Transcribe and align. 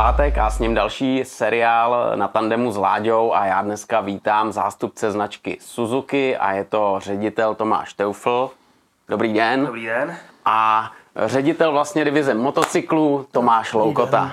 pátek 0.00 0.38
a 0.38 0.50
s 0.50 0.58
ním 0.58 0.74
další 0.74 1.24
seriál 1.24 2.12
na 2.14 2.28
tandemu 2.28 2.72
s 2.72 2.76
Láďou 2.76 3.34
a 3.34 3.46
já 3.46 3.62
dneska 3.62 4.00
vítám 4.00 4.52
zástupce 4.52 5.12
značky 5.12 5.58
Suzuki 5.60 6.36
a 6.36 6.52
je 6.52 6.64
to 6.64 6.96
ředitel 6.98 7.54
Tomáš 7.54 7.92
Teufl. 7.92 8.50
Dobrý 9.08 9.32
den. 9.32 9.66
Dobrý 9.66 9.84
den. 9.84 10.16
A 10.44 10.90
ředitel 11.26 11.72
vlastně 11.72 12.04
divize 12.04 12.34
motocyklů 12.34 13.26
Tomáš 13.32 13.72
Loukota. 13.72 14.32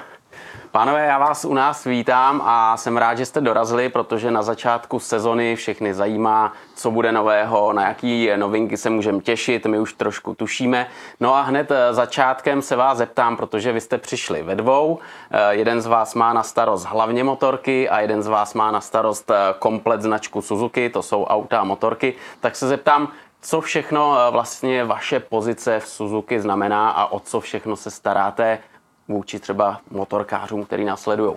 Pánové, 0.78 1.05
já 1.05 1.18
vás 1.18 1.46
u 1.46 1.54
nás 1.54 1.84
vítám 1.84 2.41
a 2.46 2.78
jsem 2.78 2.98
rád, 2.98 3.18
že 3.18 3.25
jste 3.25 3.41
dorazili, 3.41 3.89
protože 3.89 4.32
na 4.32 4.41
začátku 4.41 5.00
sezony 5.00 5.55
všechny 5.55 5.93
zajímá, 5.93 6.54
co 6.75 6.92
bude 6.92 7.11
nového, 7.11 7.73
na 7.73 7.88
jaký 7.88 8.30
novinky 8.36 8.78
se 8.78 8.89
můžeme 8.89 9.20
těšit, 9.20 9.66
my 9.66 9.79
už 9.79 9.93
trošku 9.93 10.36
tušíme. 10.36 10.88
No 11.19 11.36
a 11.36 11.42
hned 11.42 11.71
eh, 11.71 11.93
začátkem 11.93 12.61
se 12.61 12.75
vás 12.75 12.97
zeptám, 12.97 13.38
protože 13.38 13.71
vy 13.71 13.82
jste 13.82 13.97
přišli 13.97 14.43
ve 14.43 14.55
dvou. 14.55 15.00
Eh, 15.32 15.55
jeden 15.55 15.82
z 15.82 15.86
vás 15.86 16.16
má 16.16 16.33
na 16.33 16.43
starost 16.43 16.86
hlavně 16.86 17.24
motorky 17.24 17.89
a 17.89 18.00
jeden 18.00 18.24
z 18.24 18.28
vás 18.28 18.54
má 18.54 18.71
na 18.71 18.82
starost 18.82 19.32
eh, 19.32 19.36
komplet 19.60 20.02
značku 20.02 20.41
Suzuki, 20.41 20.89
to 20.89 21.02
jsou 21.04 21.25
auta 21.25 21.60
a 21.60 21.64
motorky. 21.64 22.14
Tak 22.39 22.55
se 22.55 22.68
zeptám, 22.68 23.11
co 23.41 23.61
všechno 23.61 24.18
vlastně 24.32 24.83
vaše 24.83 25.19
pozice 25.19 25.80
v 25.80 25.88
Suzuki 25.88 26.39
znamená 26.39 26.89
a 26.89 27.05
o 27.05 27.19
co 27.19 27.39
všechno 27.39 27.75
se 27.75 27.91
staráte 27.91 28.60
vůči 29.07 29.39
třeba 29.39 29.82
motorkářům, 29.92 30.66
který 30.66 30.86
následují? 30.86 31.36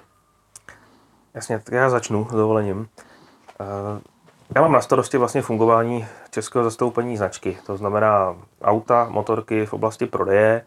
Jasně, 1.35 1.59
tak 1.59 1.75
já 1.75 1.91
začnu 1.91 2.27
s 2.31 2.33
dovolením. 2.33 2.89
Eh, 3.61 4.01
já 4.55 4.63
mám 4.63 4.73
na 4.73 4.81
starosti 4.81 5.19
vlastně 5.19 5.43
fungování 5.43 6.07
českého 6.31 6.65
zastoupení 6.65 7.17
značky, 7.17 7.59
to 7.67 7.77
znamená 7.77 8.37
auta, 8.63 9.07
motorky 9.11 9.67
v 9.67 9.73
oblasti 9.73 10.07
prodeje, 10.07 10.65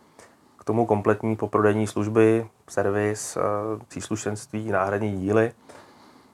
k 0.60 0.64
tomu 0.64 0.86
kompletní 0.86 1.36
poprodejní 1.36 1.88
služby, 1.88 2.48
servis, 2.70 3.38
eh, 3.38 3.42
příslušenství, 3.88 4.72
náhradní 4.72 5.20
díly. 5.20 5.52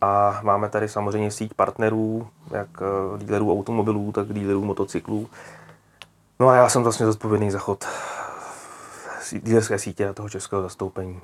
A 0.02 0.40
máme 0.44 0.70
tady 0.70 0.90
samozřejmě 0.90 1.32
síť 1.32 1.54
partnerů, 1.54 2.28
jak 2.52 2.70
eh, 2.82 3.18
dílerů 3.18 3.52
automobilů, 3.52 4.12
tak 4.12 4.34
dílerů 4.34 4.66
motocyklů. 4.66 5.30
No 6.40 6.50
a 6.50 6.56
já 6.56 6.70
jsem 6.70 6.84
vlastně 6.84 7.06
zodpovědný 7.06 7.52
za 7.52 7.60
chod 7.60 7.86
dílerské 9.34 9.80
sítě 9.80 10.10
a 10.10 10.14
toho 10.14 10.30
českého 10.30 10.62
zastoupení. 10.62 11.22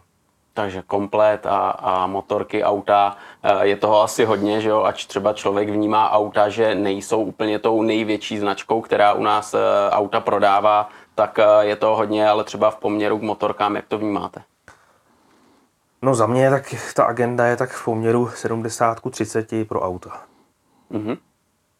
Takže 0.53 0.83
komplet 0.87 1.45
a, 1.45 1.69
a 1.69 2.07
motorky, 2.07 2.63
auta, 2.63 3.17
eh, 3.43 3.67
je 3.67 3.75
toho 3.75 4.01
asi 4.01 4.25
hodně, 4.25 4.61
že 4.61 4.69
jo? 4.69 4.83
ač 4.83 5.05
třeba 5.05 5.33
člověk 5.33 5.69
vnímá 5.69 6.11
auta, 6.11 6.49
že 6.49 6.75
nejsou 6.75 7.23
úplně 7.23 7.59
tou 7.59 7.81
největší 7.81 8.39
značkou, 8.39 8.81
která 8.81 9.13
u 9.13 9.23
nás 9.23 9.53
eh, 9.53 9.59
auta 9.89 10.19
prodává, 10.19 10.89
tak 11.15 11.39
eh, 11.39 11.45
je 11.59 11.75
to 11.75 11.95
hodně, 11.95 12.29
ale 12.29 12.43
třeba 12.43 12.71
v 12.71 12.75
poměru 12.75 13.19
k 13.19 13.21
motorkám, 13.21 13.75
jak 13.75 13.85
to 13.87 13.97
vnímáte? 13.97 14.41
No 16.01 16.15
za 16.15 16.27
mě 16.27 16.49
tak 16.49 16.75
ta 16.95 17.03
agenda 17.03 17.45
je 17.45 17.57
tak 17.57 17.69
v 17.69 17.85
poměru 17.85 18.29
70 18.29 18.99
k 18.99 19.09
30 19.11 19.67
pro 19.67 19.81
auta. 19.81 20.21
Mhm. 20.89 21.17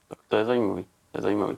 Tak 0.08 0.18
to 0.28 0.38
je 0.38 0.46
zajímavý. 0.46 0.86
To 1.12 1.18
je 1.18 1.22
zajímavý. 1.22 1.58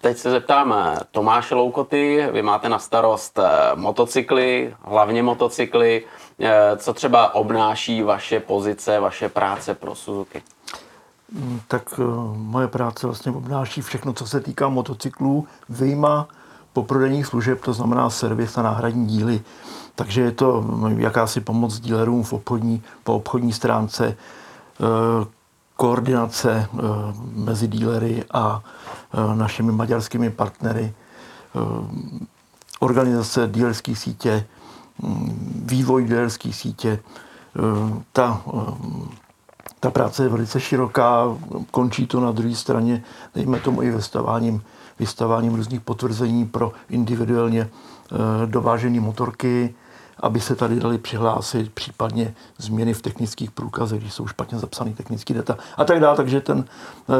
Teď 0.00 0.18
se 0.18 0.30
zeptám 0.30 0.74
Tomáše 1.10 1.54
Loukoty, 1.54 2.28
vy 2.32 2.42
máte 2.42 2.68
na 2.68 2.78
starost 2.78 3.38
eh, 3.38 3.50
motocykly, 3.74 4.74
hlavně 4.82 5.22
motocykly. 5.22 6.04
Eh, 6.40 6.76
co 6.76 6.94
třeba 6.94 7.34
obnáší 7.34 8.02
vaše 8.02 8.40
pozice, 8.40 9.00
vaše 9.00 9.28
práce 9.28 9.74
pro 9.74 9.94
Suzuki? 9.94 10.42
Mm, 11.32 11.60
tak 11.68 11.82
eh, 11.98 12.02
moje 12.34 12.68
práce 12.68 13.06
vlastně 13.06 13.32
obnáší 13.32 13.80
všechno, 13.80 14.12
co 14.12 14.26
se 14.26 14.40
týká 14.40 14.68
motocyklů, 14.68 15.46
vyjma 15.68 16.28
poprodejních 16.72 17.26
služeb, 17.26 17.60
to 17.64 17.72
znamená 17.72 18.10
servis 18.10 18.58
a 18.58 18.62
náhradní 18.62 19.06
díly. 19.06 19.40
Takže 19.94 20.20
je 20.20 20.32
to 20.32 20.64
jakási 20.96 21.40
pomoc 21.40 21.80
dílerům 21.80 22.22
v 22.22 22.32
obchodní, 22.32 22.82
po 23.04 23.14
obchodní 23.14 23.52
stránce, 23.52 24.16
koordinace 25.76 26.68
mezi 27.34 27.68
dílery 27.68 28.24
a 28.34 28.62
Eh, 28.62 29.01
našimi 29.34 29.72
maďarskými 29.72 30.30
partnery, 30.30 30.92
eh, 30.92 31.60
organizace 32.80 33.48
dílerské 33.52 33.96
sítě, 33.96 34.46
mm, 35.02 35.64
vývoj 35.66 36.04
dílerské 36.04 36.52
sítě. 36.52 36.98
Eh, 36.98 38.02
ta, 38.12 38.42
ta 39.80 39.90
práce 39.90 40.22
je 40.22 40.28
velice 40.28 40.60
široká, 40.60 41.36
končí 41.70 42.06
to 42.06 42.20
na 42.20 42.32
druhé 42.32 42.54
straně, 42.54 43.02
dejme 43.34 43.60
tomu 43.60 43.82
i 43.82 43.90
vystaváním, 43.90 44.62
vystaváním 44.98 45.54
různých 45.54 45.80
potvrzení 45.80 46.46
pro 46.46 46.72
individuálně 46.90 47.70
dovážené 48.46 49.00
motorky, 49.00 49.74
aby 50.22 50.40
se 50.40 50.56
tady 50.56 50.80
dali 50.80 50.98
přihlásit, 50.98 51.72
případně 51.72 52.34
změny 52.58 52.94
v 52.94 53.02
technických 53.02 53.50
průkazech, 53.50 54.00
když 54.00 54.12
jsou 54.12 54.26
špatně 54.26 54.58
zapsané 54.58 54.92
technické 54.92 55.34
data 55.34 55.58
a 55.76 55.84
tak 55.84 56.00
dále. 56.00 56.16
Takže 56.16 56.40
ten, 56.40 56.64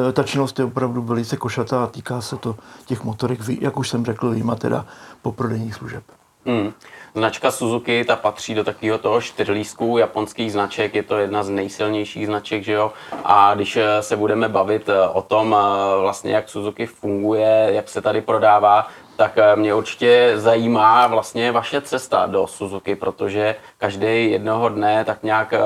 eh, 0.09 0.13
ta 0.13 0.23
činnost 0.23 0.59
je 0.59 0.65
opravdu 0.65 1.03
velice 1.03 1.37
košatá 1.37 1.85
a 1.85 1.87
týká 1.87 2.21
se 2.21 2.37
to 2.37 2.57
těch 2.87 3.05
motorek, 3.05 3.41
jak 3.61 3.79
už 3.79 3.89
jsem 3.89 4.05
řekl, 4.05 4.31
výjima 4.31 4.55
teda 4.55 4.87
po 5.23 5.33
prodejních 5.33 5.75
služeb. 5.75 6.05
Hmm. 6.47 6.73
Značka 7.15 7.51
Suzuki, 7.51 8.05
ta 8.05 8.17
patří 8.17 8.55
do 8.55 8.65
takového 8.65 8.99
toho 8.99 9.21
čtyřlísku 9.21 9.99
japonských 9.99 10.53
značek, 10.53 10.95
je 10.95 11.03
to 11.03 11.19
jedna 11.19 11.43
z 11.43 11.49
nejsilnějších 11.49 12.27
značek, 12.27 12.65
že 12.65 12.73
jo? 12.73 12.93
A 13.25 13.55
když 13.55 13.77
eh, 13.77 14.03
se 14.03 14.17
budeme 14.17 14.49
bavit 14.49 14.89
eh, 14.89 15.09
o 15.09 15.23
tom, 15.23 15.57
vlastně 16.01 16.35
jak 16.35 16.49
Suzuki 16.49 16.87
funguje, 16.87 17.69
jak 17.73 17.89
se 17.89 18.03
tady 18.03 18.21
prodává, 18.21 18.89
tak 19.17 19.39
eh, 19.39 19.57
mě 19.57 19.75
určitě 19.75 20.33
zajímá 20.37 21.07
vlastně 21.07 21.53
vaše 21.53 21.81
cesta 21.81 22.27
do 22.27 22.47
Suzuki, 22.47 22.97
protože 22.97 23.57
každý 23.79 24.31
jednoho 24.31 24.69
dne 24.69 25.05
tak 25.05 25.23
nějak 25.23 25.53
eh, 25.53 25.59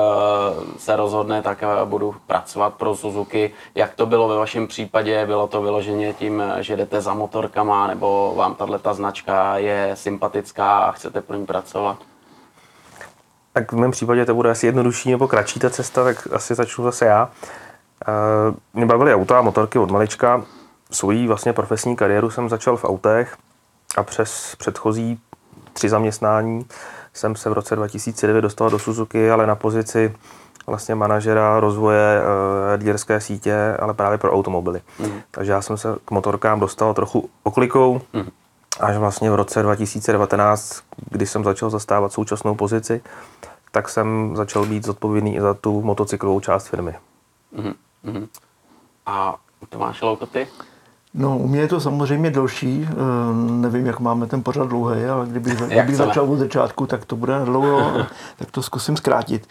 se 0.77 0.95
rozhodne, 0.95 1.41
tak 1.41 1.63
eh, 1.63 1.85
budu 1.85 2.15
pracovat 2.27 2.73
pro 2.73 2.95
Suzuki. 2.95 3.51
Jak 3.75 3.93
to 3.93 4.05
bylo 4.05 4.27
ve 4.27 4.37
vašem 4.37 4.67
případě? 4.67 5.25
Bylo 5.25 5.47
to 5.47 5.61
vyloženě 5.61 6.13
tím, 6.13 6.43
že 6.59 6.75
jdete 6.75 7.01
za 7.01 7.13
motorkama, 7.13 7.87
nebo 7.87 8.33
vám 8.37 8.55
tahle 8.55 8.79
ta 8.79 8.93
značka 8.93 9.57
je 9.57 9.91
sympatická 9.93 10.79
a 10.79 10.91
chcete 10.91 11.21
pro 11.21 11.37
ní 11.37 11.45
pracovat? 11.45 11.97
Tak 13.53 13.71
v 13.71 13.75
mém 13.75 13.91
případě 13.91 14.25
to 14.25 14.35
bude 14.35 14.51
asi 14.51 14.65
jednodušší 14.65 15.11
nebo 15.11 15.27
kratší 15.27 15.59
ta 15.59 15.69
cesta, 15.69 16.03
tak 16.03 16.27
asi 16.33 16.55
začnu 16.55 16.83
zase 16.83 17.05
já. 17.05 17.29
Mě 18.73 18.85
bavily 18.85 19.13
auta 19.13 19.39
a 19.39 19.41
motorky 19.41 19.79
od 19.79 19.91
malička. 19.91 20.43
Svojí 20.91 21.27
vlastně 21.27 21.53
profesní 21.53 21.95
kariéru 21.95 22.29
jsem 22.29 22.49
začal 22.49 22.77
v 22.77 22.85
autech 22.85 23.37
a 23.97 24.03
přes 24.03 24.55
předchozí 24.55 25.19
tři 25.73 25.89
zaměstnání 25.89 26.65
jsem 27.17 27.35
se 27.35 27.49
v 27.49 27.53
roce 27.53 27.75
2009 27.75 28.41
dostal 28.41 28.69
do 28.69 28.79
Suzuki, 28.79 29.31
ale 29.31 29.47
na 29.47 29.55
pozici 29.55 30.15
vlastně 30.67 30.95
manažera 30.95 31.59
rozvoje 31.59 32.21
e, 32.73 32.77
dílerské 32.77 33.21
sítě, 33.21 33.77
ale 33.79 33.93
právě 33.93 34.17
pro 34.17 34.31
automobily. 34.31 34.81
Mm. 34.99 35.21
Takže 35.31 35.51
já 35.51 35.61
jsem 35.61 35.77
se 35.77 35.95
k 36.05 36.11
motorkám 36.11 36.59
dostal 36.59 36.93
trochu 36.93 37.29
oklikou, 37.43 38.01
mm. 38.13 38.29
až 38.79 38.97
vlastně 38.97 39.31
v 39.31 39.35
roce 39.35 39.63
2019, 39.63 40.83
kdy 41.11 41.25
jsem 41.25 41.43
začal 41.43 41.69
zastávat 41.69 42.13
současnou 42.13 42.55
pozici, 42.55 43.01
tak 43.71 43.89
jsem 43.89 44.35
začal 44.35 44.65
být 44.65 44.85
zodpovědný 44.85 45.35
i 45.35 45.41
za 45.41 45.53
tu 45.53 45.81
motocyklovou 45.81 46.39
část 46.39 46.67
firmy. 46.67 46.95
Mm. 47.51 47.73
Mm. 48.03 48.27
A 49.05 49.35
Tomáš 49.69 50.01
Loukoty? 50.01 50.47
No, 51.17 51.37
u 51.37 51.47
mě 51.47 51.59
je 51.59 51.67
to 51.67 51.79
samozřejmě 51.79 52.31
delší. 52.31 52.87
Eh, 52.89 52.95
nevím, 53.51 53.85
jak 53.85 53.99
máme 53.99 54.27
ten 54.27 54.43
pořad 54.43 54.67
dlouhý, 54.67 55.05
ale 55.05 55.25
kdyby, 55.27 55.55
kdybych 55.67 55.97
začal 55.97 56.31
od 56.31 56.37
začátku, 56.37 56.85
tak 56.85 57.05
to 57.05 57.15
bude 57.15 57.39
dlouho, 57.45 57.91
tak 58.37 58.51
to 58.51 58.61
zkusím 58.63 58.97
zkrátit. 58.97 59.47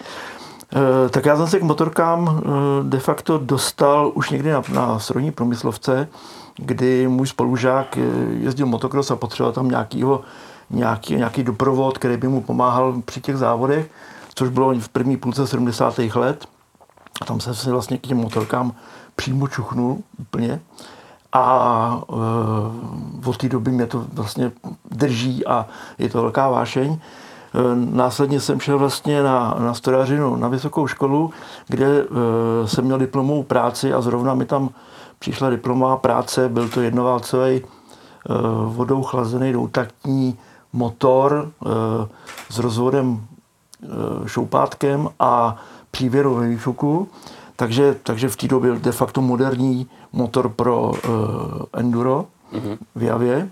Eh, 0.74 1.08
tak 1.08 1.24
já 1.24 1.36
jsem 1.36 1.46
se 1.46 1.58
k 1.58 1.62
motorkám 1.62 2.42
eh, 2.42 2.48
de 2.82 2.98
facto 2.98 3.38
dostal 3.38 4.12
už 4.14 4.30
někdy 4.30 4.50
na, 4.50 4.62
na 4.72 4.98
strojní 4.98 5.30
promyslovce, 5.30 6.08
kdy 6.56 7.08
můj 7.08 7.26
spolužák 7.26 7.98
jezdil 8.30 8.66
motocross 8.66 9.10
a 9.10 9.16
potřeboval 9.16 9.52
tam 9.52 9.68
nějakýho, 9.68 10.20
nějaký, 10.70 11.16
nějaký 11.16 11.42
doprovod, 11.42 11.98
který 11.98 12.16
by 12.16 12.28
mu 12.28 12.42
pomáhal 12.42 13.02
při 13.04 13.20
těch 13.20 13.36
závodech, 13.36 13.90
což 14.34 14.48
bylo 14.48 14.74
v 14.74 14.88
první 14.88 15.16
půlce 15.16 15.46
70. 15.46 15.98
let. 15.98 16.46
A 17.20 17.24
tam 17.24 17.40
jsem 17.40 17.54
se 17.54 17.70
vlastně 17.70 17.98
k 17.98 18.06
těm 18.06 18.18
motorkám 18.18 18.72
přímo 19.16 19.48
čuchnul 19.48 19.98
úplně 20.18 20.60
a 21.38 22.02
e, 23.24 23.28
od 23.28 23.36
té 23.36 23.48
doby 23.48 23.70
mě 23.70 23.86
to 23.86 24.04
vlastně 24.12 24.52
drží 24.90 25.46
a 25.46 25.66
je 25.98 26.08
to 26.08 26.22
velká 26.22 26.48
vášeň. 26.48 26.92
E, 26.92 26.98
následně 27.74 28.40
jsem 28.40 28.60
šel 28.60 28.78
vlastně 28.78 29.22
na, 29.22 29.56
na 29.58 29.74
strojařinu 29.74 30.36
na 30.36 30.48
vysokou 30.48 30.86
školu, 30.86 31.30
kde 31.68 31.86
e, 31.86 32.68
jsem 32.68 32.84
měl 32.84 32.98
diplomovou 32.98 33.42
práci 33.42 33.92
a 33.92 34.00
zrovna 34.00 34.34
mi 34.34 34.44
tam 34.44 34.70
přišla 35.18 35.50
diplomová 35.50 35.96
práce, 35.96 36.48
byl 36.48 36.68
to 36.68 36.80
jednoválcový 36.80 37.56
e, 37.56 37.62
vodou 38.66 39.02
chlazený 39.02 39.52
doutaktní 39.52 40.38
motor 40.72 41.52
e, 41.66 41.68
s 42.50 42.58
rozvodem 42.58 43.20
e, 43.82 44.28
šoupátkem 44.28 45.08
a 45.20 45.56
přívěrou 45.90 46.34
ve 46.34 46.48
výfuku. 46.48 47.08
Takže, 47.56 47.96
takže 48.02 48.28
v 48.28 48.36
té 48.36 48.48
době 48.48 48.72
de 48.72 48.92
facto 48.92 49.20
moderní 49.20 49.88
motor 50.12 50.48
pro 50.48 50.82
uh, 50.82 50.92
enduro 51.72 52.26
mm-hmm. 52.52 52.78
v 52.94 53.02
Javě. 53.02 53.48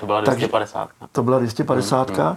To 0.00 0.06
byla 0.06 0.20
250. 0.20 0.78
Takže, 0.78 1.12
to 1.12 1.22
byla 1.22 1.38
250. 1.38 2.10
Mm-hmm. 2.10 2.36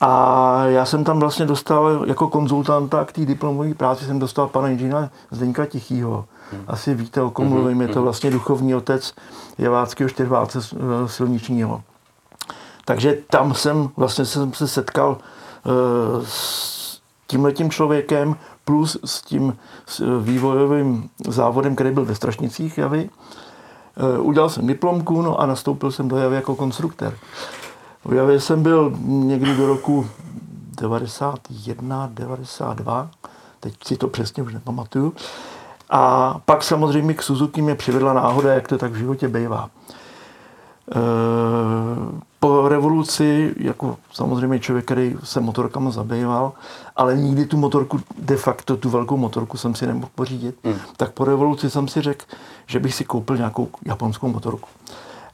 A 0.00 0.64
já 0.64 0.84
jsem 0.84 1.04
tam 1.04 1.20
vlastně 1.20 1.46
dostal 1.46 2.04
jako 2.06 2.28
konzultanta 2.28 3.04
k 3.04 3.12
té 3.12 3.24
diplomové 3.24 3.74
práci, 3.74 4.04
jsem 4.04 4.18
dostal 4.18 4.48
pana 4.48 4.68
inženýra 4.68 5.10
Zdeňka 5.30 5.66
Tichýho. 5.66 6.24
Hmm. 6.52 6.64
Asi 6.66 6.94
víte, 6.94 7.22
o 7.22 7.30
kom 7.30 7.48
mluvím, 7.48 7.80
je 7.80 7.88
to 7.88 8.02
vlastně 8.02 8.30
duchovní 8.30 8.74
otec 8.74 9.14
Jeváckého 9.58 10.10
čtyřválce 10.10 10.58
eh, 10.58 11.08
silničního. 11.08 11.82
Takže 12.84 13.18
tam 13.30 13.54
jsem 13.54 13.90
vlastně 13.96 14.24
jsem 14.24 14.52
se 14.52 14.68
setkal 14.68 15.18
eh, 15.18 15.70
s 16.24 17.00
tímhletím 17.26 17.70
člověkem 17.70 18.36
plus 18.66 18.98
s 19.04 19.22
tím 19.22 19.56
vývojovým 20.20 21.10
závodem, 21.28 21.74
který 21.74 21.90
byl 21.90 22.04
ve 22.04 22.14
Strašnicích 22.14 22.78
Javy. 22.78 23.10
Udělal 24.18 24.48
jsem 24.48 24.66
diplomku 24.66 25.22
no 25.22 25.40
a 25.40 25.46
nastoupil 25.46 25.92
jsem 25.92 26.08
do 26.08 26.16
Javy 26.16 26.36
jako 26.36 26.54
konstruktor. 26.54 27.14
V 28.04 28.12
Javě 28.12 28.40
jsem 28.40 28.62
byl 28.62 28.92
někdy 29.04 29.56
do 29.56 29.66
roku 29.66 30.06
91, 30.80 32.10
92, 32.14 33.10
teď 33.60 33.74
si 33.84 33.96
to 33.96 34.08
přesně 34.08 34.42
už 34.42 34.54
nepamatuju. 34.54 35.14
A 35.90 36.34
pak 36.44 36.64
samozřejmě 36.64 37.14
k 37.14 37.22
Suzuki 37.22 37.62
mě 37.62 37.74
přivedla 37.74 38.12
náhoda, 38.12 38.54
jak 38.54 38.68
to 38.68 38.78
tak 38.78 38.92
v 38.92 38.96
životě 38.96 39.28
bývá. 39.28 39.70
E, 40.90 40.98
po 42.40 42.68
revoluci, 42.68 43.54
jako 43.56 43.96
samozřejmě 44.12 44.58
člověk, 44.58 44.84
který 44.84 45.16
se 45.22 45.40
motorkama 45.40 45.90
zabýval, 45.90 46.52
ale 46.96 47.16
nikdy 47.16 47.46
tu 47.46 47.56
motorku, 47.56 48.00
de 48.18 48.36
facto 48.36 48.76
tu 48.76 48.90
velkou 48.90 49.16
motorku 49.16 49.56
jsem 49.56 49.74
si 49.74 49.86
nemohl 49.86 50.08
pořídit, 50.14 50.56
hmm. 50.64 50.76
tak 50.96 51.12
po 51.12 51.24
revoluci 51.24 51.70
jsem 51.70 51.88
si 51.88 52.02
řekl, 52.02 52.24
že 52.66 52.80
bych 52.80 52.94
si 52.94 53.04
koupil 53.04 53.36
nějakou 53.36 53.68
japonskou 53.86 54.28
motorku. 54.28 54.68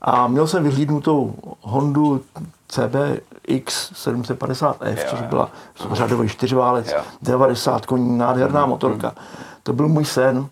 A 0.03 0.27
měl 0.29 0.47
jsem 0.47 0.63
vyhlídnutou 0.63 1.35
Hondu 1.61 2.23
CBX 2.69 3.93
750F, 3.93 4.99
jo, 4.99 5.05
což 5.11 5.21
byla 5.23 5.51
řadový 5.93 6.29
čtyřválec, 6.29 6.93
jo. 6.93 7.03
90 7.23 7.87
koní, 7.87 8.19
nádherná 8.19 8.65
mm, 8.65 8.71
motorka. 8.71 9.09
Mm. 9.09 9.45
To 9.63 9.73
byl 9.73 9.89
můj 9.89 10.05
sen. 10.05 10.47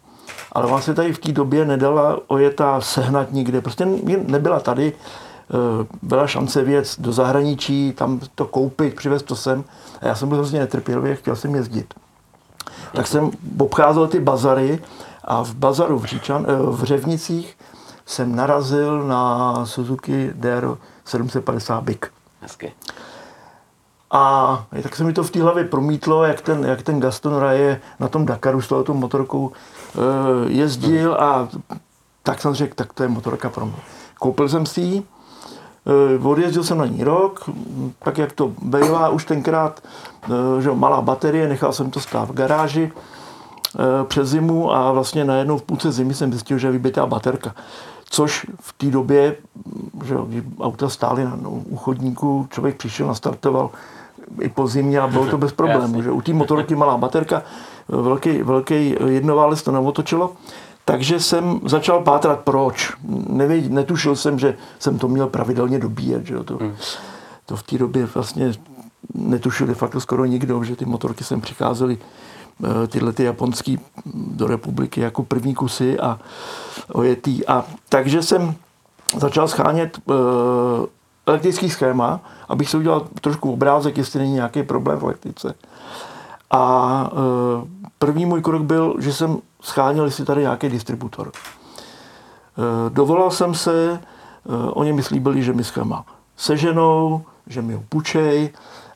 Ale 0.52 0.66
vlastně 0.66 0.94
tady 0.94 1.12
v 1.12 1.18
té 1.18 1.32
době 1.32 1.64
nedala 1.64 2.20
ojetá 2.26 2.80
sehnat 2.80 3.32
nikde. 3.32 3.60
Prostě 3.60 3.86
nebyla 4.26 4.60
tady. 4.60 4.92
Eh, 5.50 5.87
byla 6.02 6.26
šance 6.26 6.64
věc 6.64 7.00
do 7.00 7.12
zahraničí, 7.12 7.93
tam 7.93 8.20
to 8.35 8.47
koupit, 8.47 8.94
přivez 8.94 9.23
to 9.23 9.37
sem. 9.37 9.64
A 10.00 10.06
já 10.06 10.14
jsem 10.14 10.29
byl 10.29 10.38
hrozně 10.38 10.61
netrpělivý, 10.61 11.17
chtěl 11.17 11.37
jsem 11.37 11.55
jezdit. 11.55 11.94
Tak 12.93 13.06
jsem 13.06 13.31
obcházel 13.58 14.06
ty 14.06 14.20
bazary 14.20 14.82
a 15.25 15.44
v 15.44 15.55
bazaru 15.55 15.99
v, 15.99 16.05
Říčan, 16.05 16.47
eh, 16.49 16.56
v 16.62 16.85
Řevnicích 16.85 17.58
jsem 18.06 18.37
narazil 18.37 19.02
na 19.02 19.55
Suzuki 19.67 20.31
DR 20.35 20.76
750 21.05 21.81
Big. 21.85 22.12
Hezky. 22.41 22.73
A 24.11 24.67
tak 24.82 24.97
se 24.97 25.05
mi 25.05 25.12
to 25.12 25.23
v 25.23 25.31
té 25.31 25.43
hlavě 25.43 25.64
promítlo, 25.64 26.25
jak 26.25 26.41
ten, 26.41 26.64
jak 26.64 26.82
ten 26.82 27.00
Gaston 27.00 27.37
Raje 27.37 27.81
na 28.00 28.08
tom 28.08 28.26
Dakaru 28.26 28.61
s 28.61 28.69
touto 28.69 28.94
motorkou 28.94 29.52
e, 29.52 30.50
jezdil 30.50 31.14
a 31.14 31.49
tak 32.23 32.41
jsem 32.41 32.55
řekl, 32.55 32.75
tak 32.75 32.93
to 32.93 33.02
je 33.02 33.08
motorka 33.08 33.49
pro 33.50 33.67
mě. 33.67 33.76
Koupil 34.19 34.49
jsem 34.49 34.67
si 34.67 34.81
ji, 34.81 35.02
odjezdil 36.22 36.64
jsem 36.64 36.78
na 36.78 36.87
ní 36.87 37.04
rok, 37.04 37.50
tak 37.98 38.19
jak 38.19 38.32
to 38.32 38.52
bývá 38.62 39.08
už 39.08 39.25
tenkrát, 39.25 39.82
e, 40.58 40.62
že 40.62 40.70
malá 40.70 41.00
baterie, 41.00 41.48
nechal 41.48 41.72
jsem 41.72 41.90
to 41.90 42.00
stát 42.00 42.28
v 42.28 42.32
garáži 42.32 42.92
e, 42.92 44.04
přes 44.04 44.28
zimu 44.28 44.75
a 44.75 44.92
vlastně 44.92 45.25
najednou 45.25 45.58
v 45.58 45.62
půlce 45.62 45.92
zimy 45.92 46.14
jsem 46.14 46.32
zjistil, 46.32 46.58
že 46.58 46.66
je 46.66 46.72
vybitá 46.72 47.06
baterka. 47.06 47.54
Což 48.12 48.46
v 48.60 48.72
té 48.72 48.87
době, 48.87 49.37
že 50.04 50.14
když 50.28 50.44
auta 50.60 50.88
stály 50.88 51.25
na 51.25 51.38
no, 51.42 51.50
u 51.50 51.76
chodníku, 51.76 52.46
člověk 52.50 52.76
přišel, 52.76 53.06
nastartoval 53.06 53.70
i 54.40 54.48
po 54.48 54.66
zimě 54.66 55.00
a 55.00 55.06
bylo 55.06 55.26
to 55.26 55.38
bez 55.38 55.52
problémů. 55.52 56.02
Že 56.02 56.10
u 56.10 56.20
té 56.20 56.32
motorky 56.32 56.75
malá 56.75 56.96
baterka, 56.96 57.42
velký, 57.88 58.42
velký 58.42 58.96
jednoválec 59.06 59.62
to 59.62 59.72
neotočilo. 59.72 60.32
Takže 60.84 61.20
jsem 61.20 61.60
začal 61.64 62.00
pátrat, 62.00 62.40
proč. 62.40 62.92
Nevěd, 63.28 63.70
netušil 63.70 64.16
jsem, 64.16 64.38
že 64.38 64.56
jsem 64.78 64.98
to 64.98 65.08
měl 65.08 65.26
pravidelně 65.26 65.78
dobíjet. 65.78 66.26
Že 66.26 66.38
to, 66.44 66.56
hmm. 66.56 66.76
to 67.46 67.56
v 67.56 67.62
té 67.62 67.78
době 67.78 68.06
vlastně 68.14 68.52
netušil 69.14 69.66
de 69.66 69.74
facto 69.74 70.00
skoro 70.00 70.24
nikdo, 70.24 70.64
že 70.64 70.76
ty 70.76 70.84
motorky 70.84 71.24
sem 71.24 71.40
přicházely 71.40 71.98
Eh, 72.64 72.86
tyhle 72.86 73.12
ty 73.12 73.24
japonský 73.24 73.78
do 74.14 74.46
republiky 74.46 75.00
jako 75.00 75.22
první 75.22 75.54
kusy 75.54 75.98
a 75.98 76.18
ojetý. 76.92 77.46
A 77.46 77.64
takže 77.88 78.22
jsem 78.22 78.54
začal 79.16 79.48
schánět 79.48 79.98
uh, 80.04 80.14
elektrický 81.26 81.70
schéma, 81.70 82.20
abych 82.48 82.70
si 82.70 82.76
udělal 82.76 83.08
trošku 83.20 83.52
obrázek, 83.52 83.98
jestli 83.98 84.18
není 84.18 84.32
nějaký 84.32 84.62
problém 84.62 84.98
v 84.98 85.02
elektrice. 85.02 85.54
A 86.50 87.11
uh, 87.12 87.69
první 87.99 88.26
můj 88.26 88.43
krok 88.43 88.62
byl, 88.62 88.94
že 88.99 89.12
jsem 89.12 89.38
scháněl, 89.61 90.05
jestli 90.05 90.25
tady 90.25 90.41
nějaký 90.41 90.69
distributor. 90.69 91.26
Uh, 91.29 92.94
dovolal 92.94 93.31
jsem 93.31 93.55
se, 93.55 94.00
uh, 94.44 94.70
oni 94.75 94.93
mi 94.93 95.02
slíbili, 95.02 95.43
že 95.43 95.52
mi 95.52 95.64
schéma 95.64 96.05
seženou, 96.37 97.23
že 97.47 97.62
mi 97.62 97.75
ho 97.75 97.82
půjčej, 97.88 98.50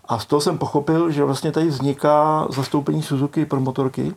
a 0.09 0.19
z 0.19 0.27
toho 0.27 0.41
jsem 0.41 0.59
pochopil, 0.59 1.11
že 1.11 1.25
vlastně 1.25 1.53
tady 1.53 1.67
vzniká 1.67 2.47
zastoupení 2.51 3.03
Suzuki 3.03 3.47
pro 3.47 3.61
motorky. 3.61 4.15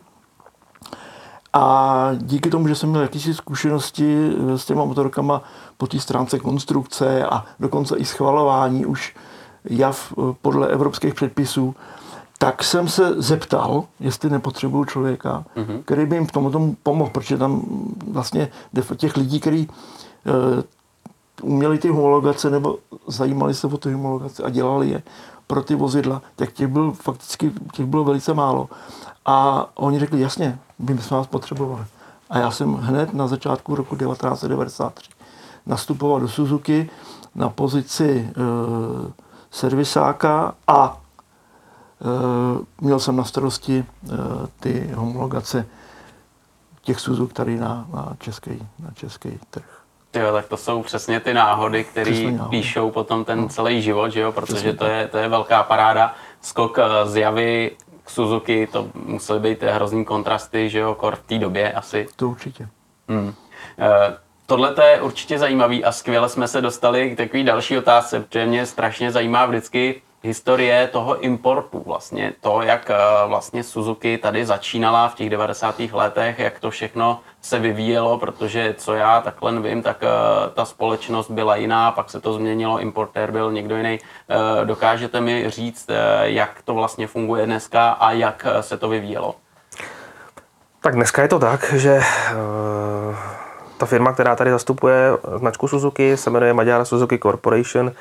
A 1.52 2.10
díky 2.16 2.50
tomu, 2.50 2.68
že 2.68 2.74
jsem 2.74 2.88
měl 2.88 3.02
jakýsi 3.02 3.34
zkušenosti 3.34 4.32
s 4.56 4.64
těma 4.64 4.84
motorkama 4.84 5.42
po 5.76 5.86
té 5.86 6.00
stránce 6.00 6.38
konstrukce 6.38 7.24
a 7.24 7.44
dokonce 7.60 7.96
i 7.96 8.04
schvalování 8.04 8.86
už 8.86 9.16
jav 9.64 10.12
podle 10.42 10.68
evropských 10.68 11.14
předpisů, 11.14 11.74
tak 12.38 12.64
jsem 12.64 12.88
se 12.88 13.22
zeptal, 13.22 13.84
jestli 14.00 14.30
nepotřebuju 14.30 14.84
člověka, 14.84 15.44
mm-hmm. 15.56 15.82
který 15.84 16.06
by 16.06 16.16
jim 16.16 16.26
v 16.26 16.32
tom, 16.32 16.52
tom 16.52 16.76
pomohl, 16.82 17.10
protože 17.10 17.38
tam 17.38 17.62
vlastně 18.10 18.48
těch 18.96 19.16
lidí, 19.16 19.40
kteří 19.40 19.68
uh, 19.68 20.62
uměli 21.42 21.78
ty 21.78 21.88
homologace 21.88 22.50
nebo 22.50 22.78
zajímali 23.06 23.54
se 23.54 23.66
o 23.66 23.76
ty 23.76 23.92
homologace 23.92 24.42
a 24.42 24.50
dělali 24.50 24.88
je, 24.88 25.02
pro 25.46 25.62
ty 25.62 25.74
vozidla, 25.74 26.22
tak 26.36 26.52
těch 26.52 26.66
bylo 26.66 26.92
fakticky 26.92 27.52
těch 27.72 27.86
bylo 27.86 28.04
velice 28.04 28.34
málo. 28.34 28.68
A 29.26 29.68
oni 29.74 29.98
řekli, 29.98 30.20
jasně, 30.20 30.58
my 30.78 30.98
jsme 30.98 31.16
vás 31.16 31.26
potřebovali. 31.26 31.84
A 32.30 32.38
já 32.38 32.50
jsem 32.50 32.74
hned 32.74 33.14
na 33.14 33.26
začátku 33.26 33.74
roku 33.74 33.96
1993 33.96 35.10
nastupoval 35.66 36.20
do 36.20 36.28
Suzuki 36.28 36.90
na 37.34 37.48
pozici 37.48 38.30
e, 38.30 38.32
servisáka 39.50 40.54
a 40.66 41.00
e, 41.00 41.07
měl 42.80 43.00
jsem 43.00 43.16
na 43.16 43.24
starosti 43.24 43.78
e, 43.78 43.84
ty 44.60 44.90
homologace 44.94 45.66
těch 46.82 47.00
Suzuki 47.00 47.34
tady 47.34 47.56
na, 47.56 47.86
na, 47.94 48.16
český, 48.18 48.68
na 48.78 48.90
český 48.94 49.38
trh. 49.50 49.78
Jo, 50.14 50.32
tak 50.32 50.46
to 50.46 50.56
jsou 50.56 50.82
přesně 50.82 51.20
ty 51.20 51.34
náhody, 51.34 51.84
které 51.84 52.38
píšou 52.50 52.90
potom 52.90 53.24
ten 53.24 53.40
no. 53.40 53.48
celý 53.48 53.82
život, 53.82 54.08
že 54.08 54.20
jo? 54.20 54.32
protože 54.32 54.72
to 54.72 54.84
je, 54.84 55.08
to 55.08 55.18
je 55.18 55.28
velká 55.28 55.62
paráda. 55.62 56.14
Skok 56.40 56.78
eh, 56.78 57.06
z 57.06 57.16
Javy 57.16 57.70
k 58.04 58.10
Suzuki, 58.10 58.66
to 58.66 58.88
musely 58.94 59.40
být 59.40 59.62
hrozný 59.62 60.04
kontrasty, 60.04 60.70
že 60.70 60.78
jo, 60.78 60.94
kor 60.94 61.16
v 61.16 61.22
té 61.22 61.38
době 61.38 61.72
asi. 61.72 62.08
To 62.16 62.28
určitě. 62.28 62.68
Hmm. 63.08 63.34
E, 63.78 64.16
Tohle 64.48 64.74
je 64.84 65.00
určitě 65.00 65.38
zajímavý 65.38 65.84
a 65.84 65.92
skvěle 65.92 66.28
jsme 66.28 66.48
se 66.48 66.60
dostali 66.60 67.10
k 67.10 67.16
takové 67.16 67.42
další 67.42 67.78
otázce, 67.78 68.20
protože 68.20 68.46
mě 68.46 68.66
strašně 68.66 69.12
zajímá 69.12 69.46
vždycky, 69.46 70.02
historie 70.22 70.88
toho 70.88 71.20
importu 71.20 71.82
vlastně, 71.86 72.32
to, 72.40 72.62
jak 72.62 72.90
eh, 72.90 72.96
vlastně 73.26 73.64
Suzuki 73.64 74.18
tady 74.18 74.46
začínala 74.46 75.08
v 75.08 75.14
těch 75.14 75.30
90. 75.30 75.80
letech, 75.92 76.38
jak 76.38 76.60
to 76.60 76.70
všechno 76.70 77.20
se 77.42 77.58
vyvíjelo, 77.58 78.18
protože 78.18 78.74
co 78.78 78.94
já 78.94 79.20
takhle 79.20 79.60
vím, 79.60 79.82
tak 79.82 80.02
eh, 80.02 80.06
ta 80.54 80.64
společnost 80.64 81.30
byla 81.30 81.56
jiná, 81.56 81.92
pak 81.92 82.10
se 82.10 82.20
to 82.20 82.32
změnilo, 82.32 82.78
importér 82.78 83.30
byl 83.30 83.52
někdo 83.52 83.76
jiný. 83.76 83.98
Eh, 83.98 84.64
dokážete 84.64 85.20
mi 85.20 85.50
říct, 85.50 85.90
jak 86.22 86.62
to 86.64 86.74
vlastně 86.74 87.06
funguje 87.06 87.46
dneska 87.46 87.90
a 87.90 88.12
jak 88.12 88.46
se 88.60 88.76
to 88.76 88.88
vyvíjelo? 88.88 89.34
Tak 90.80 90.94
dneska 90.94 91.22
je 91.22 91.28
to 91.28 91.38
tak, 91.38 91.72
že 91.72 92.00
ta 93.78 93.86
firma, 93.86 94.12
která 94.12 94.36
tady 94.36 94.50
zastupuje 94.50 95.10
značku 95.36 95.68
Suzuki, 95.68 96.16
se 96.16 96.30
jmenuje 96.30 96.52
Maďara 96.52 96.84
Suzuki 96.84 97.18
Corporation, 97.18 97.92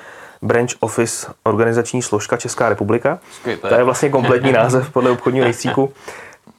Branch 0.42 0.70
Office, 0.80 1.28
organizační 1.44 2.02
složka 2.02 2.38
Česká 2.38 2.70
republika. 2.70 3.20
To 3.62 3.76
je 3.76 3.84
vlastně 3.84 4.10
kompletní 4.10 4.52
název 4.52 4.90
podle 4.94 5.10
obchodního 5.10 5.44
rejstříku. 5.44 5.94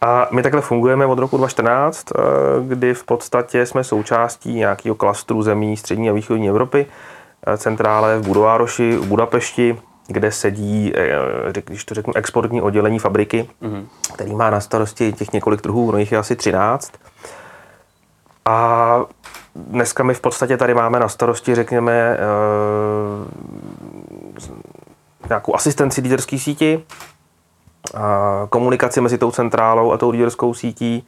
A 0.00 0.28
my 0.30 0.42
takhle 0.42 0.60
fungujeme 0.60 1.06
od 1.06 1.18
roku 1.18 1.36
2014, 1.36 2.06
eh, 2.10 2.22
kdy 2.68 2.94
v 2.94 3.04
podstatě 3.04 3.66
jsme 3.66 3.84
součástí 3.84 4.54
nějakého 4.54 4.94
klastru 4.94 5.42
zemí 5.42 5.76
střední 5.76 6.10
a 6.10 6.12
východní 6.12 6.48
Evropy. 6.48 6.86
Eh, 7.46 7.56
centrále 7.58 8.18
v 8.18 8.26
Budovároši, 8.26 8.96
v 8.96 9.06
Budapešti, 9.06 9.80
kde 10.06 10.32
sedí, 10.32 10.92
eh, 10.96 11.52
když 11.64 11.84
to 11.84 11.94
řeknu, 11.94 12.16
exportní 12.16 12.62
oddělení 12.62 12.98
fabriky, 12.98 13.48
mm-hmm. 13.62 13.84
který 14.14 14.34
má 14.34 14.50
na 14.50 14.60
starosti 14.60 15.12
těch 15.12 15.32
několik 15.32 15.60
trhů, 15.60 15.92
no 15.92 15.98
jich 15.98 16.12
je 16.12 16.18
asi 16.18 16.36
13. 16.36 16.92
A 18.44 19.00
dneska 19.54 20.02
my 20.02 20.14
v 20.14 20.20
podstatě 20.20 20.56
tady 20.56 20.74
máme 20.74 21.00
na 21.00 21.08
starosti, 21.08 21.54
řekněme, 21.54 22.18
nějakou 25.28 25.54
asistenci 25.54 26.00
líderské 26.00 26.38
síti, 26.38 26.84
komunikaci 28.50 29.00
mezi 29.00 29.18
tou 29.18 29.30
centrálou 29.30 29.92
a 29.92 29.98
tou 29.98 30.10
líderskou 30.10 30.54
sítí. 30.54 31.06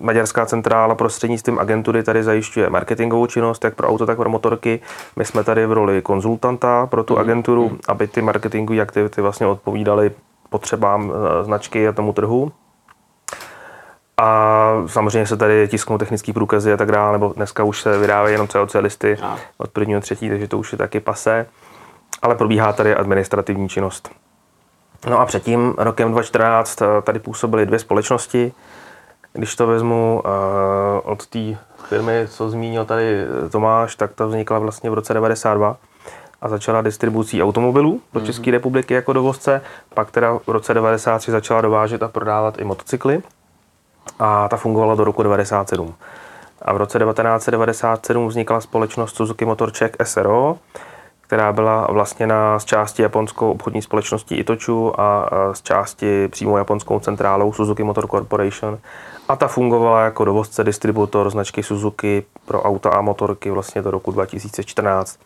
Maďarská 0.00 0.46
centrála 0.46 0.94
prostřednictvím 0.94 1.58
agentury 1.58 2.02
tady 2.02 2.22
zajišťuje 2.22 2.70
marketingovou 2.70 3.26
činnost, 3.26 3.64
jak 3.64 3.74
pro 3.74 3.88
auto, 3.88 4.06
tak 4.06 4.16
pro 4.16 4.30
motorky. 4.30 4.80
My 5.16 5.24
jsme 5.24 5.44
tady 5.44 5.66
v 5.66 5.72
roli 5.72 6.02
konzultanta 6.02 6.86
pro 6.86 7.04
tu 7.04 7.14
mhm. 7.14 7.20
agenturu, 7.20 7.68
mm. 7.68 7.78
aby 7.88 8.08
ty 8.08 8.22
marketingové 8.22 8.80
aktivity 8.80 9.20
vlastně 9.20 9.46
odpovídaly 9.46 10.10
potřebám 10.50 11.12
e, 11.12 11.44
značky 11.44 11.88
a 11.88 11.92
tomu 11.92 12.12
trhu. 12.12 12.52
A 14.16 14.70
samozřejmě 14.86 15.26
se 15.26 15.36
tady 15.36 15.68
tisknou 15.68 15.98
technické 15.98 16.32
průkazy 16.32 16.72
a 16.72 16.76
tak 16.76 16.92
dále, 16.92 17.12
nebo 17.12 17.32
dneska 17.36 17.64
už 17.64 17.82
se 17.82 17.98
vydávají 17.98 18.34
jenom 18.34 18.48
COC 18.48 18.74
listy 18.74 19.18
od 19.58 19.70
prvního 19.70 20.00
třetí, 20.00 20.28
takže 20.28 20.48
to 20.48 20.58
už 20.58 20.72
je 20.72 20.78
taky 20.78 21.00
pase. 21.00 21.46
Ale 22.22 22.34
probíhá 22.34 22.72
tady 22.72 22.94
administrativní 22.94 23.68
činnost. 23.68 24.10
No 25.08 25.20
a 25.20 25.26
předtím, 25.26 25.74
rokem 25.78 26.12
2014, 26.12 26.82
eh, 26.82 26.86
tady 27.02 27.18
působily 27.18 27.66
dvě 27.66 27.78
společnosti. 27.78 28.52
Když 29.32 29.56
to 29.56 29.66
vezmu 29.66 30.22
uh, 30.24 31.10
od 31.12 31.26
té 31.26 31.56
firmy, 31.88 32.26
co 32.28 32.50
zmínil 32.50 32.84
tady 32.84 33.04
eh, 33.04 33.48
Tomáš, 33.48 33.96
tak 33.96 34.12
ta 34.12 34.26
vznikla 34.26 34.58
vlastně 34.58 34.90
v 34.90 34.94
roce 34.94 35.14
92 35.14 35.76
a 36.40 36.48
začala 36.48 36.82
distribucí 36.82 37.42
automobilů 37.42 38.00
do 38.12 38.20
mhm. 38.20 38.26
České 38.26 38.50
republiky 38.50 38.94
jako 38.94 39.12
dovozce. 39.12 39.60
Pak 39.94 40.10
teda 40.10 40.38
v 40.46 40.48
roce 40.48 40.74
93 40.74 41.30
začala 41.30 41.60
dovážet 41.60 42.02
a 42.02 42.08
prodávat 42.08 42.58
i 42.58 42.64
motocykly 42.64 43.22
a 44.18 44.48
ta 44.48 44.56
fungovala 44.56 44.94
do 44.94 45.04
roku 45.04 45.22
97. 45.22 45.94
A 46.62 46.72
v 46.72 46.76
roce 46.76 46.98
1997 46.98 48.28
vznikla 48.28 48.60
společnost 48.60 49.16
Suzuki 49.16 49.44
Motorček 49.44 49.96
SRO, 50.04 50.58
která 51.26 51.52
byla 51.52 51.86
vlastněna 51.90 52.58
z 52.58 52.64
části 52.64 53.02
japonskou 53.02 53.50
obchodní 53.50 53.82
společností 53.82 54.34
Itochu 54.34 55.00
a 55.00 55.30
z 55.52 55.62
části 55.62 56.28
přímo 56.28 56.58
japonskou 56.58 57.00
centrálou 57.00 57.52
Suzuki 57.52 57.82
Motor 57.82 58.06
Corporation. 58.08 58.78
A 59.28 59.36
ta 59.36 59.48
fungovala 59.48 60.04
jako 60.04 60.24
dovozce, 60.24 60.64
distributor 60.64 61.30
značky 61.30 61.62
Suzuki 61.62 62.24
pro 62.44 62.62
auta 62.62 62.90
a 62.90 63.00
motorky 63.00 63.50
vlastně 63.50 63.82
do 63.82 63.90
roku 63.90 64.10
2014, 64.10 65.18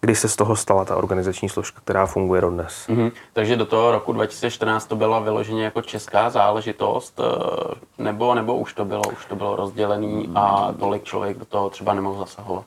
kdy 0.00 0.14
se 0.14 0.28
z 0.28 0.36
toho 0.36 0.56
stala 0.56 0.84
ta 0.84 0.96
organizační 0.96 1.48
složka, 1.48 1.80
která 1.84 2.06
funguje 2.06 2.40
dodnes. 2.40 2.86
Mm-hmm. 2.88 3.12
Takže 3.32 3.56
do 3.56 3.66
toho 3.66 3.92
roku 3.92 4.12
2014 4.12 4.86
to 4.86 4.96
byla 4.96 5.18
vyloženě 5.18 5.64
jako 5.64 5.82
česká 5.82 6.30
záležitost, 6.30 7.20
eh, 7.20 8.02
nebo, 8.02 8.34
nebo 8.34 8.56
už 8.56 8.74
to 8.74 8.84
bylo, 8.84 9.02
už 9.12 9.24
to 9.24 9.36
bylo 9.36 9.56
rozdělený 9.56 10.30
a 10.34 10.74
tolik 10.78 11.04
člověk 11.04 11.38
do 11.38 11.44
toho 11.44 11.70
třeba 11.70 11.94
nemohl 11.94 12.18
zasahovat? 12.18 12.64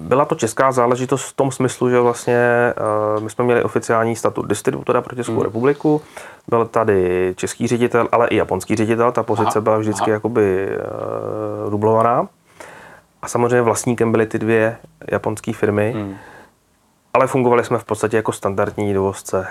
Byla 0.00 0.24
to 0.24 0.34
česká 0.34 0.72
záležitost 0.72 1.22
v 1.22 1.32
tom 1.32 1.50
smyslu, 1.50 1.90
že 1.90 2.00
vlastně 2.00 2.34
eh, 2.36 3.20
my 3.20 3.30
jsme 3.30 3.44
měli 3.44 3.62
oficiální 3.62 4.16
statut 4.16 4.46
distributora 4.46 5.02
pro 5.02 5.16
Českou 5.16 5.32
mm. 5.32 5.42
republiku, 5.42 6.02
byl 6.48 6.66
tady 6.66 7.34
český 7.36 7.66
ředitel, 7.66 8.08
ale 8.12 8.28
i 8.28 8.36
japonský 8.36 8.76
ředitel, 8.76 9.12
ta 9.12 9.22
pozice 9.22 9.50
aha, 9.54 9.60
byla 9.60 9.78
vždycky 9.78 10.04
aha. 10.04 10.12
jakoby 10.12 10.68
uh, 11.64 11.70
dublovaná. 11.70 12.28
A 13.22 13.28
samozřejmě 13.28 13.62
vlastníkem 13.62 14.12
byly 14.12 14.26
ty 14.26 14.38
dvě 14.38 14.76
japonské 15.10 15.52
firmy, 15.52 15.92
hmm. 15.92 16.16
ale 17.14 17.26
fungovali 17.26 17.64
jsme 17.64 17.78
v 17.78 17.84
podstatě 17.84 18.16
jako 18.16 18.32
standardní 18.32 18.94
dovozce. 18.94 19.46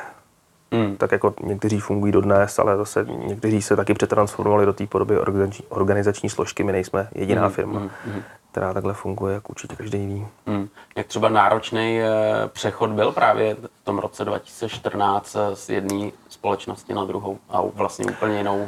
Hmm. 0.73 0.97
Tak 0.97 1.11
jako 1.11 1.33
někteří 1.43 1.79
fungují 1.79 2.11
dodnes, 2.11 2.59
ale 2.59 2.77
zase 2.77 3.05
někteří 3.09 3.61
se 3.61 3.75
taky 3.75 3.93
přetransformovali 3.93 4.65
do 4.65 4.73
té 4.73 4.87
podoby 4.87 5.19
organizační, 5.19 5.65
organizační 5.69 6.29
složky. 6.29 6.63
My 6.63 6.71
nejsme 6.71 7.07
jediná 7.15 7.41
hmm. 7.41 7.51
firma, 7.51 7.79
hmm. 7.79 7.89
hmm. 8.05 8.23
která 8.51 8.73
takhle 8.73 8.93
funguje, 8.93 9.33
jak 9.33 9.49
určitě 9.49 9.75
každý 9.75 10.07
ví. 10.07 10.27
Hmm. 10.47 10.67
Jak 10.95 11.07
třeba 11.07 11.29
náročný 11.29 12.01
eh, 12.01 12.09
přechod 12.47 12.89
byl 12.89 13.11
právě 13.11 13.55
v 13.55 13.67
tom 13.83 13.99
roce 13.99 14.25
2014 14.25 15.35
eh, 15.35 15.55
z 15.55 15.69
jedné 15.69 16.11
společnosti 16.29 16.93
na 16.93 17.05
druhou 17.05 17.37
a 17.49 17.61
vlastně 17.61 18.05
úplně 18.05 18.37
jinou 18.37 18.67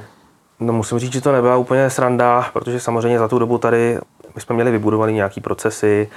No 0.63 0.73
musím 0.73 0.99
říct, 0.99 1.13
že 1.13 1.21
to 1.21 1.31
nebyla 1.31 1.57
úplně 1.57 1.89
sranda, 1.89 2.49
protože 2.53 2.79
samozřejmě 2.79 3.19
za 3.19 3.27
tu 3.27 3.39
dobu 3.39 3.57
tady 3.57 3.99
my 4.35 4.41
jsme 4.41 4.55
měli 4.55 4.71
vybudované 4.71 5.11
nějaké 5.11 5.41
procesy, 5.41 6.09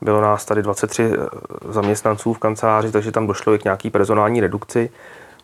bylo 0.00 0.20
nás 0.20 0.44
tady 0.44 0.62
23 0.62 1.02
eh, 1.02 1.16
zaměstnanců 1.72 2.32
v 2.32 2.38
kanceláři, 2.38 2.92
takže 2.92 3.12
tam 3.12 3.26
došlo 3.26 3.54
i 3.54 3.58
k 3.58 3.64
nějaký 3.64 3.90
personální 3.90 4.40
redukci. 4.40 4.90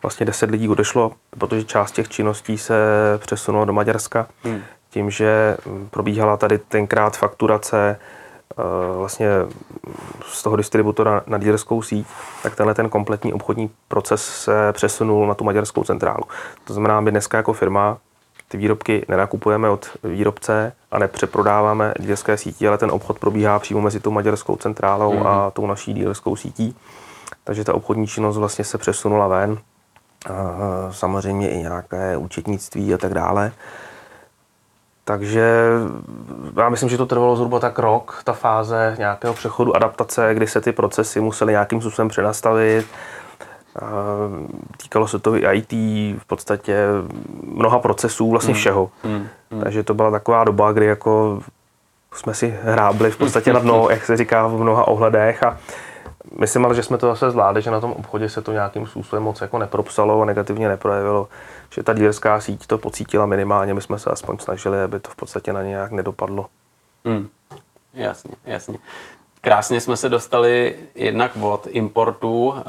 Vlastně 0.01 0.25
10 0.25 0.51
lidí 0.51 0.69
odešlo, 0.69 1.11
protože 1.37 1.63
část 1.63 1.91
těch 1.91 2.09
činností 2.09 2.57
se 2.57 2.75
přesunulo 3.17 3.65
do 3.65 3.73
Maďarska. 3.73 4.27
Hmm. 4.43 4.61
Tím, 4.89 5.09
že 5.09 5.57
hm, 5.65 5.87
probíhala 5.91 6.37
tady 6.37 6.57
tenkrát 6.57 7.17
fakturace 7.17 7.99
eh, 7.99 8.63
vlastně 8.97 9.27
z 10.25 10.43
toho 10.43 10.55
distributora 10.55 11.23
na 11.27 11.37
dílerskou 11.37 11.81
síť, 11.81 12.07
tak 12.43 12.55
tenhle 12.55 12.73
ten 12.73 12.89
kompletní 12.89 13.33
obchodní 13.33 13.69
proces 13.87 14.25
se 14.25 14.73
přesunul 14.73 15.27
na 15.27 15.33
tu 15.33 15.43
maďarskou 15.43 15.83
centrálu. 15.83 16.23
To 16.63 16.73
znamená, 16.73 17.01
my 17.01 17.11
dneska 17.11 17.37
jako 17.37 17.53
firma 17.53 17.97
ty 18.47 18.57
výrobky 18.57 19.05
nenakupujeme 19.07 19.69
od 19.69 19.87
výrobce 20.03 20.73
a 20.91 20.99
nepřeprodáváme 20.99 21.93
dílerské 21.99 22.37
sítí, 22.37 22.67
ale 22.67 22.77
ten 22.77 22.91
obchod 22.91 23.19
probíhá 23.19 23.59
přímo 23.59 23.81
mezi 23.81 23.99
tou 23.99 24.11
maďarskou 24.11 24.55
centrálou 24.55 25.13
mm. 25.13 25.27
a 25.27 25.51
tou 25.51 25.67
naší 25.67 25.93
dílerskou 25.93 26.35
sítí. 26.35 26.75
Takže 27.43 27.63
ta 27.63 27.73
obchodní 27.73 28.07
činnost 28.07 28.37
vlastně 28.37 28.65
se 28.65 28.77
přesunula 28.77 29.27
ven. 29.27 29.57
A 30.29 30.91
samozřejmě 30.91 31.49
i 31.49 31.57
nějaké 31.57 32.17
účetnictví 32.17 32.93
a 32.93 32.97
tak 32.97 33.13
dále. 33.13 33.51
Takže 35.03 35.69
já 36.57 36.69
myslím, 36.69 36.89
že 36.89 36.97
to 36.97 37.05
trvalo 37.05 37.35
zhruba 37.35 37.59
tak 37.59 37.79
rok, 37.79 38.21
ta 38.23 38.33
fáze 38.33 38.95
nějakého 38.97 39.33
přechodu, 39.33 39.75
adaptace, 39.75 40.33
kdy 40.33 40.47
se 40.47 40.61
ty 40.61 40.71
procesy 40.71 41.19
musely 41.21 41.51
nějakým 41.53 41.81
způsobem 41.81 42.07
přenastavit, 42.07 42.85
Týkalo 44.77 45.07
se 45.07 45.19
to 45.19 45.35
i 45.35 45.57
IT, 45.57 45.71
v 46.19 46.25
podstatě 46.27 46.77
mnoha 47.43 47.79
procesů, 47.79 48.29
vlastně 48.29 48.53
mm. 48.53 48.59
všeho. 48.59 48.91
Mm. 49.03 49.27
Mm. 49.51 49.61
Takže 49.61 49.83
to 49.83 49.93
byla 49.93 50.11
taková 50.11 50.43
doba, 50.43 50.71
kdy 50.71 50.85
jako 50.85 51.41
jsme 52.13 52.33
si 52.33 52.59
hrábli 52.63 53.11
v 53.11 53.17
podstatě 53.17 53.53
na 53.53 53.59
dno, 53.59 53.87
jak 53.89 54.05
se 54.05 54.17
říká 54.17 54.47
v 54.47 54.61
mnoha 54.61 54.87
ohledech 54.87 55.43
a 55.43 55.57
myslím 56.39 56.65
ale, 56.65 56.75
že 56.75 56.83
jsme 56.83 56.97
to 56.97 57.07
zase 57.07 57.31
zvládli, 57.31 57.61
že 57.61 57.71
na 57.71 57.79
tom 57.79 57.91
obchodě 57.91 58.29
se 58.29 58.41
to 58.41 58.51
nějakým 58.51 58.87
způsobem 58.87 59.23
moc 59.23 59.41
jako 59.41 59.59
nepropsalo 59.59 60.21
a 60.21 60.25
negativně 60.25 60.67
neprojevilo, 60.67 61.27
že 61.73 61.83
ta 61.83 61.93
dílerská 61.93 62.39
síť 62.39 62.67
to 62.67 62.77
pocítila 62.77 63.25
minimálně, 63.25 63.73
my 63.73 63.81
jsme 63.81 63.99
se 63.99 64.09
aspoň 64.09 64.37
snažili, 64.37 64.81
aby 64.81 64.99
to 64.99 65.09
v 65.09 65.15
podstatě 65.15 65.53
na 65.53 65.63
nějak 65.63 65.91
nedopadlo. 65.91 66.45
Mm. 67.03 67.27
Jasně, 67.93 68.31
jasně. 68.45 68.77
Krásně 69.45 69.81
jsme 69.81 69.97
se 69.97 70.09
dostali 70.09 70.75
jednak 70.95 71.31
od 71.41 71.67
importu 71.69 72.53
eh, 72.57 72.61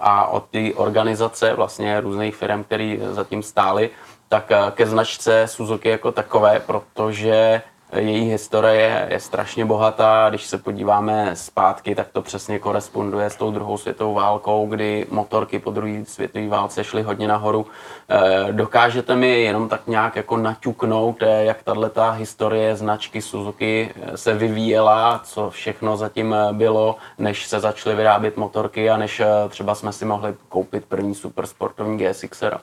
a 0.00 0.26
od 0.26 0.44
té 0.50 0.74
organizace 0.74 1.54
vlastně 1.54 2.00
různých 2.00 2.36
firm, 2.36 2.64
které 2.64 2.96
zatím 3.10 3.42
stály, 3.42 3.90
tak 4.28 4.50
eh, 4.50 4.56
ke 4.70 4.86
značce 4.86 5.46
Suzuki 5.46 5.88
jako 5.88 6.12
takové, 6.12 6.60
protože 6.60 7.62
její 7.92 8.30
historie 8.30 9.08
je 9.10 9.20
strašně 9.20 9.64
bohatá. 9.64 10.26
Když 10.28 10.46
se 10.46 10.58
podíváme 10.58 11.36
zpátky, 11.36 11.94
tak 11.94 12.08
to 12.12 12.22
přesně 12.22 12.58
koresponduje 12.58 13.30
s 13.30 13.36
tou 13.36 13.50
druhou 13.50 13.78
světovou 13.78 14.14
válkou, 14.14 14.66
kdy 14.66 15.06
motorky 15.10 15.58
po 15.58 15.70
druhé 15.70 16.04
světové 16.04 16.48
válce 16.48 16.84
šly 16.84 17.02
hodně 17.02 17.28
nahoru. 17.28 17.66
Eh, 18.08 18.52
dokážete 18.52 19.16
mi 19.16 19.40
jenom 19.40 19.68
tak 19.68 19.86
nějak 19.86 20.16
jako 20.16 20.36
naťuknout, 20.36 21.22
eh, 21.22 21.44
jak 21.44 21.62
tahle 21.62 21.90
ta 21.90 22.10
historie 22.10 22.76
značky 22.76 23.22
Suzuki 23.22 23.90
eh, 23.94 24.16
se 24.16 24.34
vyvíjela, 24.34 25.20
co 25.24 25.50
všechno 25.50 25.96
zatím 25.96 26.36
bylo, 26.52 26.96
než 27.18 27.46
se 27.46 27.60
začaly 27.60 27.96
vyrábět 27.96 28.36
motorky 28.36 28.90
a 28.90 28.96
než 28.96 29.22
třeba 29.48 29.74
jsme 29.74 29.92
si 29.92 30.04
mohli 30.04 30.34
koupit 30.48 30.84
první 30.84 31.14
supersportovní 31.14 31.98
GSXR? 31.98 32.58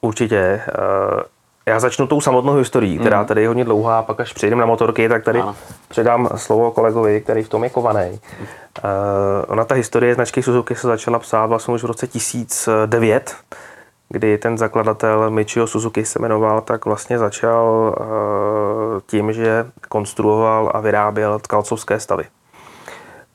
Určitě. 0.00 0.60
Já 1.66 1.80
začnu 1.80 2.06
tou 2.06 2.20
samotnou 2.20 2.54
historií, 2.54 2.98
která 2.98 3.20
mm. 3.20 3.26
tady 3.26 3.42
je 3.42 3.48
hodně 3.48 3.64
dlouhá, 3.64 3.98
a 3.98 4.02
pak 4.02 4.20
až 4.20 4.32
přejdeme 4.32 4.60
na 4.60 4.66
motorky, 4.66 5.08
tak 5.08 5.24
tady 5.24 5.40
ano. 5.40 5.56
předám 5.88 6.28
slovo 6.36 6.70
kolegovi, 6.70 7.20
který 7.20 7.42
v 7.42 7.48
tom 7.48 7.64
je 7.64 7.70
kovaný. 7.70 8.10
Uh, 8.10 8.20
ona 9.48 9.64
ta 9.64 9.74
historie 9.74 10.14
značky 10.14 10.42
Suzuki 10.42 10.74
se 10.74 10.86
začala 10.86 11.18
psát 11.18 11.46
vlastně 11.46 11.74
už 11.74 11.82
v 11.82 11.86
roce 11.86 12.06
1009, 12.06 13.36
kdy 14.08 14.38
ten 14.38 14.58
zakladatel 14.58 15.30
Michio 15.30 15.66
Suzuki 15.66 16.04
se 16.04 16.18
jmenoval, 16.18 16.60
tak 16.60 16.84
vlastně 16.84 17.18
začal 17.18 17.94
uh, 18.00 19.00
tím, 19.06 19.32
že 19.32 19.66
konstruoval 19.88 20.70
a 20.74 20.80
vyráběl 20.80 21.38
tkalcovské 21.38 22.00
stavy. 22.00 22.24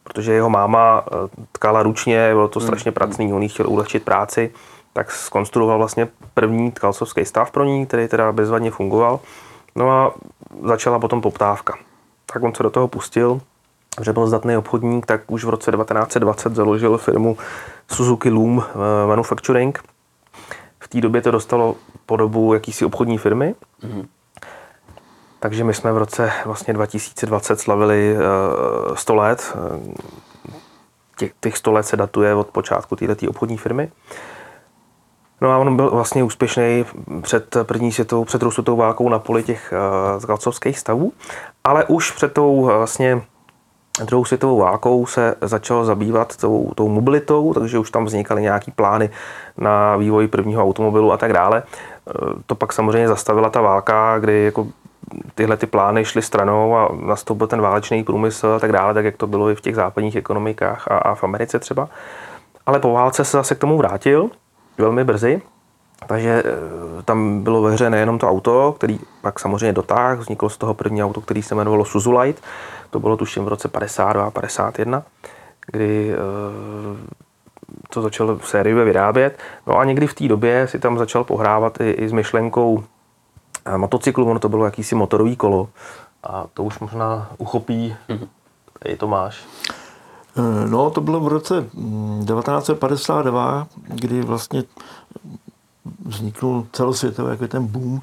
Protože 0.03 0.34
jeho 0.34 0.50
máma 0.50 1.05
tkala 1.51 1.84
ručně, 1.84 2.29
bylo 2.34 2.48
to 2.48 2.60
strašně 2.60 2.91
pracný, 2.91 3.34
on 3.34 3.44
jí 3.44 3.50
chtěl 3.50 3.70
ulehčit 3.70 4.03
práci, 4.03 4.51
tak 4.96 5.12
skonstruoval 5.12 5.78
vlastně 5.78 6.08
první 6.34 6.72
tkalcovský 6.72 7.25
stav 7.25 7.52
pro 7.52 7.64
ní, 7.64 7.86
který 7.86 8.08
teda 8.08 8.32
bezvadně 8.32 8.72
fungoval. 8.72 9.20
No 9.75 9.92
a 9.92 10.14
začala 10.64 11.00
potom 11.00 11.22
poptávka. 11.22 11.78
Tak 12.34 12.44
on 12.44 12.56
se 12.56 12.64
do 12.64 12.70
toho 12.70 12.88
pustil, 12.88 13.42
že 14.02 14.14
byl 14.14 14.28
zdatný 14.28 14.58
obchodník, 14.58 15.06
tak 15.06 15.22
už 15.32 15.44
v 15.44 15.50
roce 15.50 15.72
1920 15.72 16.56
založil 16.56 16.98
firmu 16.98 17.38
Suzuki 17.88 18.30
Loom 18.30 18.64
eh, 18.64 19.08
Manufacturing. 19.08 19.84
V 20.80 20.88
té 20.88 21.02
době 21.02 21.22
to 21.22 21.32
dostalo 21.32 21.75
podobu 22.06 22.54
jakýsi 22.54 22.86
obchodní 22.86 23.18
firmy. 23.18 23.56
Mm-hmm. 23.84 24.06
Takže 25.40 25.64
my 25.64 25.74
jsme 25.74 25.92
v 25.92 25.98
roce 25.98 26.32
vlastně 26.46 26.74
2020 26.74 27.60
slavili 27.60 28.16
100 28.94 29.14
eh, 29.14 29.16
let 29.16 29.58
těch, 31.18 31.32
těch 31.40 31.58
100 31.58 31.72
let 31.72 31.84
se 31.84 31.98
datuje 31.98 32.36
od 32.36 32.48
počátku 32.48 32.96
této 32.96 33.30
obchodní 33.30 33.58
firmy. 33.58 33.92
No 35.42 35.51
a 35.51 35.58
on 35.58 35.75
byl 35.75 35.89
vlastně 35.89 36.24
úspěšný 36.24 36.86
před 37.22 37.58
první 37.63 37.92
světovou, 37.92 38.25
před 38.25 38.42
světovou 38.50 38.77
válkou 38.77 39.10
na 39.10 39.20
poli 39.20 39.44
těch 39.44 39.74
uh, 40.30 40.72
stavů, 40.72 41.13
ale 41.63 41.86
už 41.86 42.12
před 42.12 42.34
tou 42.34 42.54
uh, 42.54 42.68
vlastně 42.68 43.22
druhou 44.04 44.25
světovou 44.25 44.60
válkou 44.60 45.06
se 45.06 45.36
začal 45.42 45.86
zabývat 45.86 46.38
tou, 46.38 46.72
tou 46.75 46.88
mobilitou, 46.89 47.54
takže 47.54 47.80
už 47.80 47.92
tam 47.92 48.06
vznikaly 48.06 48.42
nějaký 48.42 48.72
plány 48.72 49.10
na 49.58 49.96
vývoj 49.96 50.27
prvního 50.27 50.63
automobilu 50.63 51.12
a 51.12 51.18
tak 51.18 51.34
dále. 51.34 51.63
Eh, 51.63 52.12
to 52.46 52.56
pak 52.56 52.74
samozřejmě 52.74 53.08
zastavila 53.08 53.50
ta 53.50 53.62
válka, 53.62 54.20
kdy 54.20 54.44
jako 54.44 54.68
tyhle 55.36 55.58
ty 55.58 55.65
plány 55.65 56.06
šly 56.06 56.22
stranou 56.22 56.75
a 56.75 56.89
nastoupil 57.06 57.48
ten 57.48 57.62
válečný 57.62 58.04
průmysl 58.04 58.48
a 58.48 58.60
tak 58.60 58.72
dále, 58.72 58.94
tak 58.94 59.06
jak 59.06 59.18
to 59.18 59.27
bylo 59.27 59.50
i 59.50 59.56
v 59.56 59.62
těch 59.62 59.75
západních 59.75 60.15
ekonomikách 60.15 60.88
a, 60.92 60.98
a 60.98 61.15
v 61.15 61.24
Americe 61.24 61.60
třeba. 61.60 61.89
Ale 62.65 62.80
po 62.80 62.94
válce 62.94 63.25
se 63.25 63.38
zase 63.38 63.56
k 63.56 63.60
tomu 63.60 63.77
vrátil 63.77 64.30
velmi 64.77 65.03
brzy, 65.03 65.41
takže 66.08 66.44
eh, 66.46 67.03
tam 67.03 67.44
bylo 67.44 67.62
ve 67.62 67.72
hře 67.72 67.89
nejenom 67.89 68.20
to 68.20 68.29
auto, 68.29 68.75
který 68.77 69.00
pak 69.22 69.39
samozřejmě 69.39 69.74
dotáhl, 69.74 70.22
vzniklo 70.22 70.50
z 70.50 70.58
toho 70.58 70.74
první 70.74 71.03
auto, 71.03 71.22
který 71.22 71.44
se 71.44 71.55
jmenovalo 71.55 71.86
Suzulite, 71.86 72.41
to 72.89 73.00
bylo 73.00 73.17
tuším 73.17 73.46
v 73.46 73.48
roce 73.48 73.67
52, 73.67 74.32
51, 74.32 75.03
kdy 75.67 76.13
eh, 76.13 77.15
to 77.89 78.01
začal 78.01 78.39
sériově 78.44 78.86
vyrábět. 78.86 79.39
No 79.67 79.77
a 79.77 79.86
někdy 79.86 80.08
v 80.08 80.13
té 80.13 80.27
době 80.27 80.67
si 80.67 80.79
tam 80.79 80.98
začal 80.98 81.24
pohrávat 81.24 81.82
i, 81.82 81.91
i 81.91 82.10
s 82.10 82.12
myšlenkou 82.12 82.84
eh, 83.65 83.77
motocyklu, 83.77 84.29
ono 84.29 84.39
to 84.39 84.50
bylo 84.50 84.65
jakýsi 84.65 84.96
motorový 84.96 85.36
kolo. 85.36 85.70
A 86.24 86.46
to 86.53 86.63
už 86.63 86.79
možná 86.79 87.32
uchopí 87.38 87.96
mm-hmm. 88.10 88.27
i 88.86 88.96
Tomáš. 88.96 89.46
Eh, 90.38 90.70
no, 90.70 90.89
to 90.89 91.01
bylo 91.01 91.20
v 91.20 91.27
roce 91.27 91.70
1952, 92.25 93.58
mm, 93.58 93.65
kdy 93.88 94.22
vlastně 94.22 94.63
vzniknul 96.06 96.68
celosvětový 96.72 97.30
jako 97.30 97.48
ten 97.48 97.68
boom 97.68 98.01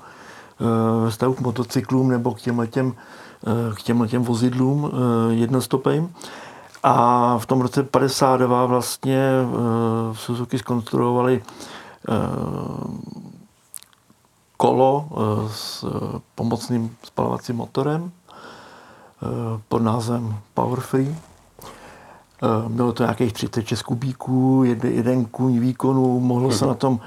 ve 1.05 1.11
vztahu 1.11 1.35
k 1.35 1.41
motocyklům 1.41 2.09
nebo 2.09 2.35
k 2.35 2.41
těm 2.41 2.67
těm 2.71 2.95
k 3.75 3.83
těmhle 3.83 4.09
těm 4.09 4.23
vozidlům 4.23 4.91
eh, 4.93 5.35
jednostopejím. 5.35 6.15
A 6.83 7.39
v 7.39 7.47
tom 7.47 7.61
roce 7.61 7.83
52 7.83 8.67
vlastně 8.67 9.31
v 9.45 10.13
eh, 10.13 10.17
Suzuki 10.17 10.59
skonstruovali 10.59 11.43
eh, 11.43 12.13
kolo 14.57 15.09
s 15.51 15.85
pomocným 16.35 16.97
spalovacím 17.03 17.57
motorem 17.57 18.13
pod 19.69 19.83
názvem 19.83 20.37
Power 20.55 20.81
Free. 20.81 21.17
Bylo 22.69 22.93
to 22.93 23.03
nějakých 23.03 23.33
36 23.33 23.83
kubíků, 23.83 24.63
jeden 24.85 25.25
kůň 25.25 25.59
výkonu, 25.59 26.21
mohlo 26.21 26.51
se 26.51 26.67
na 26.67 26.75
tom 26.75 27.01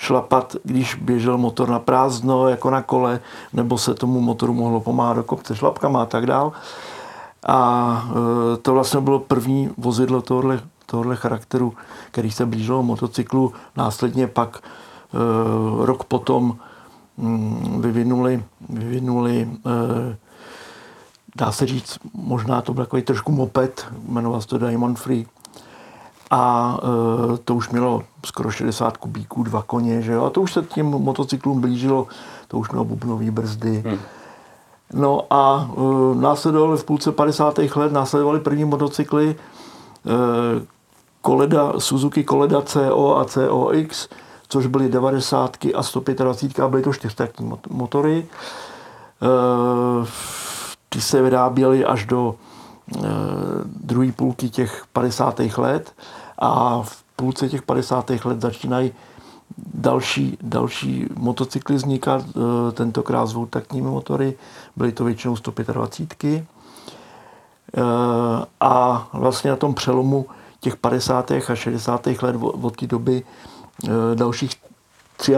šlapat, 0.00 0.56
když 0.64 0.94
běžel 0.94 1.38
motor 1.38 1.68
na 1.68 1.78
prázdno, 1.78 2.48
jako 2.48 2.70
na 2.70 2.82
kole, 2.82 3.20
nebo 3.52 3.78
se 3.78 3.94
tomu 3.94 4.20
motoru 4.20 4.54
mohlo 4.54 4.80
pomáhat 4.80 5.14
do 5.14 5.22
kopce 5.22 5.56
šlapkama 5.56 6.02
a 6.02 6.06
tak 6.06 6.26
dál. 6.26 6.52
A 7.46 8.08
e, 8.54 8.56
to 8.56 8.72
vlastně 8.72 9.00
bylo 9.00 9.18
první 9.18 9.70
vozidlo 9.78 10.22
tohohle, 10.22 10.60
tohohle 10.86 11.16
charakteru, 11.16 11.74
který 12.10 12.30
se 12.30 12.46
blížilo 12.46 12.82
motocyklu. 12.82 13.52
Následně 13.76 14.26
pak 14.26 14.58
e, 14.58 14.66
rok 15.86 16.04
potom 16.04 16.56
mm, 17.16 17.80
vyvinuli, 17.82 18.44
vyvinuli 18.68 19.48
dá 21.40 21.52
se 21.52 21.66
říct, 21.66 21.98
možná 22.14 22.60
to 22.60 22.74
byl 22.74 22.84
takový 22.84 23.02
trošku 23.02 23.32
moped, 23.32 23.86
jmenoval 24.08 24.40
se 24.40 24.48
to 24.48 24.58
Diamond 24.58 24.98
Free, 24.98 25.26
a 26.30 26.76
e, 27.34 27.38
to 27.38 27.54
už 27.54 27.68
mělo 27.68 28.02
skoro 28.26 28.50
60 28.50 28.96
kubíků, 28.96 29.42
dva 29.42 29.62
koně, 29.62 30.02
že 30.02 30.12
jo? 30.12 30.24
A 30.24 30.30
to 30.30 30.40
už 30.40 30.52
se 30.52 30.62
tím 30.62 30.86
motocyklům 30.86 31.60
blížilo, 31.60 32.06
to 32.48 32.58
už 32.58 32.70
mělo 32.70 32.84
bubnové 32.84 33.30
brzdy. 33.30 33.82
Hmm. 33.86 33.98
No 34.92 35.26
a 35.30 35.70
e, 35.76 36.20
následovali 36.20 36.78
v 36.78 36.84
půlce 36.84 37.12
50. 37.12 37.58
let, 37.58 37.92
následovali 37.92 38.40
první 38.40 38.64
motocykly, 38.64 39.30
e, 39.30 39.36
Koleda, 41.20 41.72
Suzuki 41.78 42.24
Koleda 42.24 42.62
CO 42.62 43.16
a 43.16 43.24
COX, 43.24 44.08
což 44.48 44.66
byly 44.66 44.88
90 44.88 45.56
a 45.74 45.82
125 45.82 46.64
a 46.64 46.68
byly 46.68 46.82
to 46.82 46.92
čtyřtaktní 46.92 47.52
motory. 47.70 48.26
E, 49.22 50.49
ty 50.90 51.00
se 51.00 51.22
vyráběly 51.22 51.84
až 51.84 52.06
do 52.06 52.34
e, 52.34 53.00
druhé 53.64 54.12
půlky 54.12 54.50
těch 54.50 54.84
50. 54.92 55.40
let 55.56 55.94
a 56.38 56.82
v 56.82 57.02
půlce 57.16 57.48
těch 57.48 57.62
50. 57.62 58.10
let 58.24 58.40
začínají 58.40 58.92
další, 59.74 60.38
další 60.42 61.06
motocykly 61.16 61.76
vznikat, 61.76 62.24
e, 62.28 62.72
tentokrát 62.72 63.26
s 63.26 63.32
dvoutaktními 63.32 63.90
motory, 63.90 64.34
byly 64.76 64.92
to 64.92 65.04
většinou 65.04 65.36
125. 65.36 66.26
E, 66.26 66.44
a 68.60 69.08
vlastně 69.12 69.50
na 69.50 69.56
tom 69.56 69.74
přelomu 69.74 70.26
těch 70.60 70.76
50. 70.76 71.30
a 71.30 71.54
60. 71.54 72.06
let 72.22 72.36
od 72.40 72.76
té 72.76 72.86
doby 72.86 73.22
e, 73.84 74.14
dalších 74.14 74.50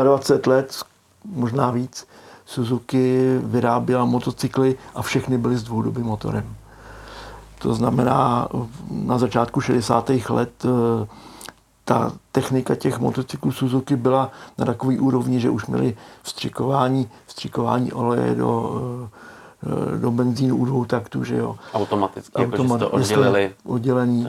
23 0.02 0.50
let, 0.50 0.82
možná 1.24 1.70
víc, 1.70 2.06
Suzuki 2.52 3.38
vyráběla 3.42 4.04
motocykly 4.04 4.76
a 4.94 5.02
všechny 5.02 5.38
byly 5.38 5.56
s 5.56 5.62
dvoudobým 5.62 6.04
motorem. 6.04 6.54
To 7.58 7.74
znamená, 7.74 8.48
na 8.90 9.18
začátku 9.18 9.60
60. 9.60 10.10
let 10.28 10.52
eh, 10.64 11.06
ta 11.84 12.12
technika 12.32 12.74
těch 12.74 12.98
motocyklů 12.98 13.52
Suzuki 13.52 13.96
byla 13.96 14.30
na 14.58 14.64
takový 14.64 14.98
úrovni, 14.98 15.40
že 15.40 15.50
už 15.50 15.66
měli 15.66 15.96
vstřikování, 16.22 17.08
vstřikování 17.26 17.92
oleje 17.92 18.34
do, 18.34 18.80
eh, 19.04 19.08
do 20.00 20.10
benzínu 20.10 20.56
u 20.56 20.64
dvou 20.64 20.84
taktů, 20.84 21.24
že 21.24 21.36
jo. 21.36 21.56
Automaticky, 21.74 22.44
Automat, 22.44 22.80
jako, 22.80 22.96
oddělili. 22.96 23.50
Oddělení, 23.64 24.28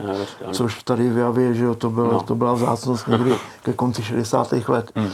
což 0.52 0.82
tady 0.82 1.10
v 1.10 1.18
Javě, 1.18 1.54
že 1.54 1.64
jo, 1.64 1.74
to, 1.74 1.90
bylo, 1.90 2.12
no. 2.12 2.20
to 2.20 2.34
byla 2.34 2.52
vzácnost 2.52 3.08
někdy 3.08 3.34
ke 3.62 3.72
konci 3.72 4.02
60. 4.02 4.52
let. 4.68 4.90
Hmm. 4.94 5.06
Uh, 5.06 5.10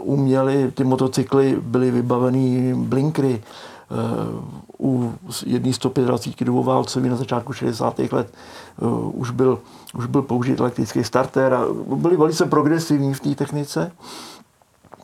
uměli, 0.00 0.70
ty 0.70 0.84
motocykly 0.84 1.58
byly 1.60 1.90
vybavený 1.90 2.74
blinkry, 2.74 3.42
u 4.80 5.12
jedné 5.46 5.72
125 5.72 6.44
dvouválcový 6.44 7.08
na 7.08 7.16
začátku 7.16 7.52
60. 7.52 7.98
let 7.98 8.34
uh, 8.80 9.20
už 9.20 9.30
byl, 9.30 9.58
už 9.94 10.06
byl 10.06 10.22
použit 10.22 10.60
elektrický 10.60 11.04
starter 11.04 11.54
a 11.54 11.64
byli 11.94 12.16
velice 12.16 12.46
progresivní 12.46 13.14
v 13.14 13.20
té 13.20 13.34
technice. 13.34 13.92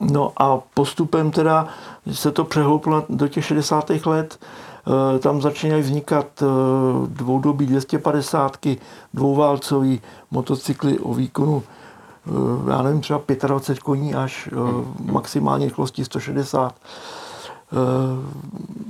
No 0.01 0.33
a 0.37 0.59
postupem 0.75 1.31
teda 1.31 1.69
se 2.13 2.33
to 2.33 2.45
přehouplo 2.45 3.05
do 3.09 3.29
těch 3.29 3.45
60. 3.45 3.91
let, 4.07 4.39
uh, 4.87 5.19
tam 5.19 5.43
začínají 5.43 5.83
vznikat 5.83 6.43
uh, 6.43 6.49
dvoudobí 7.09 7.67
250, 7.67 8.57
dvouválcový 9.15 10.01
motocykly 10.31 10.99
o 10.99 11.15
výkonu 11.15 11.63
já 12.71 12.83
nevím, 12.83 13.01
třeba 13.01 13.23
25 13.47 13.83
koní 13.83 14.15
až 14.15 14.49
maximální 15.13 15.65
rychlosti 15.65 16.05
160 16.05 16.75
Eh, 17.73 17.77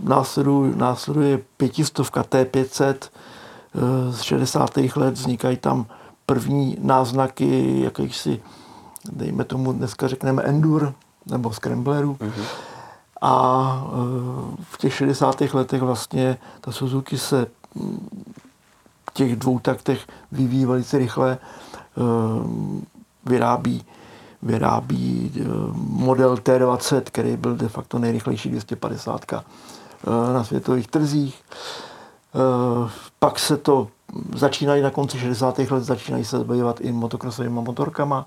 následuje, 0.02 0.76
následuje 0.76 1.40
pětistovka 1.56 2.22
T500 2.22 2.94
eh, 2.94 4.12
z 4.12 4.20
60. 4.20 4.70
let, 4.96 5.14
vznikají 5.14 5.56
tam 5.56 5.86
první 6.26 6.76
náznaky 6.80 7.80
jakýchsi, 7.80 8.40
dejme 9.12 9.44
tomu, 9.44 9.72
dneska 9.72 10.08
řekneme 10.08 10.42
Endur 10.42 10.94
nebo 11.26 11.52
Scrambleru. 11.52 12.14
Mm-hmm. 12.14 12.44
A 13.22 13.84
eh, 13.86 14.56
v 14.62 14.78
těch 14.78 14.94
60. 14.94 15.40
letech 15.40 15.82
vlastně 15.82 16.38
ta 16.60 16.72
Suzuki 16.72 17.18
se 17.18 17.46
v 19.10 19.14
těch 19.14 19.36
dvou 19.36 19.58
taktech 19.58 20.06
vyvíjí 20.32 20.64
velice 20.64 20.98
rychle, 20.98 21.38
vyrábí 23.24 23.84
vyrábí 24.42 25.32
eh, 25.36 25.44
model 25.76 26.34
T20, 26.34 27.02
který 27.04 27.36
byl 27.36 27.56
de 27.56 27.68
facto 27.68 27.98
nejrychlejší 27.98 28.50
250 28.50 29.32
eh, 29.32 29.40
na 30.32 30.44
světových 30.44 30.88
trzích. 30.88 31.42
Pak 33.18 33.38
se 33.38 33.56
to 33.56 33.88
začínají 34.34 34.82
na 34.82 34.90
konci 34.90 35.18
60. 35.18 35.58
let, 35.58 35.84
začínají 35.84 36.24
se 36.24 36.38
zabývat 36.38 36.80
i 36.80 36.92
motokrosovými 36.92 37.54
motorkama, 37.54 38.26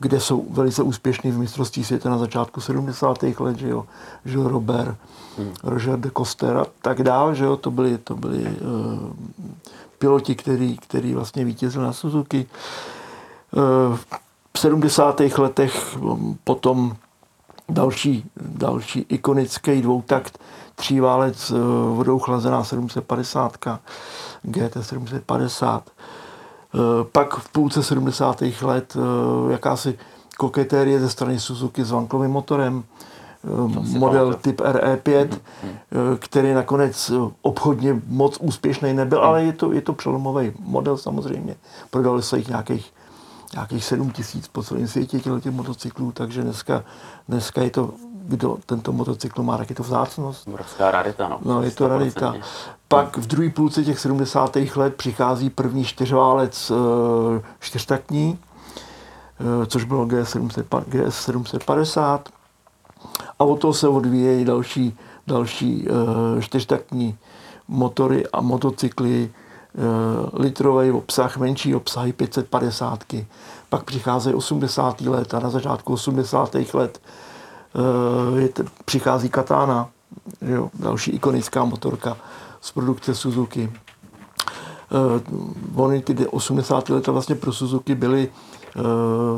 kde 0.00 0.20
jsou 0.20 0.46
velice 0.50 0.82
úspěšní 0.82 1.30
v 1.30 1.38
mistrovství 1.38 1.84
světa 1.84 2.10
na 2.10 2.18
začátku 2.18 2.60
70. 2.60 3.22
let, 3.22 3.58
že 3.58 3.68
jo, 3.68 3.86
že 4.24 4.38
jo 4.38 4.48
Robert, 4.48 4.96
hmm. 5.38 5.52
Roger 5.62 6.00
de 6.00 6.10
Coster 6.16 6.56
a 6.56 6.66
tak 6.82 7.02
dál, 7.02 7.34
že 7.34 7.44
jo, 7.44 7.56
to 7.56 7.70
byli, 7.70 7.98
to 7.98 8.16
byli 8.16 8.42
uh, 8.42 8.50
piloti, 9.98 10.34
který, 10.34 10.76
který 10.76 11.14
vlastně 11.14 11.44
vítězili 11.44 11.84
na 11.84 11.92
Suzuki. 11.92 12.46
Uh, 13.52 13.96
v 14.56 14.60
70. 14.60 15.20
letech 15.20 15.96
um, 16.00 16.38
potom 16.44 16.96
další, 17.68 18.30
další 18.36 19.06
ikonický 19.08 19.82
dvoutakt 19.82 20.38
tříválec 20.74 21.52
vodou 21.94 22.18
chlazená 22.18 22.64
750, 22.64 23.58
GT 24.42 24.76
750. 24.82 25.90
Pak 27.12 27.34
v 27.34 27.48
půlce 27.48 27.82
70. 27.82 28.42
let 28.62 28.96
jakási 29.50 29.98
koketérie 30.38 31.00
ze 31.00 31.10
strany 31.10 31.40
Suzuki 31.40 31.84
s 31.84 31.90
vanklovým 31.90 32.30
motorem, 32.30 32.84
model 33.98 34.34
typ 34.34 34.60
RE5, 34.60 35.28
hmm. 35.62 35.72
který 36.18 36.54
nakonec 36.54 37.12
obchodně 37.42 38.00
moc 38.06 38.38
úspěšný 38.40 38.92
nebyl, 38.92 39.20
ale 39.20 39.44
je 39.44 39.52
to, 39.52 39.72
je 39.72 39.80
to 39.80 39.92
přelomový 39.92 40.52
model 40.58 40.96
samozřejmě. 40.96 41.56
Prodali 41.90 42.22
se 42.22 42.38
jich 42.38 42.48
nějakých, 42.48 42.92
nějakých 43.54 43.84
7 43.84 44.10
tisíc 44.10 44.48
po 44.48 44.62
celém 44.62 44.88
světě 44.88 45.20
těch 45.20 45.52
motocyklů, 45.52 46.12
takže 46.12 46.42
dneska, 46.42 46.84
dneska 47.28 47.62
je 47.62 47.70
to 47.70 47.94
kdo 48.30 48.56
tento 48.66 48.92
motocykl 48.92 49.42
má, 49.42 49.58
tak 49.58 49.70
je 49.70 49.76
to 49.76 49.82
vzácnost. 49.82 50.48
Obrovská 50.48 50.90
rarita, 50.90 51.28
no. 51.28 51.38
No, 51.42 51.62
je 51.62 51.70
to 51.70 51.88
rarita. 51.88 52.34
Pak 52.88 53.16
v 53.16 53.26
druhé 53.26 53.50
půlce 53.50 53.84
těch 53.84 53.98
70. 53.98 54.56
let 54.76 54.94
přichází 54.94 55.50
první 55.50 55.84
čtyřválec 55.84 56.70
e, 56.70 56.74
čtyřtaktní, 57.60 58.38
e, 59.62 59.66
což 59.66 59.84
bylo 59.84 60.06
GS 60.06 60.36
750 61.08 62.28
a 63.38 63.44
od 63.44 63.60
toho 63.60 63.74
se 63.74 63.88
odvíjejí 63.88 64.44
další, 64.44 64.98
další 65.26 65.88
uh, 65.88 66.40
čtyřtaktní 66.40 67.18
motory 67.68 68.26
a 68.32 68.40
motocykly, 68.40 69.30
litrový 70.32 70.90
obsah, 70.90 71.36
menší 71.36 71.74
obsahy 71.74 72.12
550. 72.12 73.04
Pak 73.68 73.84
přicházejí 73.84 74.34
80. 74.34 75.00
let 75.00 75.34
a 75.34 75.40
na 75.40 75.50
začátku 75.50 75.92
80. 75.92 76.54
let 76.74 77.00
je, 78.36 78.48
přichází 78.84 79.28
Katana, 79.28 79.88
jo, 80.42 80.70
další 80.74 81.10
ikonická 81.10 81.64
motorka 81.64 82.16
z 82.60 82.72
produkce 82.72 83.14
Suzuki. 83.14 83.72
Uh, 85.74 85.84
oni 85.84 86.00
ty 86.00 86.26
80. 86.26 86.88
leta 86.88 87.12
vlastně 87.12 87.34
pro 87.34 87.52
Suzuki 87.52 87.94
byly, 87.94 88.28
uh, 88.76 88.82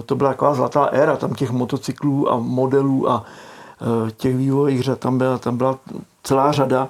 to 0.07 0.17
byla 0.17 0.31
taková 0.31 0.55
zlatá 0.55 0.85
éra 0.85 1.17
tam 1.17 1.35
těch 1.35 1.51
motocyklů 1.51 2.33
a 2.33 2.37
modelů 2.37 3.11
a 3.11 3.25
Eh, 3.83 4.11
těch 4.11 4.37
vývojových 4.37 4.83
řad, 4.83 4.99
tam 4.99 5.19
byla, 5.19 5.39
tam 5.39 5.57
byla 5.57 5.79
celá 6.23 6.53
řada. 6.53 6.89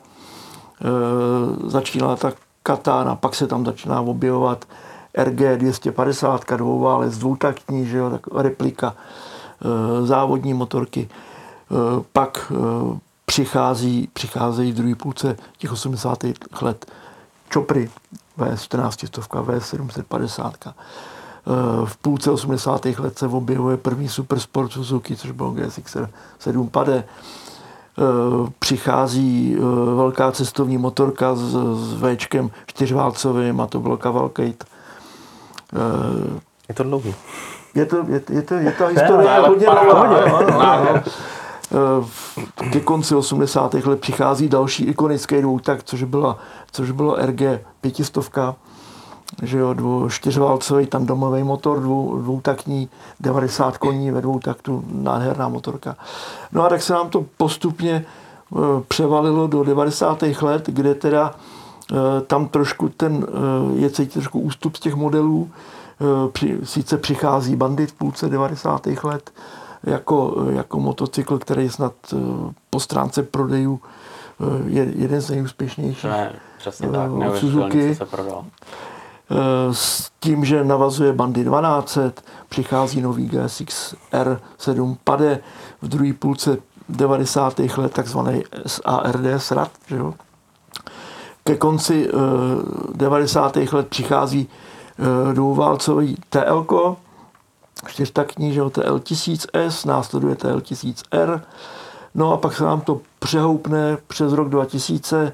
Eh, 0.81 1.69
začínala 1.71 2.17
ta 2.17 2.33
Katana, 2.63 3.17
pak 3.17 3.35
se 3.35 3.47
tam 3.47 3.65
začíná 3.65 4.01
objevovat 4.01 4.65
RG 5.15 5.57
250, 5.57 6.57
dvouválec, 6.57 7.19
dvoutaktní, 7.19 7.87
že 7.87 7.99
jo, 7.99 8.11
tak 8.11 8.21
replika, 8.35 8.95
eh, 8.95 10.07
závodní 10.07 10.55
motorky. 10.55 11.09
Pak 12.13 12.53
přichází, 13.27 14.09
přicházejí 14.13 14.73
v 14.73 14.75
druhé 14.75 14.95
půlce 14.95 15.37
těch 15.59 15.73
80. 15.73 16.19
let 16.63 16.87
čopry 17.49 17.91
V14 18.39 19.07
stovka, 19.07 19.43
V750. 19.43 20.53
Eh, 20.67 21.87
v 21.87 21.97
půlce 21.97 22.31
80. 22.31 22.99
let 22.99 23.19
se 23.19 23.27
objevuje 23.27 23.77
první 23.77 24.09
Supersport 24.09 24.73
Suzuki, 24.73 25.17
což 25.17 25.31
byl 25.31 25.51
GSX 25.51 25.97
7 26.39 26.69
Pade. 26.69 27.05
Eh, 27.99 28.51
přichází 28.59 29.57
eh, 29.57 29.61
velká 29.95 30.33
cestovní 30.33 30.79
motorka 30.79 31.35
s, 31.35 31.57
s 31.75 32.03
Včkem 32.03 32.51
čtyřválcovým 32.67 33.61
a 33.61 33.67
to 33.67 33.81
bylo 33.81 33.97
Cavalcade. 33.97 34.55
Je 36.69 36.75
to 36.75 36.83
dlouhý. 36.83 37.15
Je 37.75 37.87
to, 37.87 37.97
je, 38.09 38.23
je 38.31 38.43
to, 38.43 38.55
je 38.55 38.73
to 38.73 38.87
historie 38.87 39.39
hodně 39.39 39.67
dlouhá. 39.67 41.03
Ke 42.73 42.81
konci 42.81 43.15
80. 43.15 43.75
let 43.75 44.01
přichází 44.01 44.49
další 44.49 44.85
ikonický 44.85 45.41
dvoutak, 45.41 45.83
což, 45.85 46.03
byla, 46.03 46.39
což 46.73 46.91
bylo 46.91 47.17
RG 47.27 47.41
500 47.81 48.19
že 49.43 49.59
jo, 49.59 49.75
dvou, 49.75 50.09
čtyřválcový 50.09 50.87
tandomový 50.87 51.43
motor, 51.43 51.81
dvou, 51.81 52.19
dvoutaktní, 52.19 52.89
90 53.21 53.79
koní 53.79 54.11
ve 54.11 54.21
dvou 54.21 54.39
taktu, 54.39 54.85
nádherná 54.93 55.49
motorka. 55.49 55.97
No 56.53 56.65
a 56.65 56.69
tak 56.69 56.83
se 56.83 56.93
nám 56.93 57.09
to 57.09 57.25
postupně 57.37 57.93
e, 57.93 58.05
převalilo 58.89 59.47
do 59.47 59.65
90. 59.65 60.23
let, 60.43 60.67
kde 60.67 60.95
teda 60.95 61.35
e, 61.93 62.21
tam 62.21 62.49
trošku 62.49 62.89
ten, 62.89 63.27
je 63.75 63.91
cítit 63.91 64.13
trošku 64.13 64.41
ústup 64.41 64.77
z 64.77 64.81
těch 64.81 64.95
modelů, 64.95 65.51
při, 66.33 66.59
sice 66.65 66.99
přichází 66.99 67.57
Bandit 67.57 67.91
v 67.91 67.95
půlce 67.95 68.29
90. 68.29 68.87
let, 69.05 69.31
jako, 69.85 70.47
jako 70.51 70.81
motocykl, 70.81 71.39
který 71.39 71.69
snad 71.69 71.95
po 72.71 72.81
stránce 72.81 73.23
prodejů 73.23 73.81
je 74.67 74.93
jeden 74.97 75.21
z 75.21 75.31
nejúspěšnějších. 75.31 76.05
Ne, 76.05 76.33
přesně 76.59 76.89
tak, 76.89 77.11
Suzuki. 77.37 77.95
se 77.95 78.07
prodal. 78.07 78.45
Eh, 79.33 79.75
s 79.75 80.11
tím, 80.21 80.45
že 80.45 80.65
navazuje 80.65 81.13
bandy 81.13 81.45
1200, 81.45 82.13
přichází 82.49 83.01
nový 83.01 83.29
GSX 83.29 83.95
R7 84.13 84.97
Pade 85.05 85.41
v 85.83 85.89
druhé 85.89 86.13
půlce 86.13 86.57
90. 86.89 87.59
let, 87.77 87.93
takzvaný 87.93 88.43
SARD 88.67 89.27
SRAT. 89.37 89.71
Že 89.87 89.97
jo? 89.97 90.15
Ke 91.45 91.57
konci 91.57 92.09
90. 92.95 93.57
Eh, 93.57 93.77
let 93.77 93.89
přichází 93.89 94.49
eh, 94.99 95.35
dvouválcový 95.35 96.17
TL, 96.29 96.97
čtyřtaktní, 97.87 98.53
že 98.53 98.61
jo, 98.61 98.71
TL 98.71 98.99
1000S, 98.99 99.89
následuje 99.89 100.37
TL 100.37 100.59
1000R, 100.59 101.41
no 102.15 102.33
a 102.33 102.37
pak 102.37 102.57
se 102.57 102.65
nám 102.65 102.81
to 102.81 103.01
přehoupne 103.19 103.99
přes 104.07 104.33
rok 104.33 104.49
2000, 104.49 105.33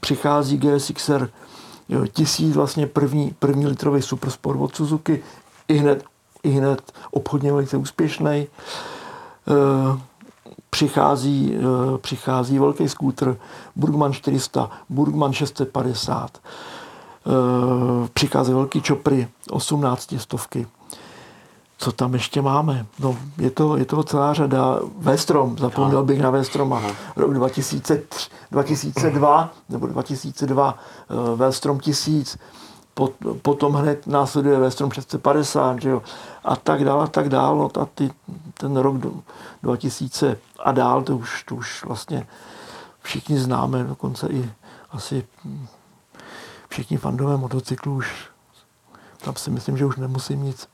přichází 0.00 0.58
GSXR 0.58 1.30
jo, 1.90 2.06
tisíc 2.06 2.56
vlastně 2.56 2.86
první, 2.86 3.34
první 3.38 3.66
litrový 3.66 4.02
supersport 4.02 4.60
od 4.60 4.76
Suzuki, 4.76 5.22
i 5.68 5.74
hned, 5.74 6.04
i 6.42 6.50
hned 6.50 6.92
obchodně 7.10 7.52
velice 7.52 7.76
úspěšný. 7.76 8.30
E, 8.30 8.46
přichází, 10.70 11.54
e, 11.54 11.98
přichází 11.98 12.58
velký 12.58 12.88
skútr 12.88 13.36
Burgman 13.76 14.12
400, 14.12 14.70
Burgman 14.88 15.32
650, 15.32 16.38
e, 16.38 16.40
přichází 18.08 18.52
velký 18.52 18.82
čopry 18.82 19.28
18 19.50 20.14
stovky 20.18 20.66
co 21.80 21.92
tam 21.92 22.14
ještě 22.14 22.42
máme? 22.42 22.86
No, 22.98 23.16
je, 23.38 23.50
to, 23.50 23.76
je 23.76 23.84
toho 23.84 24.02
celá 24.02 24.34
řada. 24.34 24.78
Vestrom, 24.98 25.58
zapomněl 25.58 26.04
bych 26.04 26.20
na 26.20 26.30
Vestroma. 26.30 26.82
Rok 27.16 27.34
2003, 27.34 28.30
2002 28.50 29.50
nebo 29.68 29.86
2002 29.86 30.74
uh, 31.10 31.38
Vestrom 31.38 31.80
1000, 31.80 32.38
pot, 32.94 33.12
potom 33.42 33.72
hned 33.74 34.06
následuje 34.06 34.58
Vestrom 34.58 34.92
650, 34.92 35.82
že 35.82 35.88
jo? 35.88 36.02
a 36.44 36.56
tak 36.56 36.84
dál 36.84 37.00
a 37.00 37.06
tak 37.06 37.28
dál. 37.28 37.56
No, 37.56 37.82
a 37.82 37.86
ty, 37.94 38.10
ten 38.54 38.76
rok 38.76 38.96
2000 39.62 40.36
a 40.58 40.72
dál, 40.72 41.02
to 41.02 41.16
už, 41.16 41.42
to 41.42 41.54
už 41.54 41.84
vlastně 41.84 42.26
všichni 43.02 43.38
známe, 43.38 43.84
dokonce 43.84 44.26
i 44.26 44.50
asi 44.90 45.26
všichni 46.68 46.96
fandové 46.96 47.36
motocyklů 47.36 47.94
už 47.94 48.30
tam 49.24 49.34
si 49.36 49.50
myslím, 49.50 49.76
že 49.76 49.84
už 49.84 49.96
nemusím 49.96 50.42
nic 50.42 50.68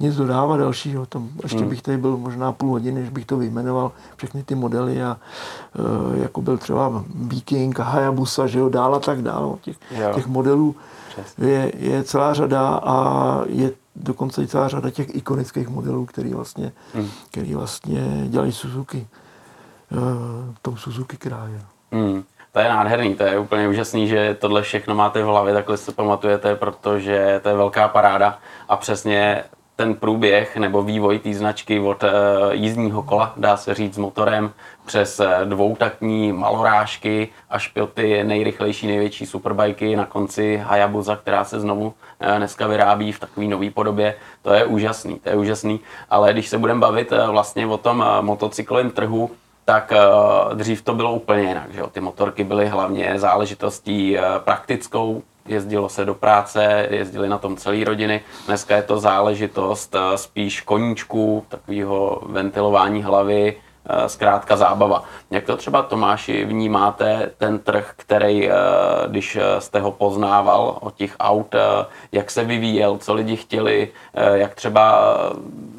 nic 0.00 0.16
dodávat 0.16 0.56
dalšího. 0.56 1.06
Tam 1.06 1.28
ještě 1.42 1.58
hmm. 1.58 1.68
bych 1.68 1.82
tady 1.82 1.96
byl 1.96 2.16
možná 2.16 2.52
půl 2.52 2.70
hodiny, 2.70 3.00
než 3.00 3.10
bych 3.10 3.26
to 3.26 3.36
vyjmenoval, 3.36 3.92
všechny 4.16 4.42
ty 4.42 4.54
modely 4.54 5.02
a 5.02 5.16
e, 6.16 6.22
jako 6.22 6.42
byl 6.42 6.58
třeba 6.58 7.04
Viking 7.14 7.78
Hayabusa, 7.78 8.46
že 8.46 8.58
jo, 8.58 8.68
dál 8.68 8.94
a 8.94 9.00
tak 9.00 9.22
dál. 9.22 9.58
Těch, 9.60 9.76
těch 10.14 10.26
modelů 10.26 10.76
je, 11.38 11.72
je 11.76 12.04
celá 12.04 12.34
řada 12.34 12.80
a 12.84 13.40
je 13.46 13.72
dokonce 13.96 14.42
i 14.42 14.46
celá 14.46 14.68
řada 14.68 14.90
těch 14.90 15.14
ikonických 15.14 15.68
modelů, 15.68 16.06
který 16.06 16.34
vlastně, 16.34 16.72
hmm. 16.94 17.08
který 17.30 17.54
vlastně 17.54 18.24
dělají 18.28 18.52
Suzuki. 18.52 19.06
E, 19.92 19.96
tou 20.62 20.76
Suzuki 20.76 21.16
kráje. 21.16 21.60
Hmm. 21.92 22.22
To 22.52 22.60
je 22.60 22.68
nádherný, 22.68 23.14
to 23.14 23.22
je 23.22 23.38
úplně 23.38 23.68
úžasný, 23.68 24.08
že 24.08 24.36
tohle 24.40 24.62
všechno 24.62 24.94
máte 24.94 25.22
v 25.22 25.26
hlavě, 25.26 25.54
takhle 25.54 25.76
si 25.76 25.92
pamatujete, 25.92 26.54
protože 26.56 27.40
to 27.42 27.48
je 27.48 27.56
velká 27.56 27.88
paráda 27.88 28.38
a 28.68 28.76
přesně 28.76 29.44
ten 29.76 29.94
průběh 29.94 30.56
nebo 30.56 30.82
vývoj 30.82 31.18
té 31.18 31.34
značky 31.34 31.80
od 31.80 32.02
uh, 32.02 32.08
jízdního 32.50 33.02
kola, 33.02 33.32
dá 33.36 33.56
se 33.56 33.74
říct, 33.74 33.94
s 33.94 33.98
motorem, 33.98 34.52
přes 34.86 35.20
uh, 35.20 35.26
dvoutaktní 35.44 36.32
malorážky 36.32 37.28
až 37.50 37.68
po 37.68 37.86
ty 37.86 38.24
nejrychlejší, 38.24 38.86
největší 38.86 39.26
superbajky, 39.26 39.96
na 39.96 40.06
konci 40.06 40.62
Hayabusa, 40.64 41.16
která 41.16 41.44
se 41.44 41.60
znovu 41.60 41.86
uh, 41.86 42.38
dneska 42.38 42.66
vyrábí 42.66 43.12
v 43.12 43.20
takové 43.20 43.46
nové 43.46 43.70
podobě. 43.70 44.14
To 44.42 44.52
je 44.52 44.64
úžasný, 44.64 45.18
to 45.18 45.28
je 45.28 45.36
úžasný. 45.36 45.80
Ale 46.10 46.32
když 46.32 46.48
se 46.48 46.58
budeme 46.58 46.80
bavit 46.80 47.12
vlastně 47.30 47.66
o 47.66 47.76
tom 47.76 48.04
motocyklovém 48.20 48.90
trhu, 48.90 49.30
tak 49.64 49.92
dřív 50.54 50.82
to 50.82 50.94
bylo 50.94 51.12
úplně 51.12 51.42
jinak. 51.42 51.72
Že 51.72 51.80
jo? 51.80 51.86
Ty 51.86 52.00
motorky 52.00 52.44
byly 52.44 52.68
hlavně 52.68 53.12
záležitostí 53.16 54.16
praktickou, 54.38 55.22
jezdilo 55.48 55.88
se 55.88 56.04
do 56.04 56.14
práce, 56.14 56.86
jezdili 56.90 57.28
na 57.28 57.38
tom 57.38 57.56
celé 57.56 57.84
rodiny. 57.84 58.20
Dneska 58.46 58.76
je 58.76 58.82
to 58.82 59.00
záležitost 59.00 59.94
eh, 59.94 60.18
spíš 60.18 60.60
koníčků, 60.60 61.44
takového 61.48 62.22
ventilování 62.26 63.02
hlavy, 63.02 63.56
eh, 63.86 64.08
zkrátka 64.08 64.56
zábava. 64.56 65.04
Jak 65.30 65.44
to 65.44 65.56
třeba 65.56 65.82
Tomáši 65.82 66.44
vnímáte, 66.44 67.30
ten 67.38 67.58
trh, 67.58 67.92
který, 67.96 68.50
eh, 68.50 68.54
když 69.06 69.38
jste 69.58 69.80
ho 69.80 69.90
poznával 69.90 70.78
od 70.80 70.94
těch 70.94 71.16
aut, 71.20 71.54
jak 72.12 72.30
se 72.30 72.44
vyvíjel, 72.44 72.98
co 72.98 73.14
lidi 73.14 73.36
chtěli, 73.36 73.88
jak 74.34 74.54
třeba 74.54 75.04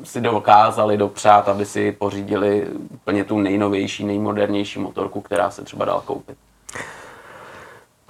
si 0.03 0.21
dokázali 0.21 0.97
dopřát, 0.97 1.49
aby 1.49 1.65
si 1.65 1.91
pořídili 1.91 2.67
úplně 2.93 3.23
tu 3.23 3.39
nejnovější, 3.39 4.05
nejmodernější 4.05 4.79
motorku, 4.79 5.21
která 5.21 5.51
se 5.51 5.63
třeba 5.63 5.85
dala 5.85 6.01
koupit? 6.05 6.37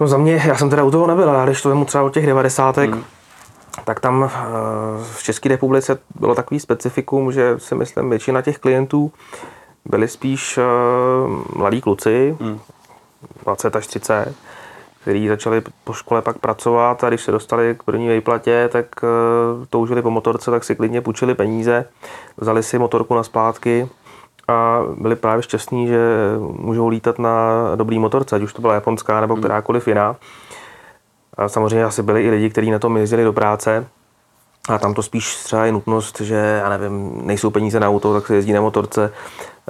No 0.00 0.08
za 0.08 0.18
mě, 0.18 0.42
já 0.46 0.56
jsem 0.56 0.70
teda 0.70 0.84
u 0.84 0.90
toho 0.90 1.06
nebyl, 1.06 1.30
ale 1.30 1.46
když 1.46 1.62
to 1.62 1.68
vemu 1.68 1.84
třeba 1.84 2.04
od 2.04 2.14
těch 2.14 2.26
90. 2.26 2.76
Hmm 2.76 3.04
tak 3.84 4.00
tam 4.00 4.24
eh, 4.24 4.38
v 5.12 5.22
České 5.22 5.48
republice 5.48 5.98
bylo 6.20 6.34
takový 6.34 6.60
specifikum, 6.60 7.32
že 7.32 7.54
si 7.58 7.74
myslím, 7.74 8.10
většina 8.10 8.42
těch 8.42 8.58
klientů 8.58 9.12
byli 9.84 10.08
spíš 10.08 10.58
eh, 10.58 10.62
mladí 11.56 11.80
kluci, 11.80 12.36
hmm. 12.40 12.60
20 13.44 13.76
až 13.76 13.86
30, 13.86 14.34
kteří 15.02 15.28
začali 15.28 15.62
po 15.84 15.92
škole 15.92 16.22
pak 16.22 16.38
pracovat 16.38 17.04
a 17.04 17.08
když 17.08 17.22
se 17.22 17.32
dostali 17.32 17.74
k 17.78 17.82
první 17.82 18.08
výplatě, 18.08 18.68
tak 18.72 18.86
eh, 19.02 19.66
toužili 19.70 20.02
po 20.02 20.10
motorce, 20.10 20.50
tak 20.50 20.64
si 20.64 20.74
klidně 20.74 21.00
půjčili 21.00 21.34
peníze, 21.34 21.84
vzali 22.36 22.62
si 22.62 22.78
motorku 22.78 23.14
na 23.14 23.22
splátky 23.22 23.88
a 24.48 24.82
byli 24.96 25.16
právě 25.16 25.42
šťastní, 25.42 25.86
že 25.86 25.98
můžou 26.38 26.88
lítat 26.88 27.18
na 27.18 27.62
dobrý 27.76 27.98
motorce, 27.98 28.36
ať 28.36 28.42
už 28.42 28.52
to 28.52 28.60
byla 28.62 28.74
japonská 28.74 29.20
nebo 29.20 29.34
hmm. 29.34 29.42
kterákoliv 29.42 29.88
jiná. 29.88 30.16
A 31.36 31.48
samozřejmě 31.48 31.84
asi 31.84 32.02
byli 32.02 32.22
i 32.22 32.30
lidi, 32.30 32.50
kteří 32.50 32.70
na 32.70 32.78
tom 32.78 32.96
jezdili 32.96 33.24
do 33.24 33.32
práce, 33.32 33.86
a 34.68 34.78
tam 34.78 34.94
to 34.94 35.02
spíš 35.02 35.36
třeba 35.36 35.66
je 35.66 35.72
nutnost, 35.72 36.20
že, 36.20 36.34
já 36.34 36.68
nevím, 36.68 37.20
nejsou 37.24 37.50
peníze 37.50 37.80
na 37.80 37.88
auto, 37.88 38.14
tak 38.14 38.26
se 38.26 38.34
jezdí 38.34 38.52
na 38.52 38.60
motorce 38.60 39.12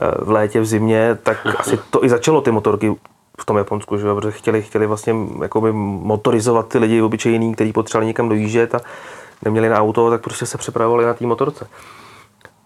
eh, 0.03 0.25
v 0.25 0.31
létě, 0.31 0.61
v 0.61 0.67
zimě, 0.67 1.19
tak 1.23 1.47
asi 1.59 1.79
to 1.91 2.05
i 2.05 2.09
začalo 2.09 2.41
ty 2.41 2.51
motorky 2.51 2.97
v 3.41 3.45
tom 3.45 3.57
Japonsku, 3.57 3.99
že 3.99 4.15
protože 4.15 4.33
chtěli, 4.33 4.63
chtěli 4.63 4.87
vlastně 4.87 5.15
jakoby 5.43 5.73
motorizovat 5.73 6.69
ty 6.69 6.79
lidi 6.79 7.03
obyčejný, 7.03 7.55
kteří 7.55 7.73
potřebovali 7.73 8.07
někam 8.07 8.29
dojíždět 8.29 8.75
a 8.75 8.81
neměli 9.45 9.69
na 9.69 9.81
auto, 9.81 10.11
tak 10.11 10.21
prostě 10.21 10.47
se 10.47 10.59
přepravovali 10.59 11.05
na 11.05 11.15
té 11.15 11.27
motorce. 11.27 11.69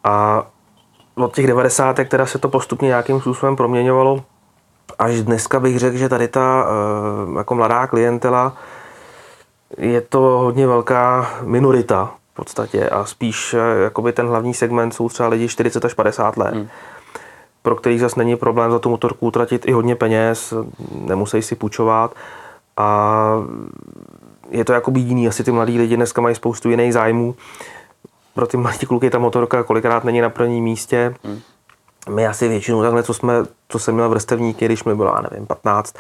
A 0.05 0.47
od 1.15 1.35
těch 1.35 1.47
90. 1.47 1.97
teda 2.09 2.27
se 2.27 2.39
to 2.39 2.49
postupně 2.49 2.87
nějakým 2.87 3.21
způsobem 3.21 3.57
proměňovalo, 3.57 4.25
až 4.99 5.23
dneska 5.23 5.61
bych 5.61 5.79
řekl, 5.79 5.97
že 5.97 6.09
tady 6.09 6.29
ta 6.29 6.67
eh, 6.67 7.39
jako 7.39 7.55
mladá 7.55 7.87
klientela 7.87 8.57
je 9.79 10.01
to 10.01 10.21
hodně 10.21 10.67
velká 10.67 11.31
minorita 11.43 12.15
v 12.33 12.37
podstatě 12.37 12.89
a 12.89 13.05
spíš 13.05 13.55
eh, 13.55 13.83
jakoby 13.83 14.13
ten 14.13 14.27
hlavní 14.29 14.55
segment 14.55 14.93
jsou 14.93 15.09
třeba 15.09 15.29
lidi 15.29 15.49
40 15.49 15.85
až 15.85 15.95
50 15.95 16.37
let, 16.37 16.55
hmm. 16.55 16.69
pro 17.63 17.77
kterých 17.77 18.01
zase 18.01 18.21
není 18.21 18.37
problém 18.37 18.71
za 18.71 18.79
tu 18.79 18.91
motorku 18.91 19.27
utratit 19.27 19.69
i 19.69 19.73
hodně 19.73 19.97
peněz, 19.97 20.55
nemusí 20.95 21.43
si 21.43 21.55
půjčovat 21.55 22.15
a 22.77 23.33
je 24.51 24.65
to 24.65 24.73
jako 24.73 24.93
jiný, 24.95 25.29
asi 25.29 25.45
ty 25.45 25.53
mladí 25.53 25.79
lidi 25.79 25.97
dneska 25.97 26.21
mají 26.21 26.35
spoustu 26.35 26.71
jiných 26.71 26.93
zájmů. 26.93 27.35
Pro 28.35 28.47
ty 28.47 28.57
mladí 28.57 28.87
kluky 28.87 29.11
ta 29.11 29.19
motorka 29.19 29.63
kolikrát 29.63 30.05
není 30.05 30.21
na 30.21 30.31
prvním 30.31 30.65
místě. 30.65 31.15
Hmm. 31.25 31.41
My 32.09 32.27
asi 32.27 32.49
většinou 32.49 32.83
takhle, 32.83 33.03
co, 33.03 33.15
jsme, 33.15 33.35
co 33.69 33.79
jsem 33.79 33.95
měl 33.95 34.09
vrstevníky, 34.09 34.65
když 34.65 34.85
mi 34.85 34.95
bylo, 34.95 35.15
nevím, 35.31 35.47
15, 35.47 35.95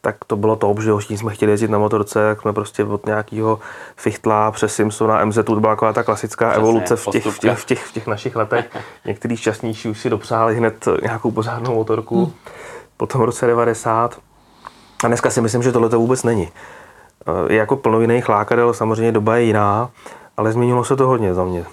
tak 0.00 0.16
to 0.26 0.36
bylo 0.36 0.56
to, 0.56 0.74
že 0.80 0.90
všichni 0.98 1.18
jsme 1.18 1.34
chtěli 1.34 1.52
jezdit 1.52 1.70
na 1.70 1.78
motorce, 1.78 2.14
tak 2.14 2.40
jsme 2.40 2.52
prostě 2.52 2.84
od 2.84 3.06
nějakého 3.06 3.58
Fichtla 3.96 4.50
přes 4.50 4.74
Simpsona, 4.74 5.24
MZ, 5.24 5.38
to 5.44 5.60
byla 5.60 5.72
taková 5.72 5.92
ta 5.92 6.02
klasická 6.02 6.48
Přesně, 6.48 6.62
evoluce 6.62 6.96
v 6.96 7.06
těch, 7.06 7.26
v, 7.26 7.38
těch, 7.38 7.58
v, 7.58 7.64
těch, 7.64 7.84
v 7.84 7.92
těch 7.92 8.06
našich 8.06 8.36
letech. 8.36 8.76
Některý 9.04 9.36
šťastnější 9.36 9.88
už 9.88 10.00
si 10.00 10.10
dopřáli 10.10 10.56
hned 10.56 10.88
nějakou 11.02 11.30
pořádnou 11.30 11.74
motorku 11.74 12.24
hmm. 12.24 12.34
po 12.96 13.06
tom 13.06 13.20
roce 13.20 13.46
90. 13.46 14.18
A 15.04 15.06
dneska 15.06 15.30
si 15.30 15.40
myslím, 15.40 15.62
že 15.62 15.72
tohle 15.72 15.88
to 15.88 15.98
vůbec 15.98 16.22
není. 16.22 16.48
Je 17.48 17.56
jako 17.56 17.76
plno 17.76 18.00
jiných 18.00 18.28
lákadel, 18.28 18.74
samozřejmě 18.74 19.12
doba 19.12 19.36
je 19.36 19.44
jiná, 19.44 19.90
ale 20.36 20.52
změnilo 20.52 20.84
se 20.84 20.96
to 20.96 21.06
hodně 21.06 21.34
za 21.34 21.44
mě. 21.44 21.64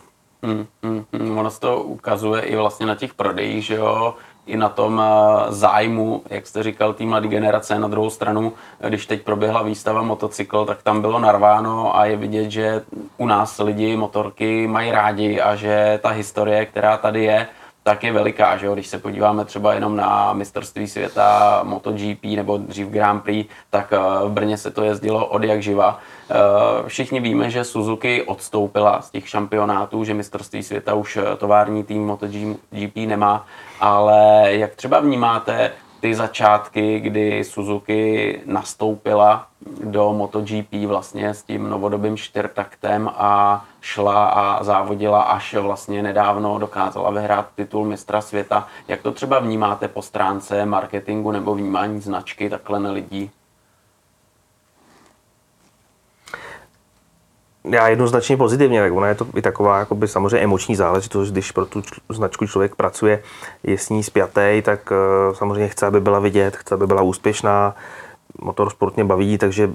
Mm, 0.42 0.66
mm, 0.82 1.06
mm, 1.12 1.38
ono 1.38 1.52
se 1.52 1.60
to 1.60 1.82
ukazuje 1.82 2.42
i 2.42 2.56
vlastně 2.56 2.86
na 2.86 2.96
těch 2.96 3.14
prodejích, 3.14 3.66
že 3.66 3.76
jo, 3.76 4.16
i 4.46 4.58
na 4.58 4.70
tom 4.70 5.02
eh, 5.02 5.52
zájmu, 5.52 6.24
jak 6.30 6.48
jste 6.48 6.64
říkal, 6.64 6.94
té 6.94 7.04
mladé 7.04 7.28
generace. 7.28 7.80
Na 7.80 7.88
druhou 7.88 8.10
stranu, 8.10 8.54
když 8.90 9.06
teď 9.06 9.22
proběhla 9.22 9.62
výstava 9.62 10.02
motocykl, 10.02 10.66
tak 10.66 10.84
tam 10.84 11.02
bylo 11.02 11.20
narváno 11.20 11.98
a 11.98 12.06
je 12.06 12.18
vidět, 12.18 12.52
že 12.52 12.84
u 13.18 13.26
nás 13.26 13.60
lidi 13.60 13.98
motorky 13.98 14.68
mají 14.68 14.92
rádi 14.92 15.42
a 15.42 15.56
že 15.56 16.00
ta 16.04 16.10
historie, 16.10 16.66
která 16.66 16.98
tady 16.98 17.24
je, 17.24 17.48
tak 17.84 18.04
je 18.04 18.12
veliká, 18.12 18.58
že 18.58 18.66
jo? 18.66 18.74
Když 18.74 18.88
se 18.88 19.00
podíváme 19.00 19.46
třeba 19.46 19.74
jenom 19.74 19.96
na 19.96 20.34
mistrovství 20.34 20.88
světa 20.88 21.60
MotoGP 21.64 22.24
nebo 22.24 22.58
dřív 22.58 22.88
Grand 22.88 23.24
Prix, 23.24 23.50
tak 23.70 23.94
eh, 23.94 24.28
v 24.28 24.30
Brně 24.30 24.58
se 24.58 24.72
to 24.72 24.84
jezdilo 24.84 25.26
od 25.26 25.44
jak 25.44 25.64
živa. 25.64 26.00
Eh, 26.30 26.88
všichni 26.88 27.20
víme, 27.20 27.50
že 27.50 27.64
Suzuki 27.64 28.24
odstoupila 28.24 29.02
z 29.02 29.10
těch 29.12 29.30
šampionátů, 29.30 30.04
že 30.04 30.14
mistrovství 30.14 30.64
světa 30.64 30.94
už 30.94 31.20
tovární 31.38 31.84
tým 31.84 32.06
MotoGP 32.06 32.96
nemá, 33.08 33.46
ale 33.80 34.46
jak 34.54 34.76
třeba 34.76 35.00
vnímáte 35.00 35.72
ty 36.04 36.16
začátky, 36.16 37.00
kdy 37.00 37.44
Suzuki 37.44 38.42
nastoupila 38.46 39.48
do 39.84 40.14
MotoGP 40.14 40.74
vlastně 40.88 41.34
s 41.34 41.44
tím 41.44 41.70
novodobým 41.70 42.18
čtyřtaktem 42.18 43.12
a 43.16 43.66
šla 43.82 44.26
a 44.26 44.64
závodila 44.64 45.22
až 45.22 45.54
vlastně 45.54 46.04
nedávno 46.04 46.60
dokázala 46.60 47.12
vyhrát 47.12 47.46
titul 47.56 47.86
mistra 47.86 48.22
světa. 48.22 48.68
Jak 48.88 49.02
to 49.02 49.12
třeba 49.12 49.40
vnímáte 49.40 49.88
po 49.88 50.02
stránce 50.02 50.66
marketingu 50.66 51.32
nebo 51.32 51.56
vnímání 51.56 52.02
značky 52.02 52.50
takhle 52.50 52.80
na 52.80 52.92
lidí? 52.92 53.32
Já 57.70 57.88
jednoznačně 57.88 58.38
pozitivně, 58.38 58.82
tak 58.82 58.94
ona 58.94 59.08
je 59.08 59.16
to 59.16 59.28
i 59.36 59.42
taková 59.42 59.80
jakoby, 59.80 60.08
samozřejmě 60.08 60.38
emoční 60.38 60.76
záležitost, 60.76 61.32
když 61.32 61.52
pro 61.52 61.66
tu 61.66 61.82
značku 62.10 62.48
člověk 62.48 62.76
pracuje, 62.76 63.24
je 63.64 63.78
s 63.78 63.90
ní 63.90 64.04
spjatý, 64.04 64.62
tak 64.64 64.92
uh, 64.92 65.36
samozřejmě 65.36 65.68
chce, 65.68 65.86
aby 65.86 66.02
byla 66.02 66.20
vidět, 66.20 66.58
chce, 66.58 66.76
aby 66.76 66.88
byla 66.88 67.02
úspěšná, 67.02 67.76
motorsport 68.42 68.96
mě 68.96 69.06
baví, 69.06 69.38
takže 69.38 69.70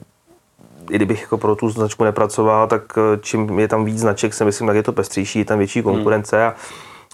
i 0.90 0.96
kdybych 0.96 1.22
jako 1.22 1.38
pro 1.38 1.56
tu 1.56 1.70
značku 1.70 2.04
nepracoval, 2.04 2.66
tak 2.66 2.82
eh, 2.98 3.18
čím 3.20 3.58
je 3.58 3.68
tam 3.68 3.84
víc 3.84 3.98
značek, 3.98 4.34
si 4.34 4.44
myslím, 4.44 4.66
tak 4.66 4.76
je 4.76 4.82
to 4.82 4.92
pestřejší, 4.92 5.38
je 5.38 5.44
tam 5.44 5.58
větší 5.58 5.82
konkurence 5.82 6.46
a 6.46 6.54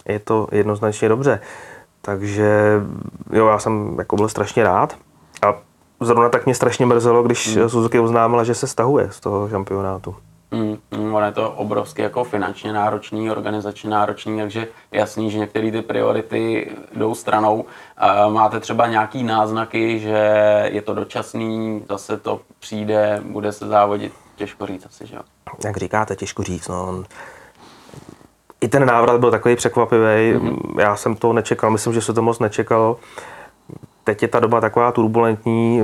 je 0.08 0.18
to 0.18 0.48
jednoznačně 0.52 1.08
dobře. 1.08 1.40
Takže 2.02 2.80
jo, 3.32 3.46
já 3.46 3.58
jsem 3.58 3.96
jako 3.98 4.16
byl 4.16 4.28
strašně 4.28 4.64
rád 4.64 4.96
a 5.42 5.54
zrovna 6.00 6.28
tak 6.28 6.44
mě 6.44 6.54
strašně 6.54 6.86
mrzelo, 6.86 7.22
když 7.22 7.56
hmm. 7.56 7.68
Suzuki 7.68 8.00
oznámila, 8.00 8.44
že 8.44 8.54
se 8.54 8.66
stahuje 8.66 9.08
z 9.10 9.20
toho 9.20 9.48
šampionátu. 9.48 10.16
Mm, 10.54 10.78
mm, 10.90 11.14
ono 11.14 11.26
je 11.26 11.32
to 11.32 11.50
obrovsky 11.50 12.02
jako 12.02 12.24
finančně 12.24 12.72
náročný, 12.72 13.30
organizačně 13.30 13.90
náročný, 13.90 14.38
takže 14.38 14.68
jasný, 14.92 15.30
že 15.30 15.38
některé 15.38 15.70
ty 15.70 15.82
priority 15.82 16.70
jdou 16.96 17.14
stranou. 17.14 17.64
Máte 18.28 18.60
třeba 18.60 18.86
nějaký 18.86 19.22
náznaky, 19.22 19.98
že 19.98 20.18
je 20.72 20.82
to 20.82 20.94
dočasný, 20.94 21.82
zase 21.88 22.16
to 22.16 22.40
přijde, 22.58 23.22
bude 23.24 23.52
se 23.52 23.66
závodit, 23.66 24.12
těžko 24.36 24.66
říct 24.66 24.86
asi, 24.86 25.06
že 25.06 25.16
jo? 25.16 25.22
Jak 25.64 25.76
říkáte, 25.76 26.16
těžko 26.16 26.42
říct, 26.42 26.68
no. 26.68 27.04
I 28.60 28.68
ten 28.68 28.86
návrat 28.86 29.20
byl 29.20 29.30
takový 29.30 29.56
překvapivý, 29.56 30.02
mm-hmm. 30.02 30.80
já 30.80 30.96
jsem 30.96 31.16
to 31.16 31.32
nečekal, 31.32 31.70
myslím, 31.70 31.92
že 31.92 32.00
se 32.00 32.12
to 32.12 32.22
moc 32.22 32.38
nečekalo. 32.38 32.96
Teď 34.04 34.22
je 34.22 34.28
ta 34.28 34.40
doba 34.40 34.60
taková 34.60 34.92
turbulentní, 34.92 35.80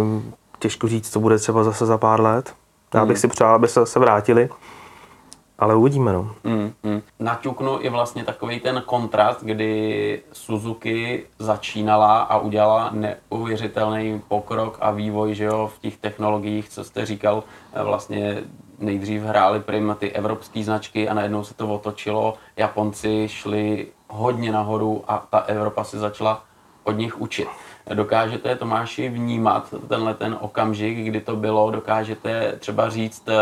těžko 0.59 0.89
říct, 0.89 1.13
co 1.13 1.21
bude 1.21 1.39
třeba 1.39 1.65
zase 1.65 1.87
za 1.87 1.99
pár 1.99 2.21
let. 2.21 2.55
Já 2.95 3.07
bych 3.07 3.19
si 3.19 3.29
přál, 3.29 3.55
aby 3.55 3.69
se, 3.69 3.87
se 3.87 3.99
vrátili, 3.99 4.49
ale 5.59 5.75
uvidíme. 5.75 6.13
No. 6.13 6.35
Mm, 6.45 6.73
mm. 6.83 7.03
Naťuknu 7.19 7.79
i 7.81 7.89
vlastně 7.89 8.25
takový 8.25 8.61
ten 8.61 8.83
kontrast, 8.87 9.43
kdy 9.43 10.23
Suzuki 10.33 11.27
začínala 11.39 12.23
a 12.23 12.39
udělala 12.39 12.91
neuvěřitelný 12.93 14.23
pokrok 14.29 14.79
a 14.81 14.91
vývoj 14.91 15.35
že 15.35 15.45
jo, 15.45 15.71
v 15.75 15.79
těch 15.79 15.97
technologiích, 15.97 16.69
co 16.69 16.85
jste 16.85 17.07
říkal, 17.07 17.45
eh, 17.73 17.83
vlastně 17.83 18.43
nejdřív 18.79 19.23
hráli 19.23 19.61
prim 19.61 19.97
ty 19.99 20.13
evropské 20.13 20.65
značky 20.65 21.09
a 21.09 21.15
najednou 21.15 21.45
se 21.45 21.55
to 21.55 21.75
otočilo. 21.75 22.35
Japonci 22.57 23.29
šli 23.29 23.87
hodně 24.09 24.53
nahoru 24.53 25.05
a 25.09 25.27
ta 25.31 25.39
Evropa 25.39 25.85
se 25.85 25.99
začala 25.99 26.43
od 26.85 26.93
nich 26.93 27.21
učit. 27.21 27.49
Dokážete, 27.95 28.57
Tomáši, 28.57 29.09
vnímat 29.09 29.75
tenhle 29.89 30.15
ten 30.15 30.37
okamžik, 30.41 30.99
kdy 30.99 31.21
to 31.21 31.37
bylo? 31.37 31.71
Dokážete 31.71 32.57
třeba 32.59 32.91
říct, 32.91 33.29
eh, 33.29 33.35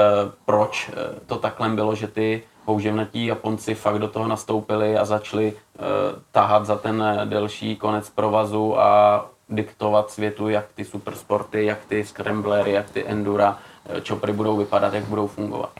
proč 0.45 0.91
eh, 0.93 1.21
to 1.27 1.37
takhle 1.37 1.69
bylo, 1.69 1.95
že 1.95 2.07
ty 2.07 2.43
houževnatí 2.65 3.27
Japonci 3.27 3.75
fakt 3.75 3.99
do 3.99 4.09
toho 4.09 4.29
nastoupili 4.29 4.99
a 4.99 5.05
začali 5.05 5.53
uh, 5.53 5.85
tahat 6.33 6.67
za 6.67 6.77
ten 6.77 7.05
delší 7.25 7.77
konec 7.77 8.11
provazu 8.11 8.81
a 8.81 9.27
diktovat 9.49 10.11
světu, 10.11 10.49
jak 10.49 10.65
ty 10.75 10.85
supersporty, 10.85 11.65
jak 11.65 11.79
ty 11.85 12.05
scramblery, 12.05 12.73
jak 12.73 12.91
ty 12.91 13.07
endura, 13.07 13.59
čopry 14.03 14.33
budou 14.33 14.57
vypadat, 14.57 14.95
jak 14.95 15.05
budou 15.05 15.27
fungovat? 15.27 15.71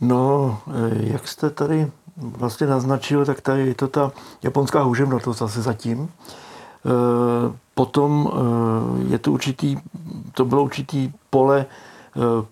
No, 0.00 0.58
jak 1.00 1.28
jste 1.28 1.50
tady 1.50 1.90
vlastně 2.16 2.66
naznačil, 2.66 3.26
tak 3.26 3.40
tady 3.40 3.66
je 3.66 3.74
to 3.74 3.88
ta 3.88 4.12
japonská 4.42 4.82
houževnatost 4.82 5.38
zase 5.38 5.62
zatím. 5.62 6.08
Potom 7.74 8.32
je 9.08 9.18
to 9.18 9.32
určitý, 9.32 9.76
to 10.34 10.44
bylo 10.44 10.62
určitý 10.62 11.12
pole 11.30 11.66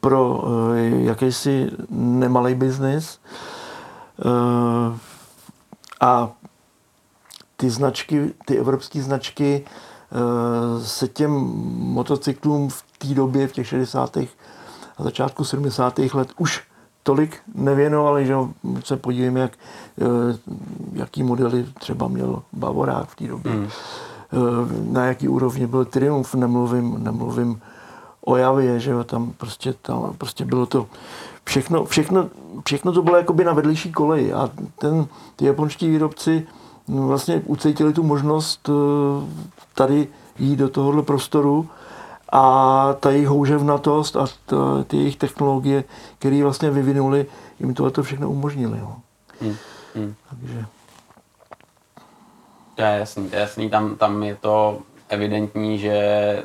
pro 0.01 0.45
jakýsi 0.87 1.71
nemalý 1.91 2.55
biznis. 2.55 3.19
A 6.01 6.31
ty 7.57 7.71
značky, 7.71 8.35
ty 8.45 8.59
evropské 8.59 9.03
značky 9.03 9.65
se 10.85 11.09
těm 11.09 11.31
motocyklům 11.77 12.69
v 12.69 12.85
té 12.99 13.09
době, 13.09 13.49
v 13.49 13.53
těch 13.53 13.67
60. 13.67 14.17
a 14.17 15.03
začátku 15.03 15.45
70. 15.45 15.99
let 15.99 16.29
už 16.39 16.70
tolik 17.11 17.37
nevěnovali, 17.55 18.27
že 18.27 18.35
se 18.85 18.97
podívejme, 18.97 19.41
jak, 19.41 19.53
eh, 19.99 20.39
jaký 20.93 21.23
modely 21.23 21.67
třeba 21.79 22.09
měl 22.09 22.43
Bavorák 22.53 23.09
v 23.09 23.17
té 23.17 23.27
době. 23.27 23.53
Hmm. 23.53 23.67
Eh, 23.67 24.37
na 24.93 25.05
jaký 25.05 25.29
úrovni 25.29 25.67
byl 25.67 25.85
Triumph, 25.85 26.35
nemluvím, 26.35 27.05
nemluvím 27.05 27.61
o 28.25 28.37
Javě, 28.37 28.81
že 28.81 28.91
jo, 28.91 29.05
tam 29.05 29.33
prostě, 29.37 29.75
tam 29.83 30.15
prostě 30.19 30.45
bylo 30.45 30.67
to 30.67 30.87
všechno, 31.45 31.85
všechno, 31.85 32.29
všechno 32.67 32.93
to 32.93 33.03
bylo 33.03 33.17
jakoby 33.17 33.45
na 33.45 33.53
vedlejší 33.53 33.93
koleji 33.93 34.33
a 34.33 34.51
ten, 34.79 35.07
ty 35.37 35.45
japonští 35.45 35.91
výrobci 35.91 36.47
No, 36.89 37.07
vlastně 37.07 37.43
ucítili 37.47 37.93
tu 37.93 38.03
možnost 38.03 38.69
eh, 38.69 38.73
tady 39.75 40.09
jít 40.39 40.57
do 40.57 40.69
tohohle 40.69 41.03
prostoru 41.03 41.69
a 42.33 42.95
ta 43.01 43.11
jejich 43.11 43.29
houževnatost 43.29 44.17
a 44.17 44.27
ta, 44.47 44.85
ty 44.87 44.97
jejich 44.97 45.17
technologie, 45.17 45.85
které 46.19 46.43
vlastně 46.43 46.71
vyvinuli, 46.71 47.27
jim 47.61 47.75
tohle 47.75 47.91
to 47.91 48.03
všechno 48.03 48.31
umožnili. 48.31 48.79
No. 48.79 49.01
Hmm. 49.41 49.57
Hmm. 49.95 50.15
Takže. 50.31 50.65
To 52.75 52.83
je 52.83 52.99
jasný, 52.99 53.29
to 53.29 53.37
je 53.37 53.41
jasný. 53.41 53.71
Tam, 53.71 53.97
tam 53.97 54.23
je 54.23 54.37
to 54.37 54.79
evidentní, 55.09 55.79
že 55.79 56.43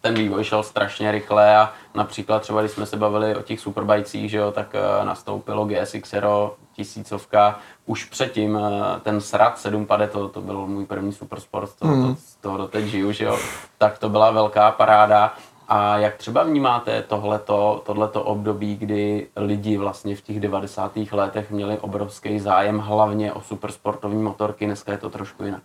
ten 0.00 0.14
vývoj 0.14 0.44
šel 0.44 0.62
strašně 0.62 1.12
rychle 1.12 1.56
a 1.56 1.72
například 1.94 2.42
třeba, 2.42 2.60
když 2.60 2.72
jsme 2.72 2.86
se 2.86 2.96
bavili 2.96 3.36
o 3.36 3.42
těch 3.42 3.60
superbajcích, 3.60 4.30
že 4.30 4.38
jo, 4.38 4.52
tak 4.52 4.74
eh, 4.74 5.04
nastoupilo 5.04 5.64
GSX 5.64 6.14
Aero, 6.14 6.56
tisícovka, 6.72 7.58
už 7.86 8.04
předtím 8.04 8.58
eh, 8.58 9.00
ten 9.00 9.20
SRAT 9.20 9.58
7 9.58 9.86
pade, 9.86 10.08
to, 10.08 10.28
to 10.28 10.40
byl 10.40 10.66
můj 10.66 10.86
první 10.86 11.12
supersport, 11.12 11.70
to, 11.78 11.86
mm. 11.86 12.14
to, 12.14 12.20
z 12.20 12.36
toho 12.36 12.56
doteď 12.58 12.84
žiju, 12.84 13.12
že 13.12 13.24
jo, 13.24 13.38
tak 13.78 13.98
to 13.98 14.08
byla 14.08 14.30
velká 14.30 14.70
paráda. 14.70 15.34
A 15.68 15.98
jak 15.98 16.16
třeba 16.16 16.42
vnímáte 16.42 17.02
tohleto, 17.02 17.82
tohleto 17.86 18.22
období, 18.22 18.76
kdy 18.76 19.28
lidi 19.36 19.76
vlastně 19.76 20.16
v 20.16 20.20
těch 20.20 20.40
90. 20.40 20.92
letech 21.12 21.50
měli 21.50 21.78
obrovský 21.78 22.40
zájem 22.40 22.78
hlavně 22.78 23.32
o 23.32 23.40
supersportovní 23.40 24.22
motorky, 24.22 24.66
dneska 24.66 24.92
je 24.92 24.98
to 24.98 25.10
trošku 25.10 25.44
jinak? 25.44 25.62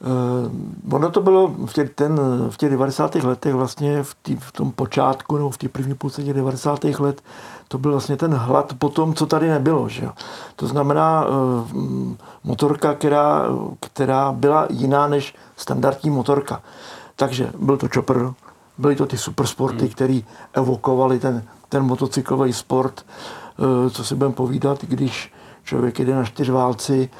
Uh, 0.00 0.94
ono 0.94 1.10
to 1.10 1.20
bylo 1.20 1.48
v 1.66 1.72
těch, 1.72 1.90
ten, 1.90 2.20
v 2.50 2.56
těch 2.56 2.70
90. 2.70 3.14
letech 3.14 3.54
vlastně 3.54 4.02
v, 4.02 4.14
tý, 4.22 4.36
v 4.36 4.52
tom 4.52 4.72
počátku 4.72 5.36
nebo 5.36 5.50
v 5.50 5.58
té 5.58 5.68
první 5.68 5.94
půlce 5.94 6.22
těch 6.22 6.34
90. 6.34 6.84
let 6.84 7.22
to 7.68 7.78
byl 7.78 7.90
vlastně 7.90 8.16
ten 8.16 8.34
hlad 8.34 8.72
po 8.78 8.88
tom, 8.88 9.14
co 9.14 9.26
tady 9.26 9.48
nebylo. 9.48 9.88
Že 9.88 10.04
jo? 10.04 10.12
To 10.56 10.66
znamená 10.66 11.26
uh, 11.26 11.68
motorka, 12.44 12.94
která, 12.94 13.44
která 13.80 14.32
byla 14.32 14.66
jiná 14.70 15.08
než 15.08 15.34
standardní 15.56 16.10
motorka. 16.10 16.62
Takže 17.16 17.50
byl 17.58 17.76
to 17.76 17.88
chopper, 17.94 18.32
byly 18.78 18.96
to 18.96 19.06
ty 19.06 19.18
supersporty, 19.18 19.84
hmm. 19.84 19.88
které 19.88 20.20
evokovaly 20.52 21.18
ten, 21.18 21.42
ten 21.68 21.82
motocyklový 21.82 22.52
sport, 22.52 23.06
uh, 23.58 23.90
co 23.90 24.04
si 24.04 24.14
budeme 24.14 24.34
povídat, 24.34 24.84
když 24.84 25.32
člověk 25.64 25.98
jede 25.98 26.14
na 26.14 26.24
čtyřválci, 26.24 27.10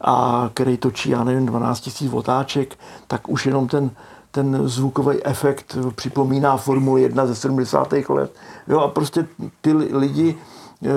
a 0.00 0.50
který 0.54 0.76
točí, 0.76 1.10
já 1.10 1.24
nevím, 1.24 1.46
12 1.46 2.02
000 2.02 2.18
otáček, 2.18 2.78
tak 3.06 3.28
už 3.28 3.46
jenom 3.46 3.68
ten, 3.68 3.90
ten 4.30 4.68
zvukový 4.68 5.24
efekt 5.24 5.76
připomíná 5.94 6.56
Formule 6.56 7.00
1 7.00 7.26
ze 7.26 7.34
70. 7.34 7.92
let. 8.08 8.34
Jo, 8.68 8.78
a 8.80 8.88
prostě 8.88 9.26
ty 9.60 9.72
lidi, 9.72 10.38
eh, 10.84 10.88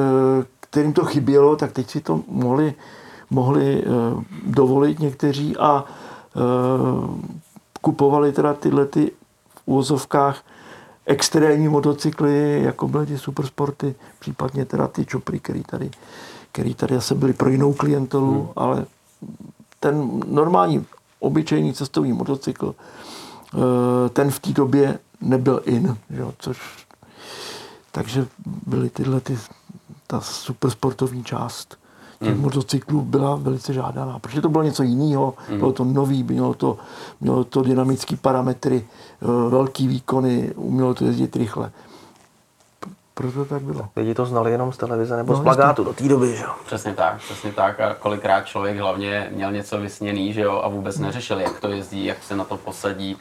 kterým 0.60 0.94
to 0.94 1.06
chybělo, 1.06 1.56
tak 1.56 1.72
teď 1.72 1.90
si 1.90 2.02
to 2.02 2.22
mohli, 2.28 2.74
mohli 3.30 3.84
eh, 3.84 4.24
dovolit 4.46 5.00
někteří 5.00 5.58
a 5.58 5.86
eh, 5.86 6.40
kupovali 7.82 8.32
teda 8.32 8.54
tyhle 8.54 8.86
ty 8.86 9.12
v 9.56 9.62
úvozovkách 9.66 10.44
extrémní 11.06 11.68
motocykly, 11.68 12.62
jako 12.64 12.88
byly 12.88 13.06
ty 13.06 13.18
supersporty, 13.18 13.96
případně 14.20 14.66
teda 14.66 14.88
ty 14.88 15.06
čopry, 15.06 15.40
který 15.40 15.64
tady 15.64 15.92
který 16.54 16.74
tady 16.74 16.96
zase 16.96 17.16
byly 17.16 17.34
pro 17.34 17.50
jinou 17.50 17.74
klientelu, 17.74 18.34
hmm. 18.34 18.50
ale 18.56 18.86
ten 19.80 20.22
normální 20.28 20.86
obyčejný 21.20 21.74
cestovní 21.74 22.14
motocykl, 22.14 22.76
eh, 22.76 24.10
ten 24.10 24.32
v 24.32 24.40
té 24.40 24.52
době 24.52 25.00
nebyl 25.22 25.62
in, 25.66 25.98
že? 26.10 26.26
což 26.40 26.86
takže 27.92 28.28
byly 28.68 28.90
tyhle 28.90 29.20
ty, 29.20 29.38
ta 30.08 30.22
supersportovní 30.22 31.24
část 31.24 31.78
těch 32.24 32.34
hmm. 32.34 32.42
motocyklů 32.42 33.02
byla 33.02 33.36
velice 33.36 33.74
žádaná, 33.74 34.20
protože 34.20 34.42
to 34.42 34.50
bylo 34.50 34.64
něco 34.64 34.84
jiného, 34.84 35.34
hmm. 35.50 35.60
bylo 35.60 35.72
to 35.72 35.84
nový, 35.84 36.24
mělo 36.24 36.54
to, 36.54 36.78
mělo 37.22 37.44
to 37.44 37.64
dynamické 37.64 38.16
parametry, 38.16 38.86
eh, 39.22 39.50
velký 39.50 39.88
výkony, 39.88 40.54
umělo 40.56 40.94
to 40.94 41.06
jezdit 41.06 41.36
rychle. 41.36 41.72
Proto 43.14 43.46
tak 43.46 43.62
bylo. 43.62 43.90
Lidi 43.96 44.14
to 44.14 44.26
znali 44.26 44.52
jenom 44.52 44.72
z 44.72 44.78
televize 44.78 45.18
nebo 45.18 45.34
no, 45.34 45.40
z 45.40 45.44
plagátu 45.44 45.84
do 45.84 45.94
té 45.94 46.04
doby, 46.04 46.36
že 46.36 46.44
jo? 46.44 46.50
Přesně 46.66 46.94
tak, 46.94 47.18
přesně 47.18 47.52
tak. 47.52 47.80
A 47.80 47.94
kolikrát 47.94 48.46
člověk 48.46 48.78
hlavně 48.78 49.30
měl 49.32 49.52
něco 49.52 49.78
vysněný, 49.78 50.34
že 50.34 50.42
jo, 50.42 50.62
a 50.64 50.68
vůbec 50.68 50.96
hmm. 50.96 51.06
neřešil, 51.06 51.40
jak 51.40 51.60
to 51.60 51.68
jezdí, 51.68 52.06
jak 52.06 52.24
se 52.24 52.36
na 52.36 52.44
to 52.44 52.58
posadí, 52.58 53.18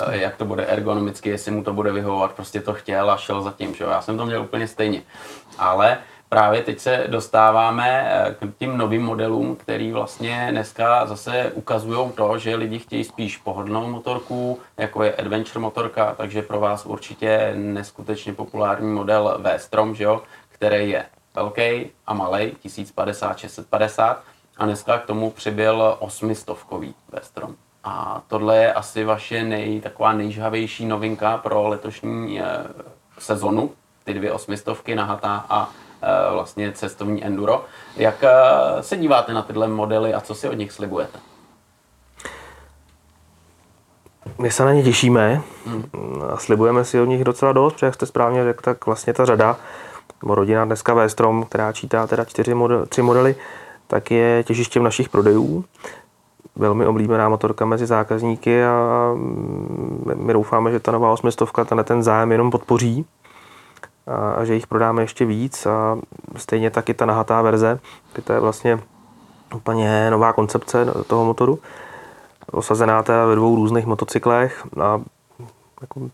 uh, 0.00 0.14
jak 0.14 0.36
to 0.36 0.44
bude 0.44 0.66
ergonomicky, 0.66 1.28
jestli 1.28 1.50
mu 1.50 1.62
to 1.62 1.72
bude 1.72 1.92
vyhovovat, 1.92 2.32
prostě 2.32 2.60
to 2.60 2.74
chtěl 2.74 3.10
a 3.10 3.16
šel 3.16 3.42
za 3.42 3.52
tím, 3.52 3.74
že 3.74 3.84
jo. 3.84 3.90
Já 3.90 4.02
jsem 4.02 4.16
to 4.16 4.26
měl 4.26 4.42
úplně 4.42 4.68
stejně. 4.68 5.02
Ale 5.58 5.98
uh, 5.98 6.17
právě 6.28 6.62
teď 6.62 6.78
se 6.78 7.04
dostáváme 7.08 8.10
eh, 8.10 8.34
k 8.34 8.58
těm 8.58 8.78
novým 8.78 9.02
modelům, 9.02 9.56
který 9.56 9.92
vlastně 9.92 10.48
dneska 10.50 11.06
zase 11.06 11.52
ukazují 11.54 12.12
to, 12.12 12.38
že 12.38 12.56
lidi 12.56 12.78
chtějí 12.78 13.04
spíš 13.04 13.36
pohodlnou 13.36 13.90
motorku, 13.90 14.58
jako 14.76 15.02
je 15.02 15.14
adventure 15.14 15.60
motorka, 15.60 16.14
takže 16.14 16.42
pro 16.42 16.60
vás 16.60 16.86
určitě 16.86 17.52
neskutečně 17.56 18.32
populární 18.32 18.92
model 18.92 19.38
V-Strom, 19.42 19.94
že 19.94 20.04
jo, 20.04 20.22
který 20.48 20.90
je 20.90 21.04
velký 21.34 21.90
a 22.06 22.14
malý, 22.14 22.50
1050, 22.62 23.38
650 23.38 24.22
a 24.56 24.64
dneska 24.64 24.98
k 24.98 25.06
tomu 25.06 25.30
přibyl 25.30 25.96
800 25.98 26.48
V-Strom. 27.12 27.54
A 27.84 28.22
tohle 28.28 28.56
je 28.56 28.72
asi 28.72 29.04
vaše 29.04 29.44
nej, 29.44 29.80
taková 29.80 30.12
nejžhavější 30.12 30.86
novinka 30.86 31.36
pro 31.36 31.68
letošní 31.68 32.40
eh, 32.40 32.44
sezonu, 33.18 33.70
ty 34.04 34.14
dvě 34.14 34.32
osmistovky 34.32 34.94
nahatá 34.94 35.46
a 35.48 35.70
vlastně 36.32 36.72
cestovní 36.72 37.24
enduro. 37.24 37.64
Jak 37.96 38.24
eh, 38.24 38.30
se 38.82 38.96
díváte 38.96 39.34
na 39.34 39.42
tyhle 39.42 39.68
modely 39.68 40.14
a 40.14 40.20
co 40.20 40.34
si 40.34 40.48
od 40.48 40.54
nich 40.54 40.72
slibujete? 40.72 41.18
My 44.38 44.50
se 44.50 44.64
na 44.64 44.72
ně 44.72 44.82
těšíme 44.82 45.42
hmm. 45.66 45.84
a 46.32 46.36
slibujeme 46.36 46.84
si 46.84 47.00
od 47.00 47.04
nich 47.04 47.24
docela 47.24 47.52
dost, 47.52 47.72
protože 47.72 47.86
jak 47.86 47.94
jste 47.94 48.06
správně 48.06 48.44
řekl, 48.44 48.62
tak 48.62 48.86
vlastně 48.86 49.12
ta 49.12 49.24
řada, 49.24 49.56
nebo 50.22 50.34
rodina 50.34 50.64
dneska 50.64 50.94
V-Strom, 50.94 51.44
která 51.44 51.72
čítá 51.72 52.06
teda 52.06 52.24
čtyři 52.24 52.54
model, 52.54 52.86
tři 52.86 53.02
modely, 53.02 53.36
tak 53.86 54.10
je 54.10 54.44
těžištěm 54.44 54.82
našich 54.82 55.08
prodejů. 55.08 55.64
Velmi 56.56 56.86
oblíbená 56.86 57.28
motorka 57.28 57.64
mezi 57.64 57.86
zákazníky 57.86 58.64
a 58.64 59.12
my 60.14 60.32
doufáme, 60.32 60.70
že 60.70 60.80
ta 60.80 60.92
nová 60.92 61.12
osmistovka 61.12 61.64
ten 61.64 62.02
zájem 62.02 62.32
jenom 62.32 62.50
podpoří 62.50 63.06
a 64.36 64.44
že 64.44 64.54
jich 64.54 64.66
prodáme 64.66 65.02
ještě 65.02 65.24
víc 65.24 65.66
a 65.66 65.98
stejně 66.36 66.70
taky 66.70 66.94
ta 66.94 67.06
nahatá 67.06 67.42
verze, 67.42 67.80
to 68.24 68.32
je 68.32 68.40
vlastně 68.40 68.78
úplně 69.54 70.10
nová 70.10 70.32
koncepce 70.32 70.86
toho 71.06 71.24
motoru, 71.24 71.58
osazená 72.52 73.02
teda 73.02 73.26
ve 73.26 73.34
dvou 73.34 73.56
různých 73.56 73.86
motocyklech 73.86 74.66
a 74.80 75.00
jako, 75.80 76.10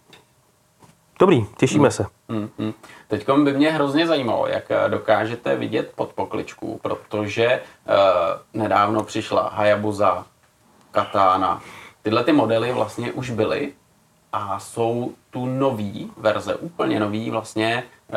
dobrý, 1.18 1.47
těšíme 1.57 1.88
mm. 1.88 1.90
se. 1.90 2.07
Mm, 2.28 2.49
mm. 2.59 2.72
Teď 3.09 3.28
by 3.45 3.53
mě 3.53 3.70
hrozně 3.70 4.07
zajímalo, 4.07 4.47
jak 4.47 4.64
dokážete 4.88 5.57
vidět 5.57 5.92
pod 5.97 6.12
pokličku, 6.12 6.80
protože 6.82 7.61
uh, 7.61 8.61
nedávno 8.62 9.03
přišla 9.03 9.49
Hayabusa, 9.55 10.26
Katana. 10.90 11.62
Tyhle 12.03 12.24
ty 12.24 12.32
modely 12.32 12.72
vlastně 12.72 13.12
už 13.12 13.30
byly 13.30 13.72
a 14.35 14.59
jsou 14.59 15.12
tu 15.30 15.47
nový 15.47 16.11
verze, 16.16 16.55
úplně 16.55 17.01
nový 17.01 17.30
vlastně, 17.30 17.85
eh, 18.11 18.14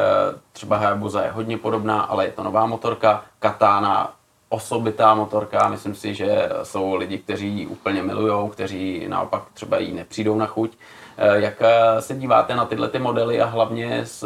třeba 0.54 0.78
Hayabusa 0.78 1.24
je 1.24 1.32
hodně 1.32 1.58
podobná, 1.58 2.02
ale 2.02 2.26
je 2.26 2.32
to 2.32 2.44
nová 2.44 2.66
motorka, 2.66 3.24
Katana 3.40 4.14
osobitá 4.50 5.14
motorka, 5.14 5.68
myslím 5.68 5.96
si, 5.96 6.16
že 6.16 6.50
jsou 6.64 6.96
lidi, 6.96 7.18
kteří 7.18 7.48
ji 7.48 7.68
úplně 7.68 8.04
milujou, 8.04 8.48
kteří 8.48 9.06
naopak 9.08 9.44
třeba 9.54 9.78
jí 9.78 9.94
nepřijdou 9.94 10.38
na 10.38 10.46
chuť. 10.46 10.72
Eh, 11.18 11.40
jak 11.40 11.62
se 12.00 12.16
díváte 12.16 12.56
na 12.56 12.66
tyhle 12.66 12.90
ty 12.90 13.00
modely 13.00 13.42
a 13.42 13.46
hlavně 13.46 14.06
z 14.06 14.24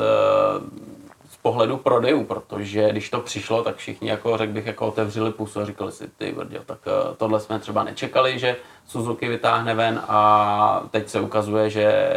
pohledu 1.42 1.78
prodejů, 1.78 2.24
protože 2.24 2.90
když 2.92 3.10
to 3.10 3.20
přišlo, 3.20 3.64
tak 3.64 3.76
všichni 3.76 4.10
jako 4.10 4.38
řekl 4.38 4.54
bych 4.54 4.66
jako 4.66 4.88
otevřeli 4.88 5.32
pusu 5.32 5.60
a 5.60 5.66
říkali 5.66 5.92
si 5.92 6.08
ty 6.08 6.32
brdě, 6.32 6.62
tak 6.66 6.80
eh, 6.88 7.16
tohle 7.18 7.40
jsme 7.40 7.60
třeba 7.60 7.84
nečekali, 7.84 8.40
že 8.40 8.56
Suzuki 8.88 9.30
vytáhne 9.30 9.76
ven 9.76 10.02
a 10.08 10.84
teď 10.92 11.10
se 11.10 11.20
ukazuje, 11.20 11.70
že 11.70 12.12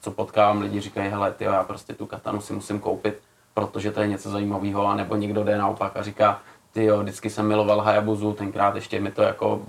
co 0.00 0.10
potkávám, 0.10 0.60
lidi 0.60 0.80
říkají, 0.80 1.10
hele, 1.10 1.32
ty 1.32 1.44
já 1.44 1.64
prostě 1.64 1.94
tu 1.94 2.06
katanu 2.06 2.40
si 2.40 2.52
musím 2.52 2.80
koupit, 2.80 3.20
protože 3.54 3.92
to 3.92 4.00
je 4.00 4.08
něco 4.08 4.30
zajímavého, 4.30 4.94
nebo 4.94 5.16
někdo 5.16 5.44
jde 5.44 5.58
naopak 5.58 5.96
a 5.96 6.02
říká, 6.02 6.40
ty 6.74 6.84
jo, 6.84 7.00
vždycky 7.00 7.30
jsem 7.30 7.48
miloval 7.48 7.80
Hayabuzu, 7.80 8.32
tenkrát 8.32 8.74
ještě 8.74 9.00
mi 9.00 9.10
to 9.10 9.22
jako 9.22 9.60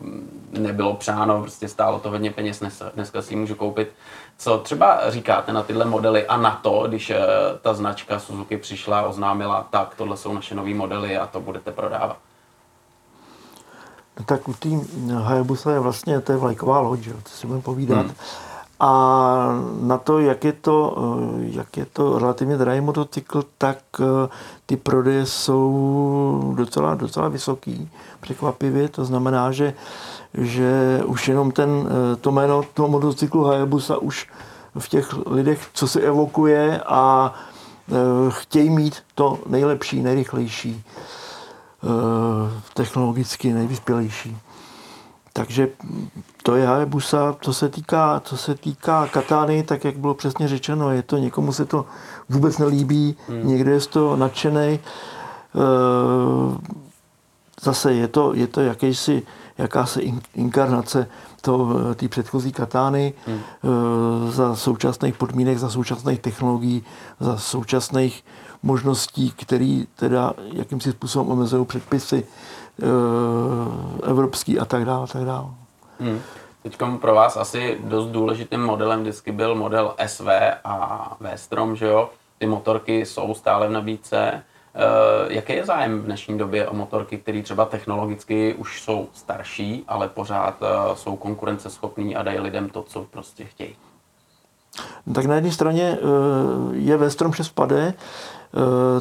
nebylo 0.52 0.94
přáno, 0.94 1.42
prostě 1.42 1.68
stálo 1.68 2.00
to 2.00 2.10
hodně 2.10 2.32
peněz, 2.32 2.60
dneska, 2.60 2.92
dneska 2.96 3.22
si 3.22 3.34
ji 3.34 3.38
můžu 3.38 3.56
koupit. 3.56 3.92
Co 4.38 4.58
třeba 4.58 5.12
říkáte 5.12 5.54
na 5.54 5.64
tyhle 5.64 5.86
modely 5.86 6.28
a 6.28 6.38
na 6.38 6.60
to, 6.64 6.86
když 6.88 7.10
eh, 7.10 7.20
ta 7.62 7.74
značka 7.74 8.20
Suzuki 8.20 8.58
přišla 8.58 9.00
a 9.00 9.08
oznámila, 9.08 9.68
tak 9.70 9.96
tohle 9.96 10.18
jsou 10.18 10.34
naše 10.34 10.56
nové 10.56 10.74
modely 10.74 11.18
a 11.18 11.28
to 11.28 11.40
budete 11.40 11.72
prodávat? 11.72 12.18
No 14.20 14.26
tak 14.26 14.48
u 14.48 14.54
té 14.54 14.70
Hayabusa 15.14 15.72
je 15.72 15.80
vlastně, 15.80 16.22
to 16.22 16.32
je 16.32 16.38
vlajková 16.38 16.80
loď, 16.80 17.00
že? 17.00 17.14
to 17.14 17.30
si 17.30 17.48
budeme 17.48 17.64
povídat. 17.64 18.06
Hmm. 18.06 18.16
A 18.80 19.62
na 19.82 19.98
to, 19.98 20.20
jak 20.20 20.44
je 20.44 20.54
to, 20.54 20.98
eh, 20.98 21.46
jak 21.56 21.78
je 21.78 21.86
to 21.86 22.20
relativně 22.20 22.58
drahý 22.58 22.82
motocykl, 22.82 23.44
tak 23.58 23.78
eh, 24.00 24.30
ty 24.66 24.78
prodeje 24.78 25.26
jsou 25.26 26.54
docela, 26.58 26.96
docela 26.96 27.28
vysoký, 27.28 27.90
překvapivě. 28.22 28.90
To 28.90 29.06
znamená, 29.06 29.52
že, 29.52 29.74
že 30.34 31.02
už 31.06 31.28
jenom 31.28 31.52
ten, 31.52 31.70
eh, 31.88 32.16
to 32.16 32.32
jméno 32.32 32.64
toho 32.74 32.88
motocyklu 32.88 33.44
Hayabusa 33.44 33.98
už 33.98 34.30
v 34.80 34.90
těch 34.90 35.14
lidech, 35.28 35.70
co 35.74 35.88
se 35.88 36.02
evokuje 36.02 36.82
a 36.86 37.34
chtějí 38.30 38.70
mít 38.70 38.96
to 39.16 39.40
nejlepší, 39.48 40.02
nejrychlejší, 40.02 40.84
technologicky 42.74 43.54
nejvyspělejší. 43.54 44.38
Takže 45.38 45.68
to 46.44 46.56
je 46.56 46.68
Hayabusa, 46.68 47.36
co 47.42 47.54
se 47.54 47.70
týká, 47.70 48.22
co 48.26 48.38
se 48.38 48.56
týká 48.56 49.08
katány, 49.08 49.64
tak 49.64 49.86
jak 49.86 49.98
bylo 49.98 50.14
přesně 50.14 50.48
řečeno, 50.48 50.92
je 50.92 51.02
to, 51.02 51.18
někomu 51.18 51.54
se 51.54 51.66
to 51.66 51.86
vůbec 52.30 52.58
nelíbí, 52.58 53.16
hmm. 53.28 53.48
někdo 53.48 53.72
je 53.72 53.80
z 53.80 53.88
toho 53.88 54.16
nadšený. 54.16 54.80
Eh, 54.80 54.80
zase 57.62 57.94
je 57.94 58.08
to, 58.08 58.34
je 58.34 58.48
to 58.48 58.62
jakýsi, 58.62 59.24
jakási 59.58 60.14
inkarnace 60.36 61.08
té 61.96 62.08
předchozí 62.08 62.52
katány 62.52 63.14
hmm. 63.28 63.40
Eh, 63.40 64.32
za 64.32 64.56
současných 64.56 65.18
podmínek, 65.18 65.58
za 65.58 65.70
současných 65.70 66.20
technologií, 66.20 66.84
za 67.20 67.38
současných 67.38 68.24
možností, 68.64 69.32
které 69.32 69.84
teda 69.96 70.34
jakýmsi 70.54 70.92
způsobem 70.92 71.32
omezují 71.32 71.66
předpisy 71.66 72.26
evropský 74.04 74.60
a 74.60 74.66
tak 74.66 74.86
dále, 74.86 75.08
tak 75.08 75.24
dále. 75.24 75.48
Hmm. 76.00 76.22
Teď 76.66 76.78
pro 77.02 77.16
vás 77.16 77.38
asi 77.38 77.78
dost 77.84 78.08
důležitým 78.08 78.64
modelem 78.64 79.02
vždycky 79.02 79.32
byl 79.32 79.56
model 79.56 79.94
SV 80.06 80.28
a 80.64 81.18
V-Strom, 81.20 81.76
že 81.76 81.86
jo? 81.86 82.10
Ty 82.38 82.46
motorky 82.46 83.06
jsou 83.06 83.34
stále 83.34 83.68
v 83.68 83.72
nabídce. 83.72 84.18
E, 84.18 84.44
jaký 85.28 85.54
je 85.54 85.66
zájem 85.66 86.00
v 86.00 86.06
dnešní 86.06 86.38
době 86.38 86.68
o 86.68 86.74
motorky, 86.74 87.18
které 87.18 87.42
třeba 87.42 87.66
technologicky 87.66 88.54
už 88.54 88.82
jsou 88.82 89.08
starší, 89.14 89.84
ale 89.88 90.08
pořád 90.08 90.56
e, 90.62 90.96
jsou 90.96 91.16
konkurenceschopní 91.16 92.16
a 92.16 92.24
dají 92.24 92.40
lidem 92.40 92.70
to, 92.70 92.84
co 92.84 93.06
prostě 93.12 93.46
chtějí? 93.46 93.76
Tak 95.14 95.26
na 95.26 95.36
jedné 95.36 95.52
straně 95.52 95.98
je 96.72 96.98
V-Strom 96.98 97.34
6 97.34 97.50
pade, 97.50 97.94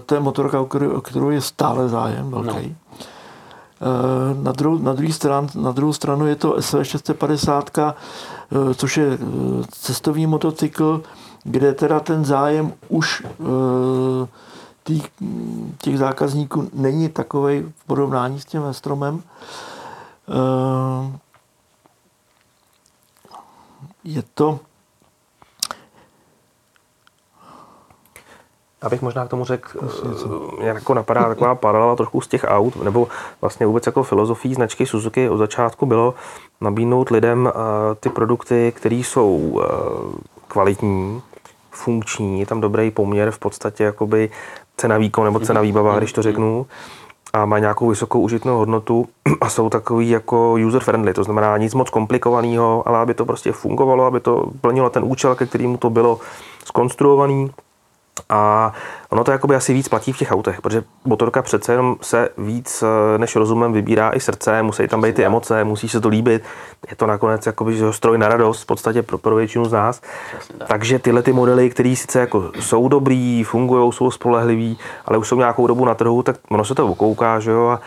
to 0.06 0.14
je 0.14 0.20
motorka, 0.20 0.60
o 0.60 1.00
kterou 1.00 1.30
je 1.30 1.40
stále 1.40 1.88
zájem 1.88 2.30
velký. 2.30 2.68
No. 2.68 2.83
Eh, 3.84 4.34
na 4.42 4.52
druhou, 4.52 4.78
na, 4.78 4.92
druhý 4.92 5.12
stran, 5.12 5.48
na 5.54 5.72
druhou 5.72 5.92
stranu 5.92 6.26
je 6.26 6.36
to 6.36 6.62
SV 6.62 6.74
650, 6.82 7.78
eh, 7.78 7.94
což 8.74 8.96
je 8.96 9.06
eh, 9.12 9.18
cestovní 9.70 10.26
motocykl, 10.26 11.02
kde 11.44 11.72
teda 11.72 12.00
ten 12.00 12.24
zájem 12.24 12.72
už 12.88 13.22
těch, 14.84 15.10
těch 15.78 15.98
zákazníků 15.98 16.70
není 16.72 17.08
takový 17.08 17.62
v 17.76 17.84
porovnání 17.86 18.40
s 18.40 18.44
tím 18.44 18.62
Stromem. 18.70 19.22
Je 24.04 24.22
to 24.34 24.60
Abych 28.84 29.02
možná 29.02 29.26
k 29.26 29.28
tomu 29.28 29.44
řekl, 29.44 29.78
mě 30.58 30.68
jako 30.68 30.94
napadá 30.94 31.28
taková 31.28 31.54
paralela 31.54 31.96
trochu 31.96 32.20
z 32.20 32.28
těch 32.28 32.44
aut, 32.48 32.82
nebo 32.82 33.08
vlastně 33.40 33.66
vůbec 33.66 33.86
jako 33.86 34.02
filozofií 34.02 34.54
značky 34.54 34.86
Suzuki 34.86 35.28
od 35.28 35.38
začátku 35.38 35.86
bylo 35.86 36.14
nabídnout 36.60 37.10
lidem 37.10 37.48
eh, 37.48 37.94
ty 38.00 38.08
produkty, 38.08 38.72
které 38.76 38.96
jsou 38.96 39.62
eh, 39.62 39.68
kvalitní, 40.48 41.22
funkční, 41.70 42.40
je 42.40 42.46
tam 42.46 42.60
dobrý 42.60 42.90
poměr 42.90 43.30
v 43.30 43.38
podstatě 43.38 43.84
jakoby 43.84 44.30
cena 44.76 44.98
výkon 44.98 45.24
nebo 45.24 45.40
cena 45.40 45.60
výbava, 45.60 45.98
když 45.98 46.12
to 46.12 46.22
řeknu, 46.22 46.66
a 47.32 47.46
má 47.46 47.58
nějakou 47.58 47.88
vysokou 47.88 48.20
užitnou 48.20 48.58
hodnotu 48.58 49.08
a 49.40 49.48
jsou 49.48 49.70
takový 49.70 50.10
jako 50.10 50.56
user 50.66 50.82
friendly, 50.82 51.14
to 51.14 51.24
znamená 51.24 51.56
nic 51.56 51.74
moc 51.74 51.90
komplikovaného, 51.90 52.88
ale 52.88 52.98
aby 52.98 53.14
to 53.14 53.24
prostě 53.24 53.52
fungovalo, 53.52 54.04
aby 54.04 54.20
to 54.20 54.50
plnilo 54.60 54.90
ten 54.90 55.04
účel, 55.04 55.34
ke 55.34 55.46
kterému 55.46 55.76
to 55.76 55.90
bylo 55.90 56.18
skonstruovaný 56.64 57.50
a 58.28 58.72
ono 59.10 59.24
to 59.24 59.30
jakoby 59.30 59.54
asi 59.54 59.72
víc 59.72 59.88
platí 59.88 60.12
v 60.12 60.18
těch 60.18 60.32
autech, 60.32 60.60
protože 60.60 60.84
motorka 61.04 61.42
přece 61.42 61.72
jenom 61.72 61.96
se 62.00 62.28
víc 62.38 62.82
eh, 62.82 63.18
než 63.18 63.36
rozumem 63.36 63.72
vybírá 63.72 64.10
i 64.10 64.20
srdce, 64.20 64.62
musí 64.62 64.88
tam 64.88 65.02
být 65.02 65.14
ty 65.14 65.24
emoce, 65.24 65.64
musí 65.64 65.88
se 65.88 66.00
to 66.00 66.08
líbit. 66.08 66.42
Je 66.90 66.96
to 66.96 67.06
nakonec 67.06 67.46
jakoby, 67.46 67.76
že 67.76 67.92
stroj 67.92 68.18
na 68.18 68.28
radost 68.28 68.62
v 68.62 68.66
podstatě 68.66 69.02
pro, 69.02 69.18
pro 69.18 69.34
většinu 69.34 69.64
z 69.64 69.72
nás. 69.72 70.00
Takže 70.66 70.98
tyhle 70.98 71.22
ty 71.22 71.32
modely, 71.32 71.70
které 71.70 71.96
sice 71.96 72.20
jako 72.20 72.50
jsou 72.60 72.88
dobrý, 72.88 73.44
fungují, 73.44 73.92
jsou 73.92 74.10
spolehlivý, 74.10 74.78
ale 75.06 75.18
už 75.18 75.28
jsou 75.28 75.38
nějakou 75.38 75.66
dobu 75.66 75.84
na 75.84 75.94
trhu, 75.94 76.22
tak 76.22 76.36
ono 76.48 76.64
se 76.64 76.74
to 76.74 76.86
okouká, 76.88 77.40
že 77.40 77.50
jo, 77.50 77.66
a 77.66 77.80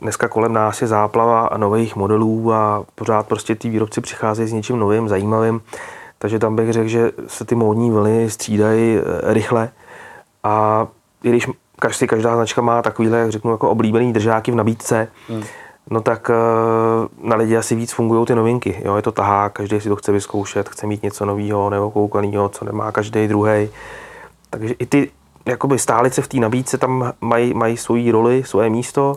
dneska 0.00 0.28
kolem 0.28 0.52
nás 0.52 0.82
je 0.82 0.88
záplava 0.88 1.50
nových 1.56 1.96
modelů 1.96 2.52
a 2.52 2.84
pořád 2.94 3.26
prostě 3.26 3.54
ty 3.54 3.68
výrobci 3.68 4.00
přicházejí 4.00 4.48
s 4.48 4.52
něčím 4.52 4.78
novým, 4.78 5.08
zajímavým. 5.08 5.60
Takže 6.22 6.38
tam 6.38 6.56
bych 6.56 6.72
řekl, 6.72 6.88
že 6.88 7.12
se 7.26 7.44
ty 7.44 7.54
módní 7.54 7.90
vlny 7.90 8.30
střídají 8.30 8.96
eh, 8.96 9.02
rychle 9.34 9.70
a 10.44 10.86
i 11.22 11.28
když 11.28 11.48
každý, 11.78 12.06
každá 12.06 12.34
značka 12.34 12.62
má 12.62 12.82
takovýhle, 12.82 13.18
jak 13.18 13.30
řeknu, 13.30 13.50
jako 13.50 13.70
oblíbený 13.70 14.12
držáky 14.12 14.52
v 14.52 14.54
nabídce, 14.54 15.08
hmm. 15.28 15.42
no 15.90 16.00
tak 16.00 16.30
eh, 16.30 17.26
na 17.28 17.36
lidi 17.36 17.56
asi 17.56 17.74
víc 17.74 17.92
fungují 17.92 18.26
ty 18.26 18.34
novinky. 18.34 18.82
Jo? 18.84 18.96
Je 18.96 19.02
to 19.02 19.12
tahá, 19.12 19.48
každý 19.48 19.80
si 19.80 19.88
to 19.88 19.96
chce 19.96 20.12
vyzkoušet, 20.12 20.68
chce 20.68 20.86
mít 20.86 21.02
něco 21.02 21.24
nového, 21.24 21.70
nebo 21.70 21.90
koukaného, 21.90 22.48
co 22.48 22.64
nemá 22.64 22.92
každý 22.92 23.28
druhý. 23.28 23.68
Takže 24.50 24.74
i 24.78 24.86
ty 24.86 25.10
jakoby 25.46 25.78
stálice 25.78 26.22
v 26.22 26.28
té 26.28 26.36
nabídce 26.36 26.78
tam 26.78 27.12
mají, 27.20 27.54
mají 27.54 27.76
svoji 27.76 28.10
roli, 28.10 28.42
svoje 28.44 28.70
místo, 28.70 29.16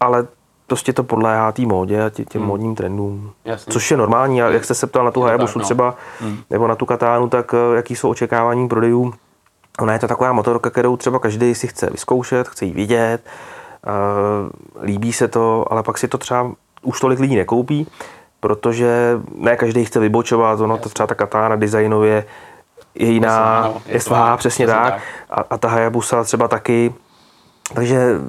ale 0.00 0.26
prostě 0.68 0.92
to 0.92 1.04
podléhá 1.04 1.52
té 1.52 1.62
módě 1.62 2.04
a 2.04 2.10
tě, 2.10 2.24
těm 2.24 2.40
hmm. 2.40 2.48
módním 2.48 2.74
trendům. 2.74 3.32
Jasně. 3.44 3.72
Což 3.72 3.90
je 3.90 3.96
normální. 3.96 4.42
A 4.42 4.48
jak 4.48 4.64
jste 4.64 4.74
se 4.74 4.86
ptal 4.86 5.04
na 5.04 5.10
tu 5.10 5.22
Hayabusu 5.22 5.58
no. 5.58 5.64
třeba, 5.64 5.94
hmm. 6.20 6.38
nebo 6.50 6.68
na 6.68 6.74
tu 6.74 6.86
Katánu, 6.86 7.28
tak 7.28 7.54
eh, 7.54 7.76
jaký 7.76 7.96
jsou 7.96 8.10
očekávání 8.10 8.68
prodejů? 8.68 9.14
Ona 9.80 9.92
je 9.92 9.98
to 9.98 10.08
taková 10.08 10.32
motorka, 10.32 10.70
kterou 10.70 10.96
třeba 10.96 11.18
každý 11.18 11.54
si 11.54 11.66
chce 11.66 11.90
vyzkoušet, 11.90 12.48
chce 12.48 12.64
ji 12.64 12.72
vidět, 12.72 13.26
uh, 13.86 14.84
líbí 14.84 15.12
se 15.12 15.28
to, 15.28 15.64
ale 15.70 15.82
pak 15.82 15.98
si 15.98 16.08
to 16.08 16.18
třeba 16.18 16.52
už 16.82 17.00
tolik 17.00 17.20
lidí 17.20 17.36
nekoupí, 17.36 17.86
protože 18.40 19.20
ne 19.34 19.56
každý 19.56 19.84
chce 19.84 20.00
vybočovat, 20.00 20.60
ono 20.60 20.78
to 20.78 20.88
třeba 20.88 21.06
ta 21.06 21.14
Katána 21.14 21.56
designově 21.56 22.24
je 22.94 23.12
jiná, 23.12 23.70
je 23.86 24.00
svá, 24.00 24.36
přesně 24.36 24.66
tak. 24.66 25.00
A, 25.30 25.44
a 25.50 25.58
ta 25.58 25.68
Hayabusa 25.68 26.24
třeba 26.24 26.48
taky, 26.48 26.94
takže 27.74 28.20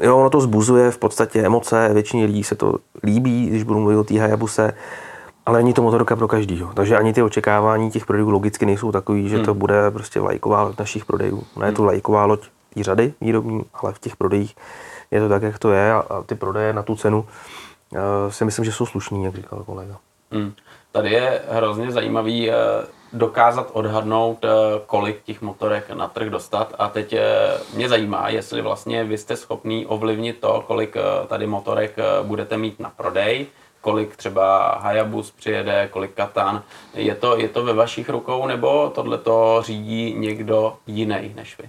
jo, 0.00 0.18
ono 0.18 0.30
to 0.30 0.40
zbuzuje 0.40 0.90
v 0.90 0.98
podstatě 0.98 1.42
emoce, 1.42 1.90
většině 1.92 2.24
lidí 2.24 2.44
se 2.44 2.54
to 2.54 2.74
líbí, 3.02 3.46
když 3.46 3.62
budu 3.62 3.80
mluvit 3.80 3.96
o 3.96 4.04
té 4.04 4.20
Hayabuse, 4.20 4.72
ale 5.46 5.58
není 5.58 5.74
to 5.74 5.82
motorka 5.82 6.16
pro 6.16 6.28
každýho. 6.28 6.72
Takže 6.74 6.96
ani 6.96 7.12
ty 7.12 7.22
očekávání 7.22 7.90
těch 7.90 8.06
prodejů 8.06 8.30
logicky 8.30 8.66
nejsou 8.66 8.92
takový, 8.92 9.28
že 9.28 9.36
hmm. 9.36 9.44
to 9.44 9.54
bude 9.54 9.90
prostě 9.90 10.20
vlajková 10.20 10.62
loď 10.62 10.78
našich 10.78 11.04
prodejů. 11.04 11.42
Ne 11.56 11.66
je 11.66 11.72
to 11.72 11.82
vlajková 11.82 12.24
loď 12.24 12.48
té 12.74 12.82
řady 12.82 13.14
výrobní, 13.20 13.64
ale 13.74 13.92
v 13.92 13.98
těch 13.98 14.16
prodejích 14.16 14.56
je 15.10 15.20
to 15.20 15.28
tak, 15.28 15.42
jak 15.42 15.58
to 15.58 15.72
je 15.72 15.92
a, 15.92 15.98
a 16.10 16.22
ty 16.22 16.34
prodeje 16.34 16.72
na 16.72 16.82
tu 16.82 16.96
cenu 16.96 17.18
uh, 17.18 17.98
si 18.28 18.44
myslím, 18.44 18.64
že 18.64 18.72
jsou 18.72 18.86
slušní, 18.86 19.24
jak 19.24 19.34
říkal 19.34 19.62
kolega. 19.66 19.96
Hmm. 20.30 20.52
Tady 20.92 21.10
je 21.10 21.42
hrozně 21.50 21.90
zajímavý 21.90 22.50
uh 22.50 22.54
dokázat 23.14 23.70
odhadnout, 23.72 24.44
eh, 24.44 24.48
kolik 24.86 25.22
těch 25.22 25.42
motorek 25.42 25.90
na 25.90 26.08
trh 26.08 26.30
dostat. 26.30 26.74
A 26.78 26.88
teď 26.88 27.12
eh, 27.12 27.22
mě 27.74 27.88
zajímá, 27.88 28.28
jestli 28.28 28.62
vlastně 28.62 29.04
vy 29.04 29.18
jste 29.18 29.36
schopný 29.36 29.86
ovlivnit 29.86 30.40
to, 30.40 30.64
kolik 30.66 30.96
eh, 30.96 31.26
tady 31.26 31.46
motorek 31.46 31.96
budete 32.22 32.56
mít 32.56 32.80
na 32.80 32.92
prodej, 32.96 33.46
kolik 33.80 34.16
třeba 34.16 34.78
Hayabus 34.82 35.30
přijede, 35.30 35.88
kolik 35.92 36.14
Katan. 36.14 36.62
Je 36.94 37.14
to, 37.14 37.36
je 37.38 37.48
to 37.48 37.64
ve 37.64 37.72
vašich 37.72 38.08
rukou 38.08 38.46
nebo 38.46 38.92
tohle 38.94 39.18
to 39.18 39.58
řídí 39.64 40.14
někdo 40.18 40.74
jiný 40.86 41.32
než 41.36 41.58
vy? 41.58 41.68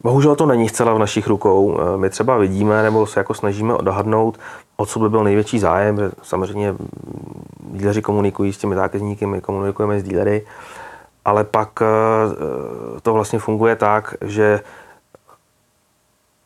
Bohužel 0.00 0.36
to 0.36 0.46
není 0.46 0.68
zcela 0.68 0.94
v 0.94 0.98
našich 0.98 1.26
rukou. 1.26 1.78
My 1.96 2.10
třeba 2.10 2.36
vidíme 2.36 2.82
nebo 2.82 3.06
se 3.06 3.20
jako 3.20 3.34
snažíme 3.34 3.74
odhadnout, 3.74 4.38
o 4.82 4.86
co 4.86 4.98
by 4.98 5.08
byl 5.08 5.24
největší 5.24 5.58
zájem. 5.58 6.12
Samozřejmě 6.22 6.74
díleři 7.70 8.02
komunikují 8.02 8.52
s 8.52 8.58
těmi 8.58 8.74
zákazníky, 8.74 9.26
my 9.26 9.40
komunikujeme 9.40 10.00
s 10.00 10.02
dílery, 10.02 10.46
ale 11.24 11.44
pak 11.44 11.82
to 13.02 13.12
vlastně 13.12 13.38
funguje 13.38 13.76
tak, 13.76 14.14
že 14.20 14.60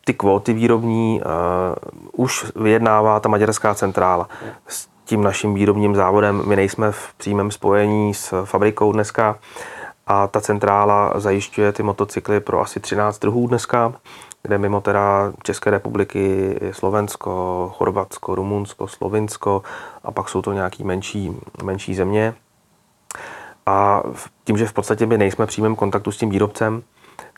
ty 0.04 0.14
kvóty 0.14 0.52
výrobní 0.52 1.20
uh, 1.20 2.24
už 2.24 2.52
vyjednává 2.56 3.20
ta 3.20 3.28
maďarská 3.28 3.74
centrála. 3.74 4.28
S 4.68 4.88
tím 5.04 5.22
naším 5.22 5.54
výrobním 5.54 5.94
závodem 5.94 6.42
my 6.46 6.56
nejsme 6.56 6.92
v 6.92 7.14
přímém 7.16 7.50
spojení 7.50 8.14
s 8.14 8.44
fabrikou 8.44 8.92
dneska 8.92 9.38
a 10.06 10.26
ta 10.26 10.40
centrála 10.40 11.12
zajišťuje 11.16 11.72
ty 11.72 11.82
motocykly 11.82 12.40
pro 12.40 12.60
asi 12.60 12.80
13 12.80 13.18
trhů 13.18 13.46
dneska, 13.46 13.92
kde 14.46 14.58
mimo 14.58 14.80
teda 14.80 15.32
České 15.42 15.70
republiky 15.70 16.56
je 16.62 16.74
Slovensko, 16.74 17.72
Chorvatsko, 17.76 18.34
Rumunsko, 18.34 18.88
Slovinsko 18.88 19.62
a 20.04 20.12
pak 20.12 20.28
jsou 20.28 20.42
to 20.42 20.52
nějaký 20.52 20.84
menší, 20.84 21.36
menší 21.62 21.94
země. 21.94 22.34
A 23.66 24.02
tím, 24.44 24.58
že 24.58 24.66
v 24.66 24.72
podstatě 24.72 25.06
my 25.06 25.18
nejsme 25.18 25.46
v 25.46 25.48
přímém 25.48 25.76
kontaktu 25.76 26.12
s 26.12 26.16
tím 26.16 26.30
výrobcem, 26.30 26.82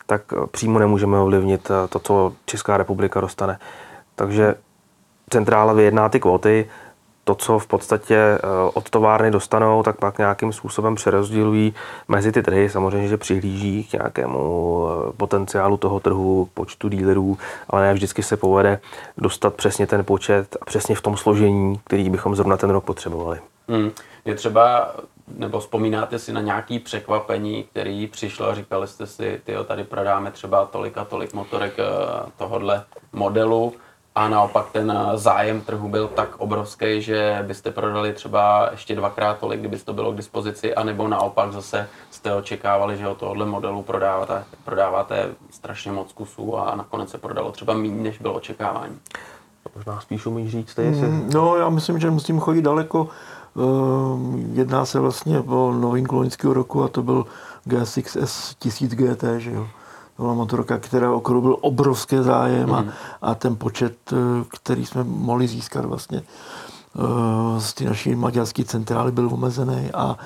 tak 0.05 0.21
eh, 0.33 0.47
přímo 0.47 0.79
nemůžeme 0.79 1.19
ovlivnit 1.19 1.71
eh, 1.71 1.87
to, 1.87 1.99
co 1.99 2.33
Česká 2.45 2.77
republika 2.77 3.21
dostane. 3.21 3.59
Takže 4.15 4.55
centrála 5.29 5.73
vyjedná 5.73 6.09
ty 6.09 6.19
kvóty, 6.19 6.69
to, 7.29 7.35
co 7.35 7.59
v 7.59 7.67
podstatě 7.67 8.15
eh, 8.15 8.39
od 8.73 8.89
továrny 8.89 9.31
dostanou, 9.31 9.83
tak 9.83 9.97
pak 9.97 10.17
nějakým 10.17 10.53
způsobem 10.53 10.95
přerozdělují 10.95 11.73
mezi 12.07 12.31
ty 12.31 12.43
trhy. 12.43 12.69
Samozřejmě, 12.69 13.07
že 13.07 13.17
přihlíží 13.17 13.83
k 13.83 13.93
nějakému 13.93 14.87
potenciálu 15.17 15.77
toho 15.77 15.99
trhu, 15.99 16.49
počtu 16.53 16.89
dílerů, 16.89 17.37
ale 17.69 17.81
ne 17.81 17.93
vždycky 17.93 18.23
se 18.23 18.37
povede 18.37 18.79
dostat 19.17 19.53
přesně 19.53 19.87
ten 19.87 20.05
počet 20.05 20.57
a 20.61 20.65
přesně 20.65 20.95
v 20.95 21.01
tom 21.01 21.17
složení, 21.17 21.79
který 21.83 22.09
bychom 22.09 22.35
zrovna 22.35 22.57
ten 22.57 22.69
rok 22.69 22.83
potřebovali. 22.83 23.39
Hmm. 23.67 23.91
Je 24.25 24.35
třeba 24.35 24.95
nebo 25.37 25.59
vzpomínáte 25.59 26.19
si 26.19 26.33
na 26.33 26.41
nějaký 26.41 26.79
překvapení, 26.79 27.63
který 27.63 28.07
přišlo 28.07 28.49
a 28.49 28.55
říkali 28.55 28.87
jste 28.87 29.07
si, 29.07 29.41
ty 29.43 29.53
tady 29.67 29.83
prodáme 29.83 30.31
třeba 30.31 30.65
tolik 30.65 30.97
a 30.97 31.05
tolik 31.05 31.33
motorek 31.33 31.79
eh, 31.79 31.83
tohohle 32.37 32.83
modelu 33.13 33.73
a 34.15 34.29
naopak 34.29 34.71
ten 34.71 34.91
eh, 34.91 35.17
zájem 35.17 35.61
trhu 35.61 35.89
byl 35.89 36.07
tak 36.07 36.35
obrovský, 36.37 37.01
že 37.01 37.43
byste 37.47 37.71
prodali 37.71 38.13
třeba 38.13 38.67
ještě 38.71 38.95
dvakrát 38.95 39.37
tolik, 39.37 39.59
kdyby 39.59 39.77
to 39.77 39.93
bylo 39.93 40.11
k 40.11 40.17
dispozici, 40.17 40.75
anebo 40.75 41.07
naopak 41.07 41.51
zase 41.51 41.87
jste 42.11 42.33
očekávali, 42.33 42.97
že 42.97 43.07
o 43.07 43.15
tohohle 43.15 43.45
modelu 43.45 43.81
prodáváte, 43.81 44.43
prodáváte 44.65 45.29
strašně 45.49 45.91
moc 45.91 46.13
kusů 46.13 46.57
a 46.57 46.75
nakonec 46.75 47.09
se 47.09 47.17
prodalo 47.17 47.51
třeba 47.51 47.73
méně, 47.73 48.03
než 48.03 48.17
bylo 48.17 48.33
očekávání. 48.33 48.99
Možná 49.75 50.01
spíš 50.01 50.25
umíš 50.25 50.51
říct, 50.51 50.77
jestli... 50.77 51.07
Mm, 51.07 51.29
no, 51.33 51.55
já 51.55 51.69
myslím, 51.69 51.99
že 51.99 52.11
musím 52.11 52.39
chodit 52.39 52.61
daleko 52.61 53.09
Ehm, 53.57 54.51
jedná 54.53 54.85
se 54.85 54.99
vlastně 54.99 55.39
o 55.39 55.71
novinku 55.71 56.15
loňského 56.15 56.53
roku 56.53 56.83
a 56.83 56.87
to 56.87 57.03
byl 57.03 57.25
GSX-S 57.65 58.55
1000 58.59 58.91
GT, 58.91 59.23
že 59.37 59.51
jo. 59.51 59.67
Byla 60.19 60.33
motorka, 60.33 60.77
která 60.77 61.13
okolo 61.13 61.41
byl 61.41 61.57
obrovský 61.61 62.15
zájem 62.21 62.73
a, 62.73 62.81
mhm. 62.81 62.91
a 63.21 63.35
ten 63.35 63.55
počet, 63.55 63.97
eh, 64.13 64.15
který 64.57 64.85
jsme 64.85 65.03
mohli 65.03 65.47
získat 65.47 65.85
vlastně 65.85 66.21
eh, 66.21 67.61
z 67.61 67.73
té 67.73 67.83
naší 67.83 68.15
maďarské 68.15 68.63
centrály 68.63 69.11
byl 69.11 69.29
omezený 69.33 69.91
a, 69.93 70.17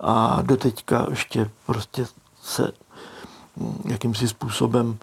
a 0.00 0.42
doteďka 0.42 1.06
ještě 1.10 1.50
prostě 1.66 2.06
se 2.42 2.72
hm, 3.56 3.80
jakýmsi 3.84 4.28
způsobem 4.28 4.96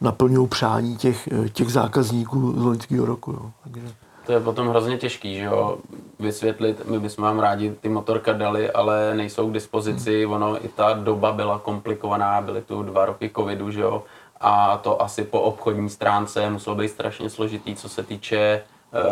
naplňují 0.00 0.48
přání 0.48 0.96
těch, 0.96 1.28
eh, 1.32 1.48
těch 1.48 1.72
zákazníků 1.72 2.60
z 2.60 2.62
loňského 2.64 3.06
roku. 3.06 3.30
Jo. 3.32 3.50
Takže 3.64 3.92
to 4.26 4.32
je 4.32 4.40
potom 4.40 4.68
hrozně 4.68 4.98
těžký, 4.98 5.34
že 5.34 5.44
jo, 5.44 5.78
vysvětlit, 6.18 6.88
my 6.88 6.98
bychom 6.98 7.24
vám 7.24 7.38
rádi 7.38 7.74
ty 7.80 7.88
motorka 7.88 8.32
dali, 8.32 8.70
ale 8.70 9.14
nejsou 9.14 9.50
k 9.50 9.52
dispozici, 9.52 10.24
hmm. 10.24 10.32
ono 10.32 10.64
i 10.64 10.68
ta 10.68 10.92
doba 10.92 11.32
byla 11.32 11.58
komplikovaná, 11.58 12.40
byly 12.40 12.62
tu 12.62 12.82
dva 12.82 13.06
roky 13.06 13.30
covidu, 13.36 13.70
že 13.70 13.80
jo, 13.80 14.02
a 14.40 14.76
to 14.76 15.02
asi 15.02 15.24
po 15.24 15.40
obchodní 15.40 15.90
stránce 15.90 16.50
muselo 16.50 16.76
být 16.76 16.88
strašně 16.88 17.30
složitý, 17.30 17.74
co 17.74 17.88
se 17.88 18.02
týče 18.02 18.38
e, 18.38 18.62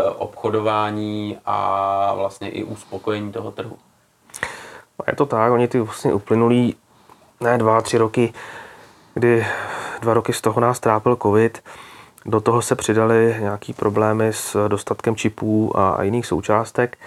obchodování 0.03 1.39
a 1.47 2.15
vlastně 2.15 2.51
i 2.51 2.65
uspokojení 2.65 3.33
toho 3.33 3.51
trhu. 3.51 3.77
Je 5.07 5.17
to 5.17 5.27
tak, 5.27 5.53
oni 5.53 5.69
ty 5.69 5.81
vlastně 5.81 6.13
uplynulý, 6.13 6.77
ne 7.41 7.59
dva, 7.59 7.83
tři 7.83 7.99
roky, 7.99 8.33
kdy 9.15 9.47
dva 10.01 10.15
roky 10.15 10.33
z 10.33 10.41
toho 10.41 10.61
nás 10.61 10.81
trápil 10.81 11.17
covid, 11.17 11.63
do 12.29 12.41
toho 12.41 12.63
se 12.63 12.75
přidaly 12.75 13.37
nějaký 13.41 13.73
problémy 13.73 14.33
s 14.33 14.69
dostatkem 14.69 15.17
čipů 15.17 15.73
a, 15.79 15.91
a 15.91 16.03
jiných 16.03 16.27
součástek. 16.27 16.99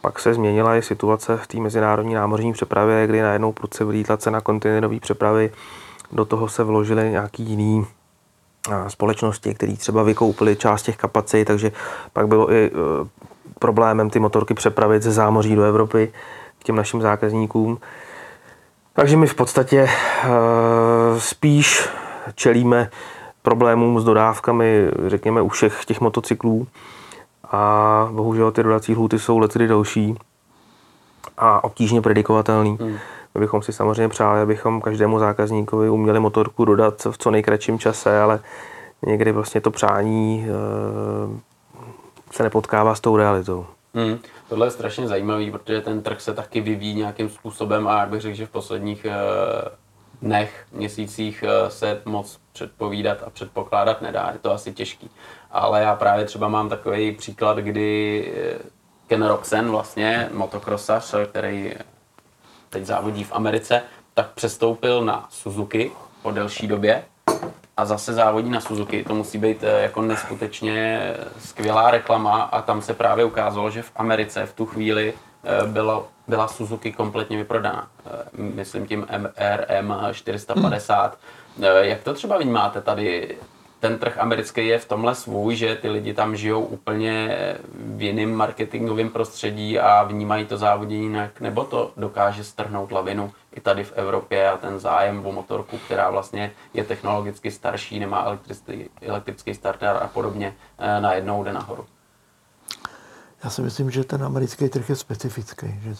Pak 0.00 0.18
se 0.18 0.34
změnila 0.34 0.76
i 0.76 0.82
situace 0.82 1.36
v 1.36 1.46
té 1.46 1.60
mezinárodní 1.60 2.14
námořní 2.14 2.52
přepravě, 2.52 3.06
kdy 3.06 3.22
najednou 3.22 3.52
prudce 3.52 3.84
vylítla 3.84 4.16
cena 4.16 4.40
kontejnerové 4.40 5.00
přepravy. 5.00 5.50
Do 6.12 6.24
toho 6.24 6.48
se 6.48 6.64
vložily 6.64 7.10
nějaký 7.10 7.42
jiný 7.42 7.86
společnosti, 8.88 9.54
které 9.54 9.76
třeba 9.76 10.02
vykoupily 10.02 10.56
část 10.56 10.82
těch 10.82 10.96
kapacit, 10.96 11.44
takže 11.44 11.72
pak 12.12 12.28
bylo 12.28 12.52
i 12.52 12.66
e, 12.66 12.70
problémem 13.58 14.10
ty 14.10 14.18
motorky 14.18 14.54
přepravit 14.54 15.02
ze 15.02 15.12
zámoří 15.12 15.56
do 15.56 15.62
Evropy 15.62 16.12
k 16.58 16.64
těm 16.64 16.76
našim 16.76 17.00
zákazníkům. 17.00 17.78
Takže 18.92 19.16
my 19.16 19.26
v 19.26 19.34
podstatě 19.34 19.78
e, 19.78 19.90
spíš 21.18 21.88
čelíme 22.34 22.90
problémům 23.42 24.00
s 24.00 24.04
dodávkami, 24.04 24.90
řekněme, 25.06 25.42
u 25.42 25.48
všech 25.48 25.84
těch 25.84 26.00
motocyklů. 26.00 26.66
A 27.50 28.08
bohužel 28.12 28.52
ty 28.52 28.62
dodací 28.62 28.92
lhuty 28.92 29.18
jsou 29.18 29.38
lety 29.38 29.68
delší 29.68 30.16
a 31.38 31.64
obtížně 31.64 32.02
predikovatelný. 32.02 32.78
Hmm. 32.80 32.96
My 33.34 33.40
bychom 33.40 33.62
si 33.62 33.72
samozřejmě 33.72 34.08
přáli, 34.08 34.40
abychom 34.40 34.80
každému 34.80 35.18
zákazníkovi 35.18 35.90
uměli 35.90 36.20
motorku 36.20 36.64
dodat 36.64 37.06
v 37.10 37.18
co 37.18 37.30
nejkratším 37.30 37.78
čase, 37.78 38.20
ale 38.20 38.40
někdy 39.06 39.32
vlastně 39.32 39.60
to 39.60 39.70
přání 39.70 40.46
e, 40.46 40.52
se 42.32 42.42
nepotkává 42.42 42.94
s 42.94 43.00
tou 43.00 43.16
realitou. 43.16 43.66
Hmm. 43.94 44.18
Tohle 44.48 44.66
je 44.66 44.70
strašně 44.70 45.08
zajímavý, 45.08 45.50
protože 45.50 45.80
ten 45.80 46.02
trh 46.02 46.20
se 46.20 46.34
taky 46.34 46.60
vyvíjí 46.60 46.94
nějakým 46.94 47.28
způsobem 47.28 47.88
a 47.88 48.00
jak 48.00 48.08
bych 48.08 48.20
řekl, 48.20 48.36
že 48.36 48.46
v 48.46 48.50
posledních 48.50 49.04
e, 49.04 49.14
dnech, 50.22 50.66
měsících 50.72 51.44
eh, 51.46 51.70
se 51.70 52.02
moc 52.04 52.38
předpovídat 52.58 53.18
a 53.26 53.30
předpokládat 53.30 54.02
nedá, 54.02 54.30
je 54.32 54.38
to 54.38 54.52
asi 54.52 54.72
těžký. 54.72 55.10
Ale 55.50 55.82
já 55.82 55.96
právě 55.96 56.24
třeba 56.24 56.48
mám 56.48 56.68
takový 56.68 57.12
příklad, 57.12 57.56
kdy 57.56 58.32
eh, 58.36 58.58
Ken 59.06 59.26
Roxen, 59.26 59.70
vlastně 59.70 60.28
motokrosař, 60.32 61.14
který 61.30 61.74
teď 62.70 62.84
závodí 62.84 63.24
v 63.24 63.32
Americe, 63.32 63.82
tak 64.14 64.30
přestoupil 64.30 65.04
na 65.04 65.26
Suzuki 65.30 65.92
po 66.22 66.30
delší 66.30 66.66
době 66.66 67.04
a 67.76 67.84
zase 67.84 68.12
závodí 68.12 68.50
na 68.50 68.60
Suzuki. 68.60 69.04
To 69.04 69.14
musí 69.14 69.38
být 69.38 69.62
eh, 69.62 69.82
jako 69.82 70.02
neskutečně 70.02 71.12
skvělá 71.38 71.90
reklama 71.90 72.42
a 72.42 72.62
tam 72.62 72.82
se 72.82 72.94
právě 72.94 73.24
ukázalo, 73.24 73.70
že 73.70 73.82
v 73.82 73.92
Americe 73.96 74.46
v 74.46 74.54
tu 74.54 74.66
chvíli 74.66 75.14
bylo 75.66 76.08
byla 76.28 76.48
Suzuki 76.48 76.92
kompletně 76.92 77.36
vyprodaná. 77.36 77.88
Eh, 78.06 78.10
myslím 78.34 78.86
tím 78.86 79.06
MRM 79.18 79.94
450. 80.12 81.14
Eh, 81.14 81.16
jak 81.66 82.02
to 82.02 82.14
třeba 82.14 82.38
vnímáte 82.38 82.80
tady? 82.80 83.36
Ten 83.80 83.98
trh 83.98 84.18
americký 84.18 84.66
je 84.66 84.78
v 84.78 84.88
tomhle 84.88 85.14
svůj, 85.14 85.56
že 85.56 85.76
ty 85.76 85.88
lidi 85.90 86.14
tam 86.14 86.36
žijou 86.36 86.64
úplně 86.64 87.36
v 87.74 88.02
jiném 88.02 88.34
marketingovém 88.34 89.10
prostředí 89.10 89.78
a 89.78 90.02
vnímají 90.02 90.46
to 90.46 90.58
závodění 90.58 91.02
jinak, 91.02 91.40
nebo 91.40 91.64
to 91.64 91.92
dokáže 91.96 92.44
strhnout 92.44 92.92
lavinu 92.92 93.32
i 93.56 93.60
tady 93.60 93.84
v 93.84 93.92
Evropě 93.96 94.50
a 94.50 94.56
ten 94.56 94.78
zájem 94.78 95.26
o 95.26 95.32
motorku, 95.32 95.78
která 95.78 96.10
vlastně 96.10 96.52
je 96.74 96.84
technologicky 96.84 97.50
starší, 97.50 97.98
nemá 97.98 98.24
elektrický, 98.24 98.90
elektrický 99.02 99.54
starter 99.54 99.96
a 100.02 100.08
podobně, 100.08 100.54
eh, 100.78 101.00
najednou 101.00 101.44
jde 101.44 101.52
nahoru. 101.52 101.86
Já 103.44 103.50
si 103.50 103.62
myslím, 103.62 103.90
že 103.90 104.04
ten 104.04 104.24
americký 104.24 104.68
trh 104.68 104.88
je 104.88 104.96
specifický, 104.96 105.80
že 105.82 105.94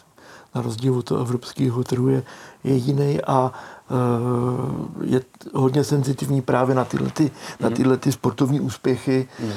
na 0.55 0.63
rozdíl 0.63 0.99
od 0.99 1.13
evropského 1.13 1.85
trhu 1.85 2.09
je, 2.09 2.23
je 2.65 2.75
jiný 2.75 3.21
a 3.27 3.53
uh, 3.91 5.05
je 5.05 5.21
hodně 5.55 5.85
senzitivní 5.85 6.43
právě 6.43 6.75
na 6.75 6.85
tyhle, 6.85 7.11
ty, 7.11 7.23
mm. 7.23 7.31
na 7.61 7.69
mhm. 7.69 7.77
tyhle 7.77 7.97
ty 7.97 8.13
sportovní 8.13 8.61
úspěchy. 8.61 9.29
Mm. 9.41 9.47
Uh, 9.49 9.55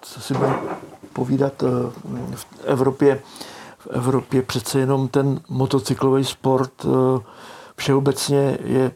co 0.00 0.20
si 0.20 0.34
budeme 0.34 0.58
povídat, 1.12 1.62
uh, 1.62 1.68
v 2.34 2.46
Evropě 2.64 3.22
v 3.78 3.86
Evropě 3.86 4.42
přece 4.42 4.78
jenom 4.78 5.08
ten 5.08 5.40
motocyklový 5.48 6.24
sport 6.24 6.86
všeobecně 7.76 8.58
je, 8.64 8.92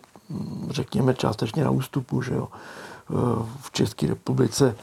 řekněme, 0.70 1.14
částečně 1.14 1.64
na 1.64 1.70
ústupu. 1.70 2.22
Že 2.22 2.34
jo? 2.34 2.48
V 3.60 3.70
České 3.72 4.06
republice 4.06 4.76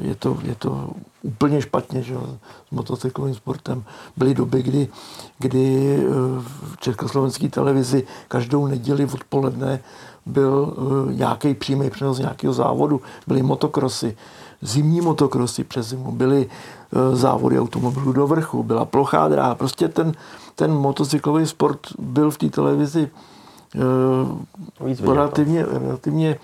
je 0.00 0.14
to, 0.14 0.38
je 0.42 0.54
to 0.54 0.90
úplně 1.22 1.62
špatně 1.62 2.02
že, 2.02 2.14
s 2.68 2.70
motocyklovým 2.70 3.34
sportem. 3.34 3.84
Byly 4.16 4.34
doby, 4.34 4.62
kdy, 4.62 4.88
kdy 5.38 5.96
eh, 5.96 6.08
v 6.74 6.76
československé 6.80 7.48
televizi 7.48 8.06
každou 8.28 8.66
neděli 8.66 9.04
odpoledne 9.14 9.80
byl 10.26 10.76
nějaký 11.12 11.54
přímý 11.54 11.90
přenos 11.90 12.18
nějakého 12.18 12.52
závodu. 12.52 13.00
Byly 13.26 13.42
motokrosy, 13.42 14.16
zimní 14.62 15.00
motokrosy 15.00 15.64
přes 15.64 15.88
zimu, 15.88 16.12
byly 16.12 16.48
závody 17.12 17.60
automobilů 17.60 18.12
do 18.12 18.26
vrchu, 18.26 18.62
byla 18.62 18.84
plochá 18.84 19.28
dráha. 19.28 19.54
Prostě 19.54 19.88
ten, 19.88 20.12
ten 20.54 20.72
motocyklový 20.72 21.46
sport 21.46 21.80
byl 21.98 22.30
v 22.30 22.38
té 22.38 22.48
televizi 22.48 23.10
relativně, 25.04 25.66
relativně 25.66 26.38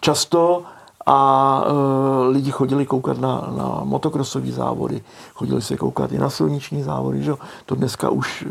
často 0.00 0.62
a 1.10 1.62
e, 1.66 2.28
lidi 2.30 2.50
chodili 2.50 2.86
koukat 2.86 3.18
na, 3.18 3.52
na 3.56 3.80
motokrosové 3.84 4.52
závody, 4.52 5.02
chodili 5.34 5.62
se 5.62 5.76
koukat 5.76 6.12
i 6.12 6.18
na 6.18 6.30
silniční 6.30 6.82
závody. 6.82 7.22
Že? 7.22 7.32
To 7.66 7.74
dneska 7.74 8.10
už 8.10 8.46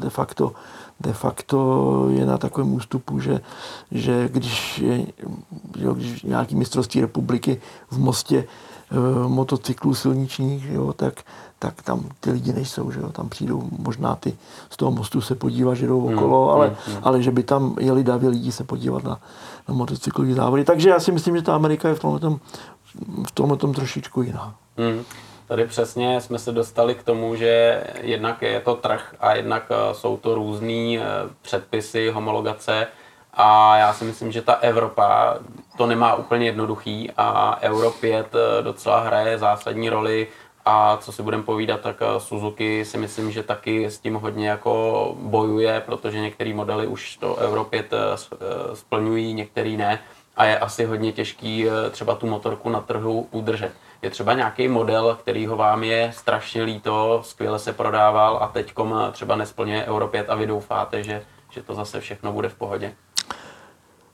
de 0.00 0.10
facto, 0.10 0.52
de 1.00 1.12
facto 1.12 2.06
je 2.10 2.26
na 2.26 2.38
takovém 2.38 2.74
ústupu, 2.74 3.20
že, 3.20 3.40
že 3.90 4.28
když 4.32 4.78
je 4.78 5.06
že, 5.78 5.86
když 5.94 6.22
nějaký 6.22 6.56
mistrovství 6.56 7.00
republiky 7.00 7.60
v 7.90 7.98
Mostě 7.98 8.38
e, 8.38 9.28
motocyklů 9.28 9.94
silničních, 9.94 10.70
jo, 10.70 10.92
tak, 10.92 11.22
tak 11.62 11.82
tam 11.82 12.08
ty 12.20 12.30
lidi 12.30 12.52
nejsou, 12.52 12.90
že 12.90 13.00
jo? 13.00 13.08
tam 13.08 13.28
přijdou 13.28 13.68
možná 13.78 14.16
ty 14.16 14.36
z 14.70 14.76
toho 14.76 14.90
mostu 14.90 15.20
se 15.20 15.34
podívat, 15.34 15.74
že 15.74 15.86
jdou 15.86 16.06
hmm, 16.06 16.18
okolo, 16.18 16.50
ale, 16.50 16.66
hmm, 16.66 16.76
hmm. 16.86 16.98
ale 17.02 17.22
že 17.22 17.30
by 17.30 17.42
tam 17.42 17.76
jeli 17.80 18.04
davě 18.04 18.28
lidí 18.28 18.52
se 18.52 18.64
podívat 18.64 19.04
na, 19.04 19.20
na 19.68 19.74
motocyklové 19.74 20.34
závody. 20.34 20.64
Takže 20.64 20.88
já 20.88 21.00
si 21.00 21.12
myslím, 21.12 21.36
že 21.36 21.42
ta 21.42 21.54
Amerika 21.54 21.88
je 21.88 21.94
v 21.94 22.00
tomhle, 22.00 22.20
tom, 22.20 22.40
v 23.26 23.32
tomhle 23.32 23.56
tom 23.56 23.74
trošičku 23.74 24.22
jiná. 24.22 24.54
Hmm. 24.78 25.04
Tady 25.48 25.66
přesně 25.66 26.20
jsme 26.20 26.38
se 26.38 26.52
dostali 26.52 26.94
k 26.94 27.02
tomu, 27.02 27.36
že 27.36 27.84
jednak 28.00 28.42
je 28.42 28.60
to 28.60 28.74
trh 28.74 29.14
a 29.20 29.34
jednak 29.34 29.66
eh, 29.70 29.94
jsou 29.94 30.16
to 30.16 30.34
různé 30.34 30.98
eh, 30.98 31.02
předpisy, 31.42 32.10
homologace 32.10 32.86
a 33.34 33.76
já 33.76 33.92
si 33.92 34.04
myslím, 34.04 34.32
že 34.32 34.42
ta 34.42 34.52
Evropa 34.52 35.38
to 35.76 35.86
nemá 35.86 36.14
úplně 36.14 36.46
jednoduchý 36.46 37.10
a 37.16 37.58
Euro 37.62 37.90
5 37.90 38.26
eh, 38.34 38.62
docela 38.62 39.00
hraje 39.00 39.38
zásadní 39.38 39.90
roli 39.90 40.28
a 40.64 40.96
co 40.96 41.12
si 41.12 41.22
budeme 41.22 41.42
povídat, 41.42 41.80
tak 41.80 41.96
Suzuki 42.18 42.84
si 42.84 42.98
myslím, 42.98 43.30
že 43.30 43.42
taky 43.42 43.86
s 43.86 43.98
tím 43.98 44.14
hodně 44.14 44.48
jako 44.48 45.14
bojuje, 45.18 45.82
protože 45.86 46.20
některé 46.20 46.54
modely 46.54 46.86
už 46.86 47.16
to 47.16 47.36
Euro 47.36 47.64
5 47.64 47.90
splňují, 48.74 49.34
některý 49.34 49.76
ne. 49.76 49.98
A 50.36 50.44
je 50.44 50.58
asi 50.58 50.84
hodně 50.84 51.12
těžký 51.12 51.66
třeba 51.90 52.14
tu 52.14 52.26
motorku 52.26 52.68
na 52.68 52.80
trhu 52.80 53.28
udržet. 53.30 53.72
Je 54.02 54.10
třeba 54.10 54.32
nějaký 54.32 54.68
model, 54.68 55.18
který 55.20 55.46
ho 55.46 55.56
vám 55.56 55.84
je 55.84 56.12
strašně 56.16 56.62
líto, 56.62 57.20
skvěle 57.24 57.58
se 57.58 57.72
prodával 57.72 58.38
a 58.42 58.46
teď 58.48 58.74
třeba 59.12 59.36
nesplňuje 59.36 59.84
Euro 59.84 60.08
5 60.08 60.30
a 60.30 60.34
vy 60.34 60.46
doufáte, 60.46 61.02
že, 61.02 61.22
že 61.50 61.62
to 61.62 61.74
zase 61.74 62.00
všechno 62.00 62.32
bude 62.32 62.48
v 62.48 62.54
pohodě? 62.54 62.92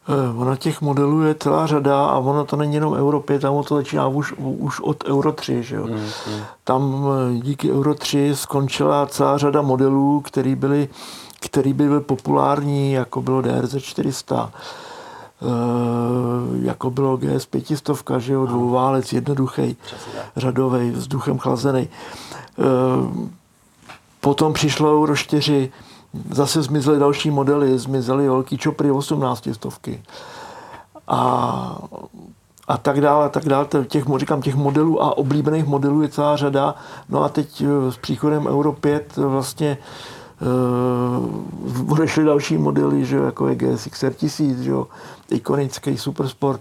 Eh, 0.09 0.39
ono 0.39 0.57
těch 0.57 0.81
modelů 0.81 1.23
je 1.23 1.35
celá 1.35 1.67
řada 1.67 2.07
a 2.07 2.19
ono 2.19 2.45
to 2.45 2.57
není 2.57 2.75
jenom 2.75 2.93
Euro 2.93 3.21
5, 3.21 3.43
tam 3.43 3.63
to 3.63 3.77
začíná 3.77 4.09
už, 4.09 4.33
už 4.39 4.81
od 4.81 5.05
Euro 5.05 5.33
3. 5.33 5.63
Že 5.63 5.77
jo? 5.77 5.87
Mm, 5.87 5.93
mm. 5.93 6.41
Tam 6.65 7.07
eh, 7.09 7.41
díky 7.41 7.73
Euro 7.73 7.95
3 7.95 8.31
skončila 8.35 9.07
celá 9.07 9.39
řada 9.39 9.63
modelů, 9.63 10.21
které 10.21 10.57
byly, 10.57 10.89
který 11.41 11.73
byly 11.73 12.01
populární, 12.01 12.93
jako 12.93 13.23
bylo 13.23 13.43
DRZ 13.43 13.77
400, 13.79 14.53
Eh, 15.43 16.67
jako 16.67 16.91
bylo 16.91 17.17
GS 17.17 17.47
500, 17.47 17.91
že 18.19 18.33
jo, 18.33 18.47
dvouválec, 18.47 19.13
jednoduchý, 19.13 19.77
řadový, 20.37 20.91
vzduchem 20.91 21.39
chlazený. 21.39 21.89
Potom 24.21 24.53
přišlo 24.53 25.01
Euro 25.01 25.17
4, 25.17 25.73
zase 26.31 26.63
zmizely 26.63 26.99
další 26.99 27.31
modely, 27.31 27.79
zmizely 27.79 28.29
velký 28.29 28.59
čopry 28.59 28.91
18 28.91 29.49
stovky. 29.53 30.03
A, 31.09 31.79
a 32.69 32.79
tak 32.79 33.01
dále, 33.01 33.27
a 33.27 33.29
tak 33.29 33.45
dále. 33.45 33.67
Těch, 33.89 34.05
říkám, 34.17 34.43
těch 34.43 34.55
modelů 34.55 35.03
a 35.03 35.19
oblíbených 35.19 35.67
modelů 35.67 36.03
je 36.03 36.09
celá 36.09 36.37
řada. 36.37 36.75
No 37.09 37.25
a 37.25 37.29
teď 37.29 37.63
eh, 37.63 37.93
s 37.93 37.97
příchodem 37.97 38.47
Euro 38.47 38.73
5 38.73 39.17
vlastně 39.17 39.79
uh, 40.41 41.93
odešly 41.93 42.25
další 42.25 42.59
modely, 42.59 43.05
že 43.05 43.17
jako 43.17 43.49
je 43.49 43.55
GSXR 43.55 44.13
1000, 44.13 44.59
že 44.61 44.73
ikonický 45.31 45.99
supersport. 45.99 46.61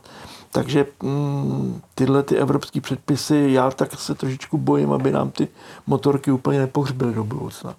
Takže 0.52 0.86
mm, 1.04 1.82
tyhle 1.96 2.24
ty 2.24 2.36
evropské 2.36 2.82
předpisy, 2.82 3.48
já 3.50 3.72
tak 3.72 4.00
se 4.00 4.16
trošičku 4.16 4.58
bojím, 4.58 4.92
aby 4.92 5.12
nám 5.12 5.32
ty 5.32 5.48
motorky 5.88 6.32
úplně 6.32 6.60
nepohřbily 6.60 7.14
do 7.14 7.24
budoucna. 7.24 7.76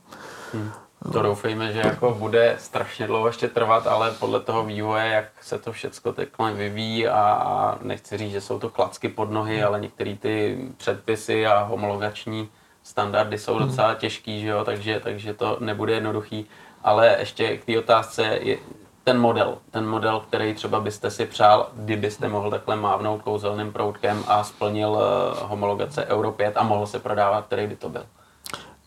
Hmm. 0.54 0.70
To 1.12 1.22
doufejme, 1.22 1.72
že 1.72 1.78
jako 1.78 2.14
bude 2.18 2.56
strašně 2.58 3.06
dlouho 3.06 3.26
ještě 3.26 3.48
trvat, 3.48 3.86
ale 3.86 4.10
podle 4.10 4.40
toho 4.40 4.64
vývoje, 4.64 5.06
jak 5.06 5.24
se 5.40 5.58
to 5.58 5.72
všechno 5.72 6.12
takhle 6.12 6.52
vyvíjí 6.52 7.08
a, 7.08 7.20
a 7.20 7.78
nechci 7.82 8.16
říct, 8.16 8.32
že 8.32 8.40
jsou 8.40 8.58
to 8.58 8.70
klacky 8.70 9.08
pod 9.08 9.30
nohy, 9.30 9.62
ale 9.62 9.80
některé 9.80 10.14
ty 10.14 10.58
předpisy 10.76 11.46
a 11.46 11.62
homologační 11.62 12.48
standardy 12.82 13.38
jsou 13.38 13.54
hmm. 13.54 13.68
docela 13.68 13.94
těžký, 13.94 14.40
že 14.40 14.48
jo? 14.48 14.64
Takže, 14.64 15.00
takže 15.04 15.34
to 15.34 15.56
nebude 15.60 15.92
jednoduchý. 15.92 16.46
Ale 16.84 17.16
ještě 17.18 17.56
k 17.56 17.64
té 17.64 17.78
otázce, 17.78 18.38
je 18.42 18.58
ten 19.04 19.20
model, 19.20 19.58
ten 19.70 19.88
model, 19.88 20.20
který 20.20 20.54
třeba 20.54 20.80
byste 20.80 21.10
si 21.10 21.26
přál, 21.26 21.68
kdybyste 21.74 22.28
mohl 22.28 22.50
takhle 22.50 22.76
mávnout 22.76 23.22
kouzelným 23.22 23.72
proutkem 23.72 24.24
a 24.26 24.44
splnil 24.44 24.90
uh, 24.90 25.00
homologace 25.48 26.06
Euro 26.06 26.32
5 26.32 26.56
a 26.56 26.62
mohl 26.62 26.86
se 26.86 26.98
prodávat, 26.98 27.46
který 27.46 27.66
by 27.66 27.76
to 27.76 27.88
byl? 27.88 28.06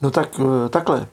No 0.01 0.12
tak 0.12 0.39
uh, 0.39 0.68
takhle. 0.68 1.07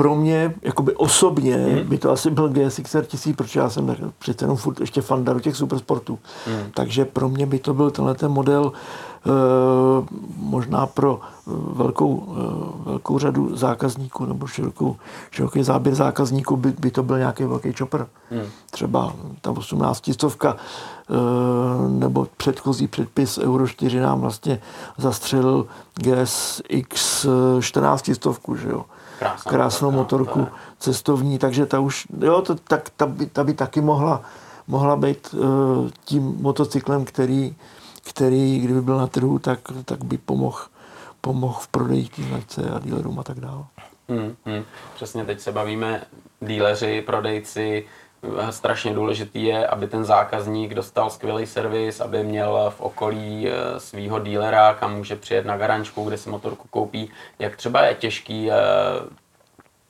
Pro 0.00 0.16
mě, 0.16 0.54
jakoby 0.62 0.94
osobně, 0.94 1.56
hmm. 1.56 1.88
by 1.88 1.98
to 1.98 2.10
asi 2.10 2.30
byl 2.30 2.48
GSXR 2.48 3.04
1000, 3.04 3.36
protože 3.36 3.60
já 3.60 3.70
jsem 3.70 3.96
přece 4.18 4.44
jenom 4.44 4.56
furt 4.56 4.80
ještě 4.80 5.00
fanda 5.00 5.32
do 5.32 5.40
těch 5.40 5.56
supersportů. 5.56 6.18
Hmm. 6.46 6.70
Takže 6.74 7.04
pro 7.04 7.28
mě 7.28 7.46
by 7.46 7.58
to 7.58 7.74
byl 7.74 7.90
tenhle 7.90 8.14
ten 8.14 8.30
model 8.30 8.72
Eh, 9.26 10.06
možná 10.36 10.86
pro 10.86 11.20
eh, 11.22 11.50
velkou, 11.72 12.26
eh, 12.28 12.88
velkou 12.88 13.18
řadu 13.18 13.56
zákazníků 13.56 14.24
nebo 14.24 14.46
širokou, 14.46 14.96
široký 15.30 15.62
záběr 15.62 15.94
zákazníků 15.94 16.56
by, 16.56 16.72
by 16.78 16.90
to 16.90 17.02
byl 17.02 17.18
nějaký 17.18 17.44
velký 17.44 17.72
chopper. 17.72 18.06
Hmm. 18.30 18.46
Třeba 18.70 19.12
ta 19.40 19.50
18 19.50 20.12
stovka 20.12 20.56
nebo 21.88 22.26
předchozí 22.36 22.88
předpis 22.88 23.38
Euro 23.38 23.68
4 23.68 24.00
nám 24.00 24.20
vlastně 24.20 24.60
zastřelil 24.98 25.66
GSX 25.94 27.26
14 27.60 28.10
stovku, 28.14 28.56
že 28.56 28.68
jo. 28.68 28.84
Krásná 28.84 28.99
Krásnou 29.48 29.90
motorku 29.90 30.48
cestovní, 30.78 31.38
takže 31.38 31.66
ta 31.66 31.80
už, 31.80 32.06
jo, 32.20 32.42
to, 32.42 32.54
tak, 32.54 32.90
ta, 32.96 33.06
by, 33.06 33.26
ta 33.26 33.44
by 33.44 33.54
taky 33.54 33.80
mohla, 33.80 34.22
mohla 34.66 34.96
být 34.96 35.34
uh, 35.34 35.90
tím 36.04 36.36
motocyklem, 36.40 37.04
který 37.04 37.56
který, 38.04 38.58
kdyby 38.58 38.82
byl 38.82 38.98
na 38.98 39.06
trhu, 39.06 39.38
tak, 39.38 39.60
tak 39.84 40.04
by 40.04 40.18
pomohl 40.18 40.58
pomohl 41.20 41.58
v 41.60 41.68
prodeji 41.68 42.08
té 42.08 42.22
značce 42.22 42.70
a 42.70 42.78
dílerům 42.78 43.18
a 43.18 43.22
tak 43.22 43.40
dále. 43.40 43.64
Hmm, 44.08 44.36
hmm. 44.44 44.64
Přesně 44.94 45.24
teď 45.24 45.40
se 45.40 45.52
bavíme 45.52 46.04
díleři, 46.40 47.02
prodejci, 47.06 47.86
strašně 48.50 48.94
důležitý 48.94 49.44
je, 49.44 49.66
aby 49.66 49.86
ten 49.86 50.04
zákazník 50.04 50.74
dostal 50.74 51.10
skvělý 51.10 51.46
servis, 51.46 52.00
aby 52.00 52.24
měl 52.24 52.72
v 52.76 52.80
okolí 52.80 53.48
eh, 53.48 53.80
svého 53.80 54.18
dílera, 54.20 54.74
kam 54.74 54.96
může 54.96 55.16
přijet 55.16 55.46
na 55.46 55.56
garančku, 55.56 56.04
kde 56.04 56.18
si 56.18 56.30
motorku 56.30 56.68
koupí. 56.68 57.10
Jak 57.38 57.56
třeba 57.56 57.82
je 57.82 57.94
těžký 57.94 58.50
eh, 58.50 58.54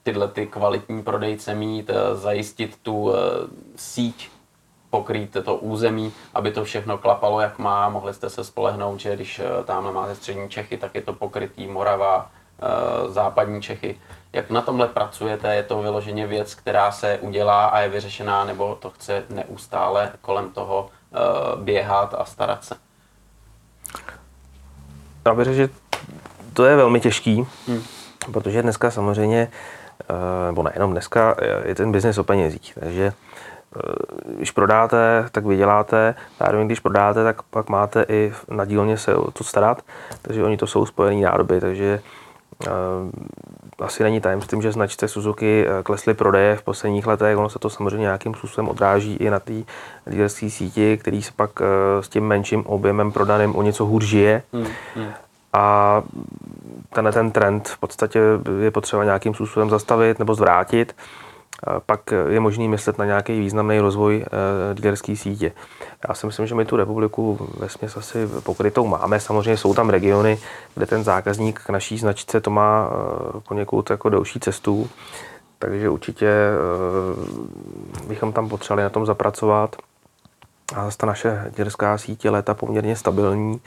tyhle 0.03 0.29
ty 0.29 0.47
kvalitní 0.47 1.03
prodejce 1.03 1.55
mít, 1.55 1.91
eh, 1.91 2.17
zajistit 2.17 2.77
tu 2.83 3.13
síť 3.77 4.31
pokrýt 4.91 5.37
to 5.45 5.57
území, 5.57 6.13
aby 6.35 6.51
to 6.51 6.65
všechno 6.65 6.99
klapalo, 6.99 7.41
jak 7.41 7.59
má. 7.59 7.89
Mohli 7.89 8.15
jste 8.15 8.31
se 8.31 8.45
spolehnout, 8.45 9.01
že 9.01 9.17
když 9.17 9.41
tamhle 9.65 9.93
máte 9.93 10.15
střední 10.15 10.49
Čechy, 10.49 10.77
tak 10.77 10.95
je 10.95 11.03
to 11.03 11.13
pokrytý 11.13 11.67
Morava, 11.67 12.31
západní 13.09 13.63
Čechy. 13.63 14.01
Jak 14.33 14.51
na 14.51 14.63
tomhle 14.63 14.89
pracujete? 14.89 15.55
Je 15.55 15.63
to 15.63 15.83
vyloženě 15.83 16.27
věc, 16.27 16.55
která 16.55 16.93
se 16.93 17.19
udělá 17.21 17.67
a 17.67 17.81
je 17.81 17.89
vyřešená, 17.89 18.45
nebo 18.45 18.75
to 18.75 18.91
chce 18.91 19.23
neustále 19.31 20.13
kolem 20.21 20.51
toho 20.51 20.89
eh, 21.13 21.17
běhat 21.57 22.15
a 22.19 22.25
starat 22.25 22.65
se? 22.65 22.75
Já 25.27 25.35
bych 25.35 25.49
že 25.49 25.69
to 26.53 26.65
je 26.65 26.77
velmi 26.77 27.01
těžký, 27.01 27.47
hmm. 27.69 27.83
protože 28.33 28.63
dneska 28.63 28.91
samozřejmě, 28.91 29.49
nebo 30.47 30.63
nejenom 30.63 30.91
dneska, 30.91 31.37
je 31.65 31.75
ten 31.75 31.93
biznis 31.93 32.19
o 32.19 32.25
penězích. 32.25 32.75
Takže 32.81 33.13
Eh, 33.77 34.33
když 34.37 34.51
prodáte, 34.51 35.25
tak 35.33 35.47
vyděláte, 35.47 36.15
zároveň 36.41 36.67
když 36.67 36.81
prodáte, 36.81 37.25
tak 37.25 37.43
pak 37.43 37.69
máte 37.69 38.05
i 38.09 38.33
na 38.49 38.65
dílně 38.65 38.99
se 38.99 39.15
o 39.15 39.31
to 39.31 39.45
starat, 39.45 39.83
takže 40.23 40.45
oni 40.45 40.57
to 40.57 40.67
jsou 40.67 40.87
spojené 40.87 41.27
nádoby, 41.27 41.61
takže 41.61 42.01
asi 43.81 44.03
není 44.03 44.21
tajemstvím, 44.21 44.63
že 44.63 44.73
značce 44.73 45.09
Suzuki 45.09 45.67
eh, 45.67 45.83
klesly 45.83 46.15
prodeje 46.15 46.57
v 46.57 46.63
posledních 46.63 47.07
letech, 47.07 47.39
ono 47.39 47.49
se 47.49 47.59
to 47.59 47.71
samozřejmě 47.71 47.99
nějakým 47.99 48.35
způsobem 48.35 48.69
odráží 48.69 49.15
i 49.15 49.31
na 49.31 49.41
té 49.41 49.53
dílerské 50.07 50.51
síti, 50.51 50.99
který 50.99 51.23
se 51.23 51.33
pak 51.37 51.61
uh, 51.61 51.67
s 52.01 52.09
tím 52.09 52.25
menším 52.25 52.67
objemem 52.67 53.13
prodaným 53.13 53.57
o 53.57 53.63
něco 53.63 53.87
hůř 53.87 54.05
žije. 54.05 54.43
Hmm, 54.53 54.67
hmm. 54.97 55.09
A 55.53 56.03
tenhle 56.95 57.13
ten 57.13 57.31
trend 57.31 57.69
v 57.69 57.79
podstatě 57.79 58.21
je 58.61 58.71
potřeba 58.71 59.05
nějakým 59.05 59.35
způsobem 59.35 59.71
zastavit 59.71 60.19
nebo 60.19 60.35
zvrátit. 60.35 60.97
Pak 61.87 62.01
je 62.29 62.41
možný 62.41 62.69
myslet 62.69 62.99
na 62.99 63.05
nějaký 63.05 63.41
významný 63.41 63.81
rozvoj 63.81 64.25
dealerské 64.75 65.17
sítě. 65.17 65.53
Já 66.09 66.15
si 66.15 66.27
myslím, 66.27 66.47
že 66.47 66.55
my 66.55 66.65
tu 66.65 66.77
republiku 66.77 67.49
ve 67.59 67.69
směs 67.69 67.97
asi 67.97 68.29
pokrytou 68.43 68.87
máme. 68.87 69.21
Samozřejmě 69.21 69.57
jsou 69.57 69.75
tam 69.75 69.91
regiony, 69.91 70.39
kde 70.75 70.87
ten 70.87 71.05
zákazník 71.05 71.61
k 71.61 71.71
naší 71.71 71.99
značce 71.99 72.41
to 72.41 72.51
má 72.51 72.91
poněkud 73.49 73.91
jako 73.91 74.09
delší 74.09 74.41
cestu, 74.41 74.89
takže 75.59 75.89
určitě 75.89 76.33
bychom 78.07 78.33
tam 78.33 78.49
potřebovali 78.49 78.83
na 78.83 78.91
tom 78.91 79.07
zapracovat. 79.07 79.77
A 80.77 80.85
zase 80.85 80.99
ta 80.99 81.07
naše 81.07 81.51
děrská 81.57 81.99
síť 81.99 82.25
je 82.25 82.31
léta 82.31 82.55
poměrně 82.55 82.97
stabilní. 82.97 83.61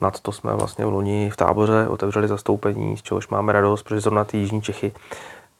Nad 0.00 0.20
to 0.20 0.32
jsme 0.32 0.54
vlastně 0.54 0.86
v 0.86 0.88
loni 0.88 1.30
v 1.30 1.36
táboře 1.36 1.88
otevřeli 1.88 2.28
zastoupení, 2.28 2.96
z 2.96 3.02
čehož 3.02 3.28
máme 3.28 3.52
radost, 3.52 3.82
protože 3.82 4.00
zrovna 4.00 4.24
ty 4.24 4.36
Jižní 4.36 4.62
Čechy 4.62 4.92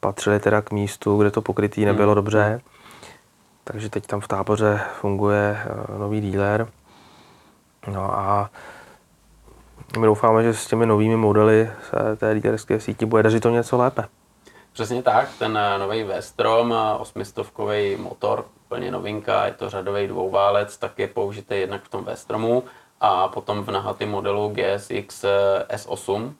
patřily 0.04 0.40
teda 0.40 0.62
k 0.62 0.70
místu, 0.70 1.16
kde 1.16 1.30
to 1.30 1.42
pokrytý 1.42 1.84
nebylo 1.84 2.12
hmm. 2.12 2.14
dobře. 2.14 2.60
Takže 3.64 3.90
teď 3.90 4.06
tam 4.06 4.20
v 4.20 4.28
táboře 4.28 4.80
funguje 5.00 5.58
eh, 5.60 5.98
nový 5.98 6.20
dealer. 6.20 6.68
No 7.86 8.18
a 8.18 8.50
my 9.98 10.06
doufáme, 10.06 10.42
že 10.42 10.54
s 10.54 10.66
těmi 10.66 10.86
novými 10.86 11.16
modely 11.16 11.70
se 11.90 12.16
té 12.16 12.34
dealerské 12.34 12.80
síti 12.80 13.06
bude 13.06 13.22
dařit 13.22 13.40
to 13.40 13.50
něco 13.50 13.76
lépe. 13.76 14.04
Přesně 14.72 15.02
tak, 15.02 15.28
ten 15.38 15.58
eh, 15.58 15.78
nový 15.78 16.02
Vestrom, 16.02 16.72
eh, 16.72 16.98
osmistovkový 16.98 17.96
motor, 17.96 18.44
úplně 18.66 18.90
novinka, 18.90 19.46
je 19.46 19.52
to 19.52 19.70
řadový 19.70 20.06
dvouválec, 20.06 20.76
tak 20.76 20.98
je 20.98 21.08
použitý 21.08 21.54
jednak 21.54 21.82
v 21.82 21.88
tom 21.88 22.04
Vestromu 22.04 22.64
a 23.00 23.28
potom 23.28 23.64
v 23.64 23.70
Nahaty 23.70 24.06
modelu 24.06 24.54
GSX 24.54 25.24
eh, 25.24 25.76
S8. 25.76 26.32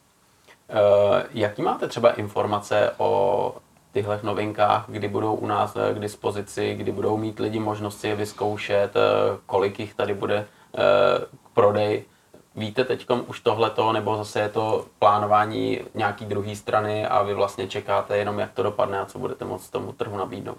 Jaký 1.31 1.63
máte 1.63 1.89
třeba 1.89 2.13
informace 2.13 2.93
o 2.99 3.57
tyhle 3.93 4.21
novinkách, 4.23 4.85
kdy 4.89 5.09
budou 5.09 5.35
u 5.35 5.47
nás 5.47 5.77
k 5.95 5.99
dispozici, 5.99 6.75
kdy 6.75 6.93
budou 6.93 7.17
mít 7.17 7.39
lidi 7.39 7.59
možnost 7.59 8.01
si 8.01 8.09
je 8.09 8.17
vyzkoušet, 8.17 8.95
kolik 9.47 9.81
jich 9.81 9.95
tady 9.95 10.15
bude 10.15 10.47
k 11.45 11.49
prodej? 11.55 12.05
Víte 12.57 12.85
teď 12.85 13.07
už 13.27 13.41
tohleto, 13.41 13.93
nebo 13.93 14.17
zase 14.17 14.41
je 14.41 14.49
to 14.49 14.85
plánování 14.99 15.81
nějaký 15.95 16.25
druhé 16.25 16.57
strany 16.57 17.07
a 17.07 17.23
vy 17.23 17.35
vlastně 17.35 17.69
čekáte 17.69 18.17
jenom, 18.17 18.39
jak 18.39 18.53
to 18.53 18.63
dopadne 18.63 19.01
a 19.01 19.05
co 19.05 19.19
budete 19.19 19.45
moct 19.45 19.71
tomu 19.71 19.93
trhu 19.93 20.17
nabídnout? 20.17 20.59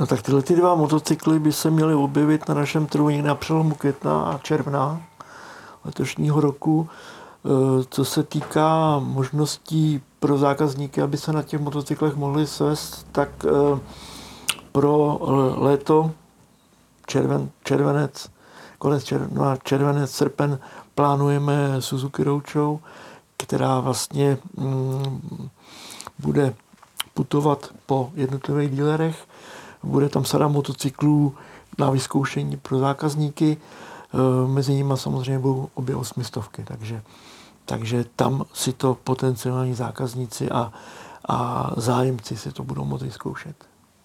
No 0.00 0.06
tak 0.06 0.22
tyhle 0.22 0.42
ty 0.42 0.56
dva 0.56 0.74
motocykly 0.74 1.38
by 1.38 1.52
se 1.52 1.70
měly 1.70 1.94
objevit 1.94 2.48
na 2.48 2.54
našem 2.54 2.86
trhu 2.86 3.10
někde 3.10 3.28
na 3.28 3.34
přelomu 3.34 3.74
května 3.74 4.22
a 4.22 4.38
června 4.38 5.02
letošního 5.84 6.40
roku. 6.40 6.88
E, 7.46 7.84
co 7.90 8.04
se 8.04 8.22
týká 8.22 8.98
možností 8.98 10.02
pro 10.20 10.38
zákazníky, 10.38 11.02
aby 11.02 11.16
se 11.16 11.32
na 11.32 11.42
těch 11.42 11.60
motocyklech 11.60 12.16
mohli 12.16 12.46
svést, 12.46 13.06
tak 13.12 13.28
e, 13.44 13.80
pro 14.72 15.18
léto 15.56 16.10
červen, 17.06 17.50
červenec 17.64 18.36
konec 18.78 19.04
června, 19.04 19.56
červenec, 19.56 20.10
srpen 20.10 20.58
plánujeme 20.94 21.82
Suzuki 21.82 22.24
Roadshow, 22.24 22.78
která 23.36 23.80
vlastně 23.80 24.38
mm, 24.56 25.48
bude 26.18 26.54
putovat 27.14 27.70
po 27.86 28.10
jednotlivých 28.14 28.70
dílerech. 28.70 29.24
Bude 29.82 30.08
tam 30.08 30.24
sada 30.24 30.48
motocyklů 30.48 31.34
na 31.78 31.90
vyzkoušení 31.90 32.56
pro 32.56 32.78
zákazníky. 32.78 33.56
E, 33.56 34.48
mezi 34.48 34.74
nimi 34.74 34.94
samozřejmě 34.96 35.38
budou 35.38 35.68
obě 35.74 35.96
osmistovky, 35.96 36.64
takže, 36.64 37.02
takže 37.66 38.04
tam 38.16 38.44
si 38.52 38.72
to 38.72 38.96
potenciální 39.04 39.74
zákazníci 39.74 40.50
a, 40.50 40.72
a 41.28 41.70
zájemci 41.76 42.36
si 42.36 42.52
to 42.52 42.62
budou 42.62 42.84
moci 42.84 43.10
zkoušet. 43.10 43.56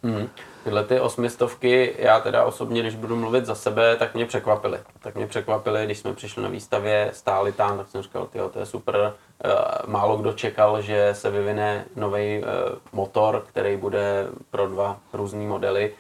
Hmm. 0.03 0.29
Tyhle 0.63 0.83
ty 0.83 0.99
osmistovky, 0.99 1.95
já 1.97 2.19
teda 2.19 2.45
osobně, 2.45 2.81
když 2.81 2.95
budu 2.95 3.15
mluvit 3.15 3.45
za 3.45 3.55
sebe, 3.55 3.95
tak 3.95 4.13
mě 4.15 4.25
překvapily. 4.25 4.79
Tak 4.99 5.15
mě 5.15 5.27
překvapily, 5.27 5.85
když 5.85 5.97
jsme 5.97 6.13
přišli 6.13 6.43
na 6.43 6.49
výstavě, 6.49 7.09
stáli 7.13 7.51
tam, 7.51 7.77
tak 7.77 7.87
jsem 7.87 8.01
říkal, 8.01 8.25
tyjo, 8.25 8.49
to 8.49 8.59
je 8.59 8.65
super. 8.65 9.13
Eh, 9.43 9.49
málo 9.87 10.17
kdo 10.17 10.33
čekal, 10.33 10.81
že 10.81 11.09
se 11.13 11.29
vyvine 11.29 11.85
nový 11.95 12.19
eh, 12.19 12.43
motor, 12.91 13.43
který 13.47 13.77
bude 13.77 14.27
pro 14.51 14.67
dva 14.67 14.97
různé 15.13 15.47
modely. 15.47 15.93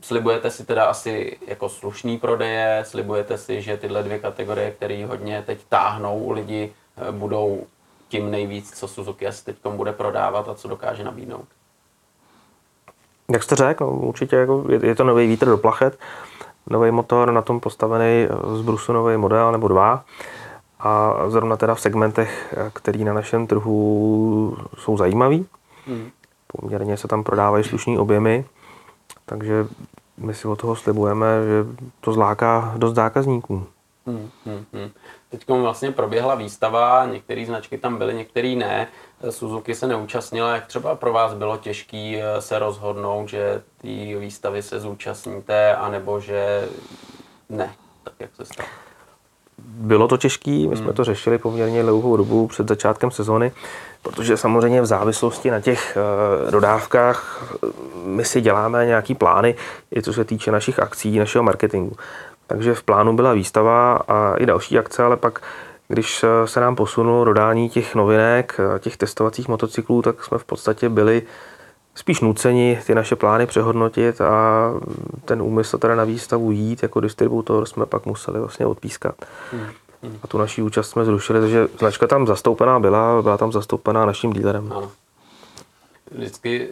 Slibujete 0.00 0.50
si 0.50 0.64
teda 0.64 0.84
asi 0.84 1.38
jako 1.46 1.68
slušný 1.68 2.18
prodeje, 2.18 2.84
slibujete 2.86 3.38
si, 3.38 3.62
že 3.62 3.76
tyhle 3.76 4.02
dvě 4.02 4.18
kategorie, 4.18 4.70
které 4.70 5.06
hodně 5.06 5.42
teď 5.46 5.58
táhnou 5.68 6.18
u 6.18 6.32
lidí, 6.32 6.72
budou 7.10 7.66
tím 8.08 8.30
nejvíc, 8.30 8.78
co 8.78 8.88
Suzuki 8.88 9.26
asi 9.26 9.44
teď 9.44 9.56
bude 9.76 9.92
prodávat 9.92 10.48
a 10.48 10.54
co 10.54 10.68
dokáže 10.68 11.04
nabídnout. 11.04 11.46
Jak 13.30 13.42
jste 13.42 13.56
řekl, 13.56 13.84
no, 13.84 13.90
určitě 13.90 14.36
jako 14.36 14.64
je, 14.68 14.86
je 14.86 14.94
to 14.94 15.04
nový 15.04 15.26
vítr 15.26 15.46
do 15.46 15.58
plachet, 15.58 15.98
nový 16.66 16.90
motor, 16.90 17.32
na 17.32 17.42
tom 17.42 17.60
postavený 17.60 18.28
z 18.54 18.60
Brusu 18.60 18.92
nový 18.92 19.16
model 19.16 19.52
nebo 19.52 19.68
dva. 19.68 20.04
A 20.80 21.14
zrovna 21.28 21.56
teda 21.56 21.74
v 21.74 21.80
segmentech, 21.80 22.54
který 22.72 23.04
na 23.04 23.12
našem 23.12 23.46
trhu 23.46 24.56
jsou 24.78 24.96
zajímavý. 24.96 25.46
Hmm. 25.86 26.10
Poměrně 26.46 26.96
se 26.96 27.08
tam 27.08 27.24
prodávají 27.24 27.64
slušný 27.64 27.98
objemy, 27.98 28.44
takže 29.26 29.66
my 30.16 30.34
si 30.34 30.48
od 30.48 30.60
toho 30.60 30.76
slibujeme, 30.76 31.26
že 31.44 31.84
to 32.00 32.12
zláká 32.12 32.74
dost 32.76 32.94
zákazníků. 32.94 33.66
Hmm, 34.06 34.30
hmm, 34.46 34.64
hmm. 34.72 34.90
Teď 35.32 35.48
vlastně 35.48 35.92
proběhla 35.92 36.34
výstava, 36.34 37.06
některé 37.06 37.46
značky 37.46 37.78
tam 37.78 37.96
byly, 37.96 38.14
některé 38.14 38.48
ne. 38.48 38.88
Suzuki 39.30 39.74
se 39.74 39.86
neúčastnila. 39.86 40.54
Jak 40.54 40.66
třeba 40.66 40.94
pro 40.94 41.12
vás 41.12 41.34
bylo 41.34 41.56
těžké 41.56 42.20
eh, 42.22 42.42
se 42.42 42.58
rozhodnout, 42.58 43.28
že 43.28 43.62
ty 43.80 44.16
výstavy 44.18 44.62
se 44.62 44.80
zúčastníte, 44.80 45.76
anebo 45.76 46.20
že 46.20 46.68
ne? 47.48 47.74
Tak 48.04 48.14
jak 48.20 48.30
se 48.36 48.44
stalo? 48.44 48.68
Bylo 49.58 50.08
to 50.08 50.16
těžké, 50.16 50.50
my 50.50 50.76
jsme 50.76 50.86
hmm. 50.86 50.94
to 50.94 51.04
řešili 51.04 51.38
poměrně 51.38 51.82
dlouhou 51.82 52.16
dobu 52.16 52.46
před 52.46 52.68
začátkem 52.68 53.10
sezony, 53.10 53.52
protože 54.02 54.36
samozřejmě 54.36 54.80
v 54.80 54.86
závislosti 54.86 55.50
na 55.50 55.60
těch 55.60 55.96
eh, 55.96 56.50
dodávkách 56.50 57.48
eh, 57.54 57.66
my 58.04 58.24
si 58.24 58.40
děláme 58.40 58.86
nějaký 58.86 59.14
plány, 59.14 59.54
i 59.96 60.02
co 60.02 60.12
se 60.12 60.24
týče 60.24 60.52
našich 60.52 60.78
akcí, 60.78 61.18
našeho 61.18 61.42
marketingu. 61.42 61.96
Takže 62.52 62.74
v 62.74 62.82
plánu 62.82 63.16
byla 63.16 63.32
výstava 63.32 63.96
a 64.08 64.34
i 64.36 64.46
další 64.46 64.78
akce, 64.78 65.02
ale 65.02 65.16
pak 65.16 65.40
když 65.88 66.24
se 66.44 66.60
nám 66.60 66.76
posunulo 66.76 67.24
dodání 67.24 67.68
těch 67.68 67.94
novinek, 67.94 68.60
těch 68.78 68.96
testovacích 68.96 69.48
motocyklů, 69.48 70.02
tak 70.02 70.24
jsme 70.24 70.38
v 70.38 70.44
podstatě 70.44 70.88
byli 70.88 71.22
spíš 71.94 72.20
nuceni 72.20 72.80
ty 72.86 72.94
naše 72.94 73.16
plány 73.16 73.46
přehodnotit 73.46 74.20
a 74.20 74.70
ten 75.24 75.42
úmysl 75.42 75.78
teda 75.78 75.94
na 75.94 76.04
výstavu 76.04 76.50
jít 76.50 76.82
jako 76.82 77.00
distributor 77.00 77.66
jsme 77.66 77.86
pak 77.86 78.06
museli 78.06 78.40
vlastně 78.40 78.66
odpískat. 78.66 79.14
Hmm. 79.52 79.66
A 80.22 80.26
tu 80.26 80.38
naší 80.38 80.62
účast 80.62 80.90
jsme 80.90 81.04
zrušili, 81.04 81.40
takže 81.40 81.68
značka 81.78 82.06
tam 82.06 82.26
zastoupená 82.26 82.80
byla, 82.80 83.22
byla 83.22 83.38
tam 83.38 83.52
zastoupená 83.52 84.06
naším 84.06 84.32
dílerem. 84.32 84.72
Ano. 84.72 84.90
Vždycky 86.10 86.68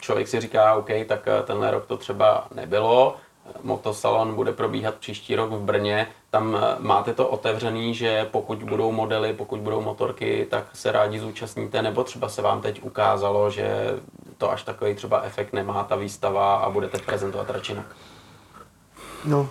člověk 0.00 0.28
si 0.28 0.40
říká, 0.40 0.74
OK, 0.74 0.88
tak 1.08 1.28
tenhle 1.44 1.70
rok 1.70 1.86
to 1.86 1.96
třeba 1.96 2.46
nebylo, 2.54 3.16
motosalon 3.62 4.34
bude 4.34 4.52
probíhat 4.52 4.94
příští 4.94 5.36
rok 5.36 5.50
v 5.50 5.60
Brně. 5.60 6.06
Tam 6.30 6.56
eh, 6.56 6.76
máte 6.78 7.14
to 7.14 7.28
otevřený, 7.28 7.94
že 7.94 8.28
pokud 8.30 8.62
budou 8.62 8.92
modely, 8.92 9.32
pokud 9.32 9.60
budou 9.60 9.80
motorky, 9.80 10.46
tak 10.50 10.64
se 10.74 10.92
rádi 10.92 11.20
zúčastníte, 11.20 11.82
nebo 11.82 12.04
třeba 12.04 12.28
se 12.28 12.42
vám 12.42 12.60
teď 12.60 12.82
ukázalo, 12.82 13.50
že 13.50 13.94
to 14.38 14.50
až 14.50 14.62
takový 14.62 14.94
třeba 14.94 15.22
efekt 15.22 15.52
nemá 15.52 15.84
ta 15.84 15.96
výstava 15.96 16.56
a 16.56 16.70
budete 16.70 16.98
prezentovat 16.98 17.50
radši 17.50 17.72
jinak? 17.72 17.86
No, 19.24 19.48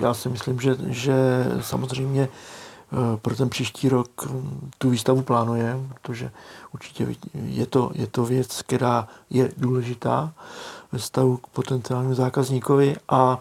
já 0.00 0.14
si 0.14 0.28
myslím, 0.28 0.60
že, 0.60 0.76
že 0.86 1.14
samozřejmě 1.60 2.28
eh, 2.28 3.16
pro 3.16 3.36
ten 3.36 3.48
příští 3.48 3.88
rok 3.88 4.08
hm, 4.26 4.70
tu 4.78 4.90
výstavu 4.90 5.22
plánuje, 5.22 5.76
protože 6.02 6.30
určitě 6.74 7.06
je 7.34 7.66
to, 7.66 7.90
je 7.94 8.06
to 8.06 8.24
věc, 8.24 8.62
která 8.62 9.08
je 9.30 9.50
důležitá 9.56 10.32
ve 10.92 10.98
vztahu 10.98 11.36
k 11.36 11.46
potenciálnímu 11.46 12.14
zákazníkovi 12.14 12.96
a 13.08 13.38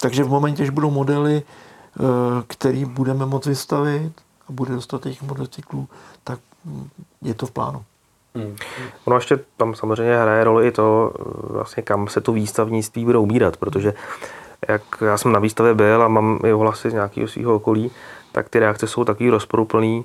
takže 0.00 0.24
v 0.24 0.28
momentě, 0.28 0.64
že 0.64 0.70
budou 0.70 0.90
modely, 0.90 1.42
eh, 1.42 2.02
který 2.46 2.84
budeme 2.84 3.26
moci 3.26 3.48
vystavit 3.48 4.12
a 4.48 4.52
bude 4.52 4.74
dostatek 4.74 5.22
motocyklů, 5.22 5.88
tak 6.24 6.38
je 7.22 7.34
to 7.34 7.46
v 7.46 7.50
plánu. 7.50 7.84
Hmm. 8.34 8.56
Ono 9.04 9.16
ještě 9.16 9.38
tam 9.56 9.74
samozřejmě 9.74 10.16
hraje 10.16 10.44
roli 10.44 10.66
i 10.66 10.72
to, 10.72 11.12
eh, 11.18 11.22
vlastně 11.52 11.82
kam 11.82 12.08
se 12.08 12.20
to 12.20 12.32
výstavnictví 12.32 13.04
bude 13.04 13.18
ubírat, 13.18 13.56
protože 13.56 13.94
jak 14.68 14.82
já 15.00 15.18
jsem 15.18 15.32
na 15.32 15.38
výstavě 15.38 15.74
byl 15.74 16.02
a 16.02 16.08
mám 16.08 16.38
i 16.44 16.52
ohlasy 16.52 16.90
z 16.90 16.92
nějakého 16.92 17.28
svého 17.28 17.54
okolí, 17.54 17.90
tak 18.32 18.48
ty 18.48 18.58
reakce 18.58 18.86
jsou 18.86 19.04
takový 19.04 19.30
rozporuplný. 19.30 20.04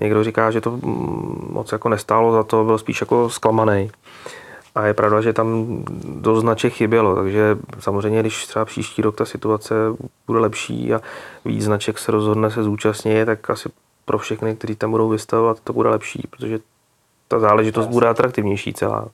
Někdo 0.00 0.24
říká, 0.24 0.50
že 0.50 0.60
to 0.60 0.70
mm, 0.70 1.48
moc 1.50 1.72
jako 1.72 1.88
nestálo 1.88 2.32
za 2.32 2.42
to, 2.42 2.64
byl 2.64 2.78
spíš 2.78 3.00
jako 3.00 3.30
zklamaný. 3.30 3.90
A 4.78 4.86
je 4.86 4.94
pravda, 4.94 5.20
že 5.20 5.32
tam 5.32 5.66
do 6.04 6.40
značek 6.40 6.72
chybělo, 6.72 7.16
takže 7.16 7.58
samozřejmě, 7.78 8.20
když 8.20 8.46
třeba 8.46 8.64
příští 8.64 9.02
rok 9.02 9.16
ta 9.16 9.24
situace 9.24 9.74
bude 10.26 10.38
lepší 10.38 10.94
a 10.94 11.00
víc 11.44 11.64
značek 11.64 11.98
se 11.98 12.12
rozhodne 12.12 12.50
se 12.50 12.62
zúčastnit, 12.62 13.26
tak 13.26 13.50
asi 13.50 13.68
pro 14.04 14.18
všechny, 14.18 14.56
kteří 14.56 14.76
tam 14.76 14.90
budou 14.90 15.08
vystavovat, 15.08 15.60
to 15.64 15.72
bude 15.72 15.88
lepší, 15.88 16.28
protože 16.30 16.58
ta 17.28 17.38
záležitost 17.38 17.86
bude 17.86 18.08
atraktivnější 18.08 18.74
celá. 18.74 19.08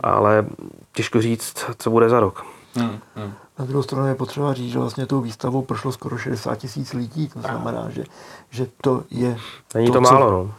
Ale 0.00 0.46
těžko 0.92 1.20
říct, 1.20 1.64
co 1.78 1.90
bude 1.90 2.08
za 2.08 2.20
rok. 2.20 2.44
Hmm, 2.74 2.98
hmm. 3.16 3.32
Na 3.58 3.64
druhou 3.64 3.82
stranu 3.82 4.06
je 4.06 4.14
potřeba 4.14 4.54
říct, 4.54 4.72
že 4.72 4.78
vlastně 4.78 5.06
tou 5.06 5.20
výstavou 5.20 5.62
prošlo 5.62 5.92
skoro 5.92 6.18
60 6.18 6.56
tisíc 6.56 6.92
lidí. 6.92 7.28
To 7.28 7.40
znamená, 7.40 7.90
že, 7.90 8.04
že 8.50 8.66
to 8.80 9.04
je... 9.10 9.36
Není 9.74 9.86
to, 9.86 9.92
to 9.92 10.00
málo, 10.00 10.26
co... 10.26 10.30
no. 10.30 10.54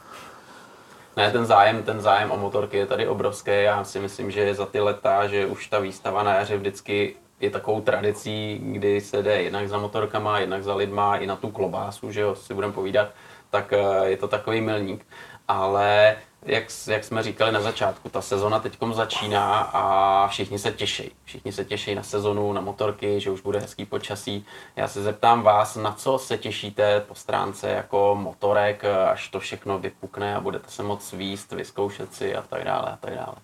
Ne, 1.17 1.31
ten 1.31 1.45
zájem, 1.45 1.83
ten 1.83 2.01
zájem 2.01 2.31
o 2.31 2.37
motorky 2.37 2.77
je 2.77 2.85
tady 2.85 3.07
obrovský. 3.07 3.51
Já 3.51 3.83
si 3.83 3.99
myslím, 3.99 4.31
že 4.31 4.55
za 4.55 4.65
ty 4.65 4.79
leta, 4.79 5.27
že 5.27 5.45
už 5.45 5.67
ta 5.67 5.79
výstava 5.79 6.23
na 6.23 6.35
jaře 6.35 6.57
vždycky 6.57 7.15
je 7.39 7.49
takovou 7.49 7.81
tradicí, 7.81 8.59
kdy 8.63 9.01
se 9.01 9.23
jde 9.23 9.41
jednak 9.41 9.69
za 9.69 9.77
motorkama, 9.77 10.39
jednak 10.39 10.63
za 10.63 10.75
lidma, 10.75 11.17
i 11.17 11.27
na 11.27 11.35
tu 11.35 11.49
klobásu, 11.49 12.11
že 12.11 12.21
jo, 12.21 12.35
si 12.35 12.53
budeme 12.53 12.73
povídat, 12.73 13.09
tak 13.49 13.73
eh, 13.73 14.09
je 14.09 14.17
to 14.17 14.27
takový 14.27 14.61
milník. 14.61 15.05
Ale 15.47 16.15
jak, 16.45 16.63
jak 16.87 17.03
jsme 17.03 17.23
říkali 17.23 17.51
na 17.51 17.61
začátku, 17.61 18.09
ta 18.09 18.21
sezona 18.21 18.59
teď 18.59 18.77
začíná 18.93 19.59
a 19.59 20.27
všichni 20.27 20.59
se 20.59 20.71
těší. 20.71 21.11
Všichni 21.23 21.51
se 21.51 21.65
těší 21.65 21.95
na 21.95 22.03
sezonu, 22.03 22.53
na 22.53 22.61
motorky, 22.61 23.19
že 23.19 23.31
už 23.31 23.41
bude 23.41 23.59
hezký 23.59 23.85
počasí. 23.85 24.45
Já 24.75 24.87
se 24.87 25.03
zeptám 25.03 25.41
vás, 25.41 25.75
na 25.75 25.91
co 25.91 26.17
se 26.17 26.37
těšíte 26.37 26.99
po 27.07 27.15
stránce 27.15 27.69
jako 27.69 28.17
motorek, 28.19 28.83
až 29.11 29.29
to 29.29 29.39
všechno 29.39 29.79
vypukne 29.79 30.35
a 30.35 30.39
budete 30.39 30.71
se 30.71 30.83
moc 30.83 31.03
svíst, 31.03 31.51
vyzkoušet 31.51 32.13
si 32.13 32.35
a 32.35 32.41
tak 32.41 32.63
dále 32.63 32.91
a 32.91 32.97
tak 33.01 33.15
dále. 33.15 33.35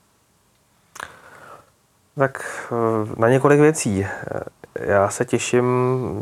Tak 2.17 2.67
eh, 2.71 3.15
na 3.17 3.29
několik 3.29 3.59
věcí. 3.59 4.05
Já 4.79 5.09
se 5.09 5.25
těším, 5.25 5.65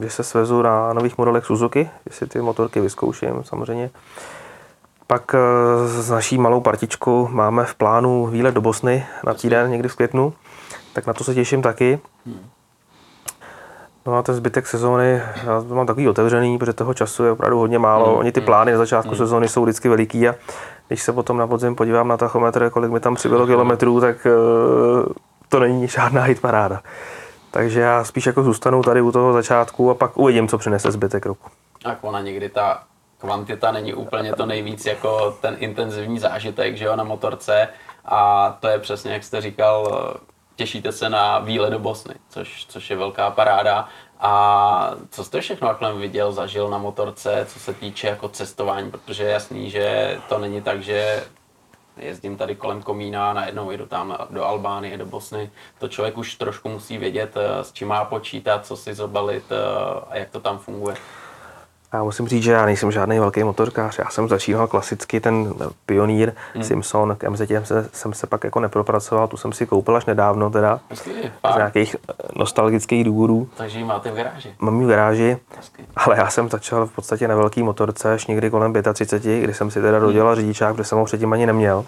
že 0.03 0.09
se 0.09 0.23
svezu 0.23 0.61
na 0.61 0.93
nových 0.93 1.17
modelech 1.17 1.45
Suzuki, 1.45 1.89
že 2.09 2.15
si 2.15 2.27
ty 2.27 2.41
motorky 2.41 2.79
vyzkouším 2.79 3.43
samozřejmě. 3.43 3.89
Pak 5.07 5.35
eh, 5.35 5.87
s 5.87 6.09
naší 6.09 6.37
malou 6.37 6.61
partičkou 6.61 7.27
máme 7.27 7.65
v 7.65 7.75
plánu 7.75 8.25
výlet 8.25 8.55
do 8.55 8.61
Bosny 8.61 9.05
na 9.25 9.33
týden 9.33 9.71
někdy 9.71 9.89
v 9.89 9.95
květnu, 9.95 10.33
tak 10.93 11.07
na 11.07 11.13
to 11.13 11.23
se 11.23 11.35
těším 11.35 11.61
taky. 11.61 11.99
No 14.05 14.15
a 14.15 14.21
ten 14.21 14.35
zbytek 14.35 14.67
sezóny, 14.67 15.21
já 15.45 15.61
to 15.61 15.75
mám 15.75 15.87
takový 15.87 16.07
otevřený, 16.07 16.57
protože 16.57 16.73
toho 16.73 16.93
času 16.93 17.23
je 17.23 17.31
opravdu 17.31 17.57
hodně 17.57 17.79
málo. 17.79 18.11
Mm. 18.11 18.17
Oni 18.17 18.31
ty 18.31 18.41
plány 18.41 18.71
na 18.71 18.77
začátku 18.77 19.11
mm. 19.11 19.17
sezóny 19.17 19.47
jsou 19.47 19.63
vždycky 19.63 19.89
veliký 19.89 20.27
a 20.27 20.35
když 20.87 21.01
se 21.01 21.13
potom 21.13 21.37
na 21.37 21.47
podzim 21.47 21.75
podívám 21.75 22.07
na 22.07 22.17
tachometr, 22.17 22.69
kolik 22.69 22.91
mi 22.91 22.99
tam 22.99 23.15
přibylo 23.15 23.45
kilometrů, 23.45 24.01
tak 24.01 24.17
uh, 24.25 25.13
to 25.49 25.59
není 25.59 25.87
žádná 25.87 26.21
hitparáda. 26.21 26.81
Takže 27.51 27.81
já 27.81 28.03
spíš 28.03 28.25
jako 28.25 28.43
zůstanu 28.43 28.81
tady 28.81 29.01
u 29.01 29.11
toho 29.11 29.33
začátku 29.33 29.89
a 29.89 29.93
pak 29.93 30.17
uvidím, 30.17 30.47
co 30.47 30.57
přinese 30.57 30.91
zbytek 30.91 31.25
roku. 31.25 31.49
Tak 31.83 31.97
ona 32.01 32.21
někdy 32.21 32.49
ta 32.49 32.83
kvantita 33.25 33.71
není 33.71 33.93
úplně 33.93 34.33
to 34.33 34.45
nejvíc 34.45 34.85
jako 34.85 35.37
ten 35.41 35.55
intenzivní 35.59 36.19
zážitek, 36.19 36.77
že 36.77 36.85
jo, 36.85 36.95
na 36.95 37.03
motorce 37.03 37.67
a 38.05 38.49
to 38.59 38.67
je 38.67 38.79
přesně, 38.79 39.13
jak 39.13 39.23
jste 39.23 39.41
říkal, 39.41 40.13
těšíte 40.55 40.91
se 40.91 41.09
na 41.09 41.39
výlet 41.39 41.69
do 41.69 41.79
Bosny, 41.79 42.15
což, 42.29 42.65
což 42.69 42.89
je 42.89 42.95
velká 42.95 43.29
paráda. 43.29 43.87
A 44.19 44.91
co 45.09 45.23
jste 45.23 45.41
všechno 45.41 45.67
takhle 45.67 45.93
viděl, 45.93 46.31
zažil 46.31 46.69
na 46.69 46.77
motorce, 46.77 47.45
co 47.49 47.59
se 47.59 47.73
týče 47.73 48.07
jako 48.07 48.29
cestování, 48.29 48.91
protože 48.91 49.23
je 49.23 49.29
jasný, 49.29 49.69
že 49.69 50.17
to 50.29 50.37
není 50.37 50.61
tak, 50.61 50.83
že 50.83 51.23
jezdím 51.97 52.37
tady 52.37 52.55
kolem 52.55 52.81
Komína, 52.81 53.33
najednou 53.33 53.71
jedu 53.71 53.85
tam 53.85 54.17
do 54.29 54.45
Albánie, 54.45 54.97
do 54.97 55.05
Bosny. 55.05 55.51
To 55.79 55.87
člověk 55.87 56.17
už 56.17 56.35
trošku 56.35 56.69
musí 56.69 56.97
vědět, 56.97 57.35
s 57.61 57.71
čím 57.71 57.87
má 57.87 58.05
počítat, 58.05 58.65
co 58.65 58.77
si 58.77 58.93
zabalit 58.93 59.51
a 60.09 60.15
jak 60.15 60.29
to 60.29 60.39
tam 60.39 60.57
funguje. 60.57 60.95
Já 61.93 62.03
musím 62.03 62.27
říct, 62.27 62.43
že 62.43 62.51
já 62.51 62.65
nejsem 62.65 62.91
žádný 62.91 63.19
velký 63.19 63.43
motorkář. 63.43 63.99
Já 63.99 64.09
jsem 64.09 64.29
začínal 64.29 64.67
klasicky 64.67 65.19
ten 65.19 65.53
pionýr 65.85 66.33
hmm. 66.53 66.63
Simpson, 66.63 67.15
k 67.17 67.29
MZ 67.29 67.39
jsem 67.39 67.65
se, 67.65 67.89
jsem 67.93 68.13
se 68.13 68.27
pak 68.27 68.43
jako 68.43 68.59
nepropracoval, 68.59 69.27
tu 69.27 69.37
jsem 69.37 69.53
si 69.53 69.65
koupil 69.65 69.95
až 69.95 70.05
nedávno 70.05 70.49
teda. 70.49 70.79
Hezky, 70.89 71.11
z 71.53 71.55
nějakých 71.55 71.95
eh, 71.95 72.13
nostalgických 72.35 73.03
důvodů. 73.03 73.49
Takže 73.57 73.79
ji 73.79 73.85
máte 73.85 74.11
v 74.11 74.15
garáži? 74.15 74.55
Mám 74.59 74.79
ji 74.79 74.85
v 74.85 74.89
garáži, 74.89 75.37
Hezky. 75.57 75.85
ale 75.95 76.17
já 76.17 76.29
jsem 76.29 76.49
začal 76.49 76.85
v 76.85 76.91
podstatě 76.91 77.27
na 77.27 77.35
velký 77.35 77.63
motorce 77.63 78.13
až 78.13 78.27
někdy 78.27 78.49
kolem 78.49 78.73
35, 78.93 79.39
kdy 79.39 79.53
jsem 79.53 79.71
si 79.71 79.81
teda 79.81 79.99
dodělal 79.99 80.33
hmm. 80.33 80.41
řidičák, 80.41 80.75
protože 80.75 80.87
jsem 80.87 80.97
ho 80.97 81.05
předtím 81.05 81.33
ani 81.33 81.45
neměl. 81.45 81.85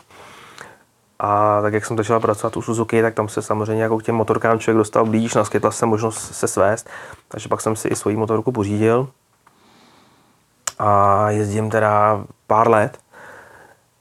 A 1.19 1.61
tak 1.61 1.73
jak 1.73 1.85
jsem 1.85 1.97
začal 1.97 2.19
pracovat 2.19 2.57
u 2.57 2.61
Suzuki, 2.61 3.01
tak 3.01 3.13
tam 3.13 3.27
se 3.27 3.41
samozřejmě 3.41 3.83
jako 3.83 3.97
k 3.97 4.03
těm 4.03 4.15
motorkám 4.15 4.59
člověk 4.59 4.77
dostal 4.77 5.05
blíž, 5.05 5.33
naskytla 5.33 5.71
se 5.71 5.85
možnost 5.85 6.35
se 6.35 6.47
svést, 6.47 6.89
takže 7.27 7.49
pak 7.49 7.61
jsem 7.61 7.75
si 7.75 7.87
i 7.87 7.95
svoji 7.95 8.17
motorku 8.17 8.51
pořídil 8.51 9.07
a 10.79 11.29
jezdím 11.29 11.69
teda 11.69 12.23
pár 12.47 12.69
let 12.69 12.97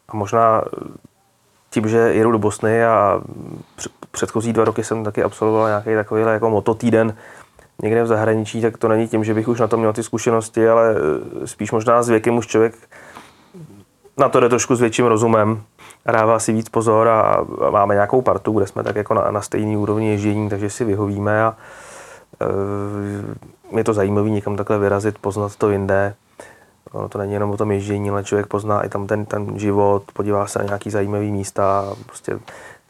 a 0.09 0.17
možná 0.17 0.63
tím, 1.71 1.89
že 1.89 1.99
jedu 1.99 2.33
do 2.33 2.39
Bosny 2.39 2.85
a 2.85 3.21
předchozí 4.11 4.53
dva 4.53 4.65
roky 4.65 4.85
jsem 4.85 5.05
taky 5.05 5.23
absolvoval 5.23 5.69
nějaký 5.69 5.95
takový 5.95 6.23
jako 6.23 6.51
mototýden 6.51 7.15
někde 7.83 8.03
v 8.03 8.07
zahraničí, 8.07 8.61
tak 8.61 8.79
to 8.79 8.89
není 8.89 9.09
tím, 9.09 9.25
že 9.25 9.35
bych 9.35 9.49
už 9.49 9.61
na 9.61 9.67
to 9.67 9.77
měl 9.77 9.93
ty 9.93 10.03
zkušenosti, 10.03 10.69
ale 10.69 10.95
spíš 11.45 11.73
možná 11.73 12.03
s 12.03 12.09
věkem 12.09 12.37
už 12.37 12.47
člověk 12.47 12.75
na 14.19 14.29
to 14.29 14.41
jde 14.41 14.49
trošku 14.49 14.75
s 14.75 14.81
větším 14.81 15.07
rozumem 15.07 15.63
dává 16.13 16.39
si 16.39 16.53
víc 16.53 16.69
pozor 16.69 17.09
a, 17.09 17.47
máme 17.71 17.95
nějakou 17.95 18.23
partu, 18.23 18.53
kde 18.53 18.67
jsme 18.67 18.83
tak 18.83 18.97
jako 18.97 19.15
na, 19.15 19.31
na 19.31 19.43
stejný 19.43 19.77
úrovni 19.77 20.11
ježdění, 20.11 20.49
takže 20.49 20.71
si 20.71 20.85
vyhovíme 20.85 21.45
a 21.45 21.57
e, 23.73 23.79
je 23.79 23.85
to 23.85 23.95
zajímavé 23.95 24.31
někam 24.31 24.57
takhle 24.57 24.79
vyrazit, 24.79 25.19
poznat 25.19 25.57
to 25.57 25.71
jinde. 25.71 26.15
Ono 26.93 27.09
to 27.09 27.19
není 27.19 27.33
jenom 27.33 27.51
o 27.51 27.57
tom 27.57 27.73
ježdění, 27.73 28.11
ale 28.11 28.25
člověk 28.25 28.47
pozná 28.47 28.83
i 28.83 28.89
tam 28.89 29.07
ten, 29.07 29.27
ten 29.27 29.59
život, 29.59 30.03
podívá 30.13 30.47
se 30.47 30.59
na 30.59 30.65
nějaký 30.65 30.91
zajímavý 30.91 31.31
místa. 31.31 31.95
Prostě 32.07 32.39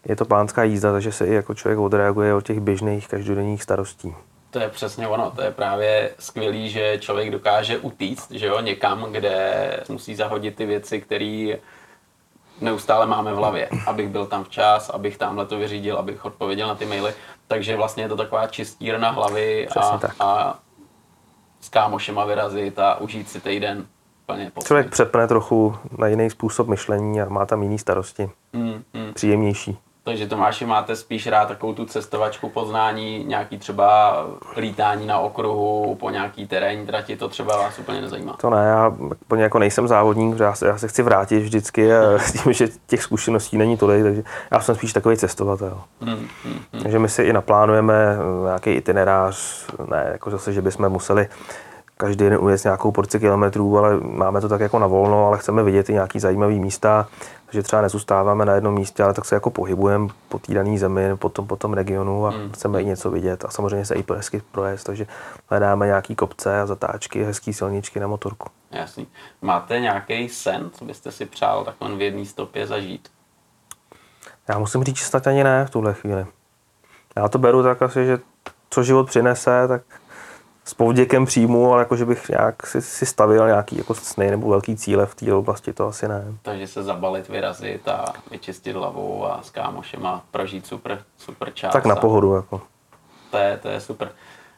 je 0.05 0.17
to 0.17 0.25
pánská 0.25 0.63
jízda, 0.63 0.93
takže 0.93 1.13
se 1.13 1.27
i 1.27 1.35
jako 1.35 1.55
člověk 1.55 1.79
odreaguje 1.79 2.35
od 2.35 2.47
těch 2.47 2.61
běžných 2.61 3.09
každodenních 3.09 3.63
starostí. 3.63 4.15
To 4.51 4.59
je 4.59 4.69
přesně 4.69 5.09
ono, 5.09 5.31
to 5.31 5.43
je 5.43 5.51
právě 5.51 6.11
skvělý, 6.19 6.71
že 6.71 6.99
člověk 6.99 7.31
dokáže 7.31 7.79
utíct, 7.79 8.31
že 8.31 8.47
jo, 8.47 8.61
někam, 8.61 9.07
kde 9.13 9.81
musí 9.89 10.15
zahodit 10.15 10.57
ty 10.57 10.67
věci, 10.67 11.01
které 11.01 11.57
neustále 12.61 13.07
máme 13.07 13.33
v 13.33 13.37
hlavě, 13.37 13.69
abych 13.87 14.09
byl 14.09 14.27
tam 14.27 14.45
včas, 14.45 14.91
abych 14.91 15.19
tamhle 15.19 15.47
to 15.47 15.59
vyřídil, 15.59 15.97
abych 15.97 16.25
odpověděl 16.25 16.69
na 16.69 16.75
ty 16.75 16.87
maily. 16.87 17.15
Takže 17.49 17.77
vlastně 17.77 18.05
je 18.05 18.09
to 18.09 18.17
taková 18.17 18.47
čistírna 18.47 19.11
hlavy 19.11 19.69
a, 19.69 20.01
a 20.21 20.59
s 21.67 21.69
kámošema 21.69 22.25
vyrazit 22.25 22.79
a 22.79 23.01
užít 23.01 23.29
si 23.29 23.41
týden 23.41 23.87
plně 24.27 24.51
pocit. 24.55 24.67
Člověk 24.67 24.91
přepne 24.91 25.29
trochu 25.29 25.77
na 25.99 26.07
jiný 26.07 26.31
způsob 26.31 26.69
myšlení 26.69 27.21
a 27.21 27.29
má 27.29 27.47
tam 27.47 27.63
jiný 27.63 27.79
starosti. 27.79 28.31
Mm, 28.53 28.83
mm. 28.95 29.15
Příjemnější. 29.15 29.79
Takže 30.07 30.27
Tomáši, 30.27 30.67
máte 30.67 30.97
spíš 30.97 31.27
rád 31.27 31.49
takovou 31.49 31.75
tu 31.75 31.85
cestovačku 31.85 32.49
poznání, 32.49 33.25
nějaký 33.25 33.59
třeba 33.59 34.17
lítání 34.57 35.07
na 35.07 35.19
okruhu 35.19 35.95
po 36.01 36.11
nějaký 36.11 36.47
terénní 36.47 36.87
trati, 36.87 37.17
to 37.17 37.29
třeba 37.29 37.57
vás 37.57 37.79
úplně 37.79 38.01
nezajímá? 38.01 38.37
To 38.41 38.51
ne, 38.51 38.67
já 38.67 38.89
úplně 38.99 39.43
jako 39.43 39.59
nejsem 39.59 39.89
závodník, 39.89 40.39
já 40.41 40.55
se, 40.55 40.67
já 40.67 40.79
se 40.79 40.89
chci 40.89 41.03
vrátit 41.03 41.39
vždycky 41.39 41.95
a 41.95 42.19
s 42.19 42.33
tím, 42.33 42.53
že 42.53 42.69
těch 42.87 43.03
zkušeností 43.03 43.59
není 43.59 43.77
tolik, 43.77 44.03
takže 44.03 44.23
já 44.51 44.61
jsem 44.61 44.75
spíš 44.75 44.93
takový 44.93 45.17
cestovatel. 45.17 45.81
Hmm, 46.01 46.15
hmm, 46.15 46.29
hmm. 46.73 46.83
Takže 46.83 46.99
my 46.99 47.09
si 47.09 47.23
i 47.23 47.33
naplánujeme 47.33 48.17
nějaký 48.45 48.71
itinerář, 48.71 49.67
ne 49.91 50.09
jako 50.13 50.31
zase, 50.31 50.53
že 50.53 50.63
bychom 50.63 50.89
museli 50.89 51.29
každý 51.97 52.25
den 52.25 52.39
ujet 52.41 52.65
nějakou 52.65 52.93
porci 52.93 53.21
kilometrů, 53.21 53.79
ale 53.79 54.01
máme 54.01 54.41
to 54.41 54.49
tak 54.49 54.61
jako 54.61 54.79
na 54.79 54.87
volno, 54.87 55.27
ale 55.27 55.39
chceme 55.39 55.63
vidět 55.63 55.89
i 55.89 55.93
nějaký 55.93 56.21
zajímavý 56.21 56.61
místa, 56.61 57.09
že 57.51 57.63
třeba 57.63 57.83
nezůstáváme 57.83 58.45
na 58.45 58.55
jednom 58.55 58.75
místě, 58.75 59.03
ale 59.03 59.15
tak 59.15 59.25
se 59.25 59.35
jako 59.35 59.51
pohybujeme 59.51 60.09
po 60.29 60.39
té 60.39 60.55
dané 60.55 60.79
zemi, 60.79 61.17
po 61.17 61.29
tom, 61.29 61.47
po 61.47 61.57
tom 61.57 61.73
regionu 61.73 62.27
a 62.27 62.31
hmm. 62.31 62.51
chceme 62.53 62.83
i 62.83 62.85
něco 62.85 63.11
vidět 63.11 63.45
a 63.45 63.51
samozřejmě 63.51 63.87
se 63.87 63.95
i 63.95 64.05
hezky 64.15 64.43
projezd, 64.53 64.87
takže 64.87 65.07
hledáme 65.49 65.87
nějaký 65.87 66.15
kopce 66.15 66.61
a 66.61 66.67
zatáčky, 66.67 67.25
hezký 67.25 67.53
silničky 67.53 68.01
na 68.01 68.07
motorku. 68.07 68.49
Jasný. 68.71 69.07
Máte 69.43 69.81
nějaký 69.81 70.29
sen, 70.29 70.71
co 70.73 70.85
byste 70.85 71.13
si 71.13 71.27
přál 71.27 71.65
takhle 71.65 71.97
v 71.97 72.01
jedné 72.01 72.25
stopě 72.25 72.67
zažít? 72.67 73.09
Já 74.49 74.59
musím 74.59 74.85
říct, 74.85 74.99
že 74.99 75.05
snad 75.05 75.27
ani 75.27 75.45
ne 75.45 75.67
v 75.67 75.71
tuhle 75.71 75.95
chvíli. 75.95 76.27
Já 77.17 77.29
to 77.29 77.39
beru 77.39 77.63
tak 77.63 77.83
asi, 77.83 78.07
že 78.07 78.19
co 78.71 78.83
život 78.83 79.07
přinese, 79.07 79.69
tak 79.69 79.83
s 80.67 80.75
povděkem 80.75 81.27
přijmu, 81.27 81.73
ale 81.73 81.83
jako, 81.83 81.97
že 81.97 82.05
bych 82.05 82.29
nějak 82.29 82.67
si, 82.67 82.83
si 82.83 83.07
stavil 83.07 83.47
nějaký 83.47 83.79
jako 83.79 83.95
sny 83.95 84.31
nebo 84.31 84.51
velký 84.51 84.77
cíle 84.77 85.07
v 85.07 85.15
té 85.15 85.35
oblasti, 85.35 85.73
to 85.73 85.87
asi 85.87 86.09
ne. 86.09 86.25
Takže 86.43 86.67
se 86.67 86.83
zabalit, 86.83 87.29
vyrazit 87.29 87.89
a 87.89 88.05
vyčistit 88.31 88.77
hlavu 88.77 89.27
a 89.27 89.43
s 89.43 89.51
kámošema 89.51 90.23
prožít 90.31 90.67
super, 90.67 91.03
super 91.17 91.55
čas. 91.55 91.73
Tak 91.73 91.85
na 91.85 91.97
pohodu. 91.97 92.35
Jako. 92.35 92.61
To 93.31 93.39
je, 93.39 93.59
to 93.63 93.69
je 93.69 93.81
super. 93.81 94.13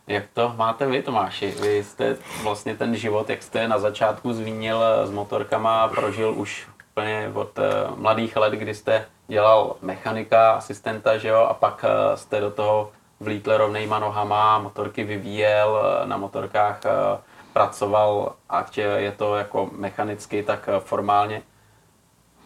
Jak 0.06 0.24
to 0.34 0.52
máte 0.56 0.86
vy, 0.86 1.02
Tomáši? 1.02 1.54
Vy 1.62 1.84
jste 1.84 2.16
vlastně 2.42 2.76
ten 2.76 2.96
život, 2.96 3.30
jak 3.30 3.42
jste 3.42 3.68
na 3.68 3.78
začátku 3.78 4.32
zmínil 4.32 4.82
s 5.04 5.10
motorkama, 5.10 5.88
prožil 5.88 6.34
už 6.36 6.68
úplně 6.92 7.30
od 7.34 7.58
uh, 7.58 7.98
mladých 7.98 8.36
let, 8.36 8.52
kdy 8.52 8.74
jste 8.74 9.04
dělal 9.26 9.76
mechanika, 9.82 10.50
asistenta, 10.50 11.18
že 11.18 11.28
jo, 11.28 11.40
a 11.40 11.54
pak 11.54 11.84
uh, 11.84 12.16
jste 12.16 12.40
do 12.40 12.50
toho 12.50 12.90
vlítl 13.20 13.56
rovnejma 13.56 13.98
nohama, 13.98 14.58
motorky 14.58 15.04
vyvíjel, 15.04 15.82
na 16.04 16.16
motorkách 16.16 16.80
eh, 16.84 17.18
pracoval, 17.52 18.32
ať 18.48 18.78
je 18.78 19.12
to 19.12 19.36
jako 19.36 19.70
mechanicky, 19.72 20.42
tak 20.42 20.68
eh, 20.68 20.80
formálně. 20.80 21.42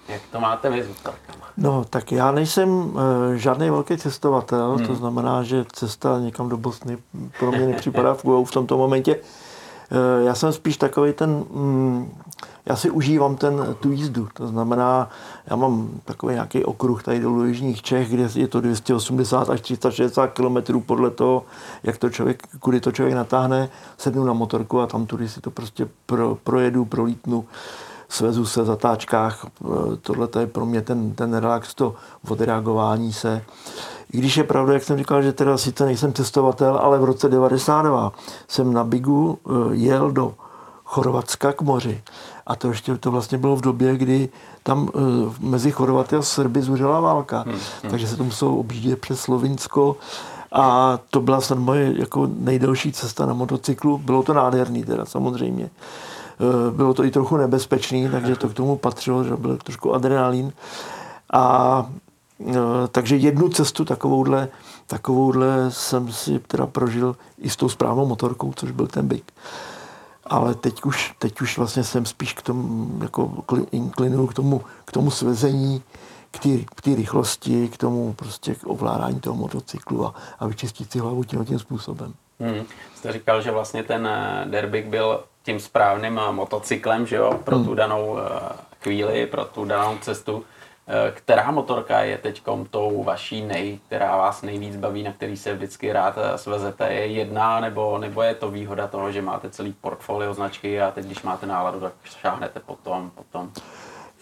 Jak 0.08 0.22
to 0.32 0.40
máte 0.40 0.70
vy 0.70 0.82
s 0.82 0.86
No, 1.56 1.84
tak 1.84 2.12
já 2.12 2.30
nejsem 2.30 2.68
uh, 2.68 3.00
žádný 3.34 3.70
velký 3.70 3.98
cestovatel, 3.98 4.72
hmm. 4.72 4.86
to 4.86 4.94
znamená, 4.94 5.42
že 5.42 5.64
cesta 5.72 6.18
někam 6.18 6.48
do 6.48 6.56
Bosny 6.56 6.98
pro 7.38 7.52
mě 7.52 7.66
nepřipadá 7.66 8.14
v 8.14 8.24
v 8.44 8.50
tomto 8.50 8.78
momentě. 8.78 9.18
Já 10.24 10.34
jsem 10.34 10.52
spíš 10.52 10.76
takový 10.76 11.12
ten, 11.12 11.30
um, 11.30 12.12
já 12.66 12.76
si 12.76 12.90
užívám 12.90 13.36
ten, 13.36 13.76
tu 13.80 13.92
jízdu, 13.92 14.28
to 14.34 14.48
znamená, 14.48 15.10
já 15.46 15.56
mám 15.56 15.90
takový 16.04 16.34
nějaký 16.34 16.64
okruh 16.64 17.02
tady 17.02 17.20
do 17.20 17.44
Jižních 17.44 17.82
Čech, 17.82 18.10
kde 18.10 18.28
je 18.34 18.48
to 18.48 18.60
280 18.60 19.50
až 19.50 19.60
360 19.60 20.26
km 20.26 20.80
podle 20.80 21.10
toho, 21.10 21.44
jak 21.82 21.96
to 21.96 22.10
člověk, 22.10 22.42
kudy 22.60 22.80
to 22.80 22.92
člověk 22.92 23.14
natáhne, 23.16 23.68
sednu 23.98 24.24
na 24.24 24.32
motorku 24.32 24.80
a 24.80 24.86
tam 24.86 25.06
tudy 25.06 25.28
si 25.28 25.40
to 25.40 25.50
prostě 25.50 25.88
pro, 26.06 26.38
projedu, 26.44 26.84
prolítnu. 26.84 27.44
Svezu 28.08 28.46
se 28.46 28.64
zatáčkách. 28.64 29.46
Tohle 30.00 30.28
je 30.38 30.46
pro 30.46 30.66
mě 30.66 30.82
ten, 30.82 31.14
ten 31.14 31.34
relax, 31.34 31.74
to 31.74 31.94
odreagování 32.28 33.12
se. 33.12 33.44
I 34.12 34.18
když 34.18 34.36
je 34.36 34.44
pravda, 34.44 34.72
jak 34.72 34.82
jsem 34.82 34.98
říkal, 34.98 35.22
že 35.22 35.32
teda 35.32 35.58
sice 35.58 35.84
nejsem 35.84 36.12
cestovatel, 36.12 36.76
ale 36.76 36.98
v 36.98 37.04
roce 37.04 37.28
92 37.28 38.12
jsem 38.48 38.72
na 38.72 38.84
Bigu 38.84 39.38
e, 39.46 39.74
jel 39.74 40.10
do 40.10 40.34
Chorvatska 40.84 41.52
k 41.52 41.62
moři. 41.62 42.02
A 42.46 42.56
to 42.56 42.68
ještě 42.68 42.96
to 42.98 43.10
vlastně 43.10 43.38
bylo 43.38 43.56
v 43.56 43.60
době, 43.60 43.96
kdy 43.96 44.28
tam 44.62 44.88
e, 44.88 44.98
mezi 45.40 45.70
Chorvaty 45.70 46.16
a 46.16 46.22
Srby 46.22 46.62
zuřela 46.62 47.00
válka. 47.00 47.42
Hmm, 47.46 47.54
hmm. 47.54 47.90
Takže 47.90 48.08
se 48.08 48.16
to 48.16 48.24
muselo 48.24 48.56
objíždět 48.56 49.00
přes 49.00 49.20
Slovinsko. 49.20 49.96
A 50.52 50.98
to 51.10 51.20
byla 51.20 51.40
snad 51.40 51.58
moje 51.58 51.92
jako 51.96 52.28
nejdelší 52.38 52.92
cesta 52.92 53.26
na 53.26 53.34
motocyklu. 53.34 53.98
Bylo 53.98 54.22
to 54.22 54.34
nádherný 54.34 54.84
teda 54.84 55.04
samozřejmě. 55.04 55.70
Eh, 56.42 56.70
bylo 56.70 56.94
to 56.94 57.04
i 57.04 57.10
trochu 57.10 57.36
nebezpečný, 57.36 58.08
takže 58.10 58.36
to 58.36 58.48
k 58.48 58.54
tomu 58.54 58.76
patřilo, 58.76 59.24
že 59.24 59.36
byl 59.36 59.56
trošku 59.56 59.94
adrenalin. 59.94 60.52
A 61.32 61.86
eh, 62.48 62.54
takže 62.90 63.16
jednu 63.16 63.48
cestu 63.48 63.84
takovouhle, 63.84 64.48
takovouhle 64.86 65.70
jsem 65.70 66.12
si 66.12 66.38
teda 66.38 66.66
prožil 66.66 67.16
i 67.38 67.50
s 67.50 67.56
tou 67.56 67.68
správnou 67.68 68.06
motorkou, 68.06 68.52
což 68.56 68.70
byl 68.70 68.86
ten 68.86 69.08
Big. 69.08 69.24
Ale 70.24 70.54
teď 70.54 70.82
už, 70.84 71.14
teď 71.18 71.40
už 71.40 71.58
vlastně 71.58 71.84
jsem 71.84 72.06
spíš 72.06 72.32
k 72.32 72.42
tomu, 72.42 72.98
jako 73.02 73.44
inklinuju 73.70 74.26
k 74.26 74.34
tomu, 74.34 74.62
k 74.84 74.92
tomu 74.92 75.10
svezení, 75.10 75.82
k 76.74 76.80
té 76.80 76.94
rychlosti, 76.94 77.68
k 77.68 77.76
tomu 77.76 78.12
prostě 78.12 78.54
k 78.54 78.66
ovládání 78.66 79.20
toho 79.20 79.36
motocyklu 79.36 80.06
a, 80.06 80.14
a 80.38 80.46
vyčistit 80.46 80.92
si 80.92 80.98
hlavu 80.98 81.24
tím, 81.24 81.44
tím 81.44 81.58
způsobem. 81.58 82.14
Hmm. 82.40 82.64
Jste 82.94 83.12
říkal, 83.12 83.42
že 83.42 83.50
vlastně 83.50 83.82
ten 83.82 84.06
eh, 84.06 84.44
Derbik 84.50 84.86
byl 84.86 85.24
tím 85.42 85.60
správným 85.60 86.20
eh, 86.28 86.32
motocyklem, 86.32 87.06
že 87.06 87.16
jo, 87.16 87.40
pro 87.44 87.58
tu 87.58 87.64
hmm. 87.64 87.76
danou 87.76 88.18
eh, 88.18 88.52
chvíli, 88.82 89.26
pro 89.26 89.44
tu 89.44 89.64
danou 89.64 89.98
cestu. 90.00 90.44
Která 91.14 91.50
motorka 91.50 92.00
je 92.00 92.18
teď 92.18 92.42
tou 92.70 93.04
vaší 93.04 93.44
nej, 93.44 93.78
která 93.86 94.16
vás 94.16 94.42
nejvíc 94.42 94.76
baví, 94.76 95.02
na 95.02 95.12
který 95.12 95.36
se 95.36 95.54
vždycky 95.54 95.92
rád 95.92 96.18
svezete? 96.36 96.92
Je 96.92 97.06
jedna, 97.06 97.60
nebo, 97.60 97.98
nebo 97.98 98.22
je 98.22 98.34
to 98.34 98.50
výhoda 98.50 98.86
toho, 98.86 99.12
že 99.12 99.22
máte 99.22 99.50
celý 99.50 99.74
portfolio 99.80 100.34
značky 100.34 100.80
a 100.80 100.90
teď, 100.90 101.06
když 101.06 101.22
máte 101.22 101.46
náladu, 101.46 101.80
tak 101.80 101.92
šáhnete 102.04 102.60
potom, 102.60 103.10
potom? 103.14 103.50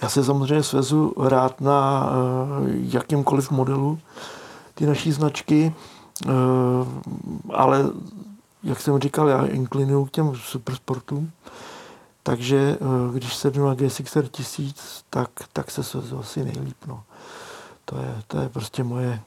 Já 0.02 0.08
se 0.08 0.24
samozřejmě 0.24 0.62
svezu 0.62 1.14
rád 1.28 1.60
na 1.60 2.10
jakýmkoliv 2.72 3.50
modelu 3.50 3.98
ty 4.74 4.86
naší 4.86 5.12
značky. 5.12 5.74
Eh, 6.26 6.30
ale 7.52 7.84
jak 8.62 8.80
jsem 8.80 8.98
říkal, 8.98 9.28
já 9.28 9.46
inklinuju 9.46 10.04
k 10.04 10.10
těm 10.10 10.36
supersportům, 10.36 11.30
takže 12.22 12.78
eh, 12.80 13.12
když 13.12 13.36
sednu 13.36 13.66
na 13.66 13.74
GSXR 13.74 14.28
1000, 14.28 15.04
tak, 15.10 15.30
tak 15.52 15.70
se 15.70 15.82
svezu 15.82 16.18
asi 16.18 16.44
nejlíp. 16.44 16.76
No. 16.86 17.02
To 17.84 17.96
je, 17.98 18.22
to 18.26 18.38
je 18.38 18.48
prostě 18.48 18.84
moje, 18.84 19.20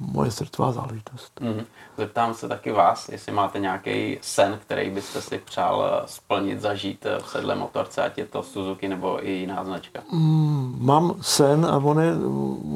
moje 0.00 0.30
srdcová 0.30 0.72
záležitost. 0.72 1.40
Mm. 1.40 1.64
Zeptám 1.96 2.34
se 2.34 2.48
taky 2.48 2.72
vás, 2.72 3.08
jestli 3.08 3.32
máte 3.32 3.58
nějaký 3.58 4.18
sen, 4.20 4.58
který 4.62 4.90
byste 4.90 5.22
si 5.22 5.38
přál 5.38 5.84
eh, 5.84 6.02
splnit, 6.06 6.60
zažít 6.60 7.06
v 7.22 7.28
sedle 7.28 7.54
motorce, 7.54 8.02
ať 8.02 8.18
je 8.18 8.26
to 8.26 8.42
Suzuki 8.42 8.88
nebo 8.88 9.26
i 9.26 9.30
jiná 9.30 9.64
značka. 9.64 10.02
Mm, 10.12 10.76
mám 10.80 11.14
sen 11.20 11.66
a 11.66 11.76
on 11.76 12.00
je, 12.00 12.12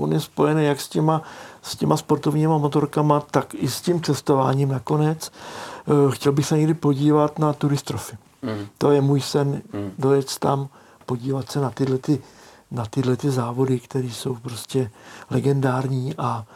on 0.00 0.12
je 0.12 0.20
spojený 0.20 0.64
jak 0.64 0.80
s 0.80 0.88
těma 0.88 1.22
s 1.62 1.76
těma 1.76 1.96
sportovníma 1.96 2.58
motorkama, 2.58 3.20
tak 3.20 3.54
i 3.54 3.68
s 3.68 3.80
tím 3.80 4.02
cestováním 4.02 4.68
nakonec. 4.68 5.32
Eh, 5.32 6.10
chtěl 6.10 6.32
bych 6.32 6.46
se 6.46 6.58
někdy 6.58 6.74
podívat 6.74 7.38
na 7.38 7.52
turistrofy. 7.52 8.16
Mm. 8.16 8.31
To 8.78 8.90
je 8.90 9.00
můj 9.00 9.20
sen, 9.20 9.62
mm. 9.72 9.92
dojet 9.98 10.38
tam, 10.38 10.68
podívat 11.06 11.50
se 11.50 11.60
na 11.60 11.70
tyhle, 11.70 11.98
ty, 11.98 12.22
na 12.70 12.86
tyhle 12.86 13.16
ty 13.16 13.30
závody, 13.30 13.80
které 13.80 14.06
jsou 14.06 14.34
prostě 14.34 14.90
legendární 15.30 16.14
a 16.18 16.46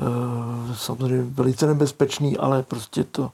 e, 0.00 0.74
samozřejmě 0.74 1.22
velice 1.22 1.66
nebezpečný, 1.66 2.38
ale 2.38 2.62
prostě 2.62 3.04
to, 3.04 3.30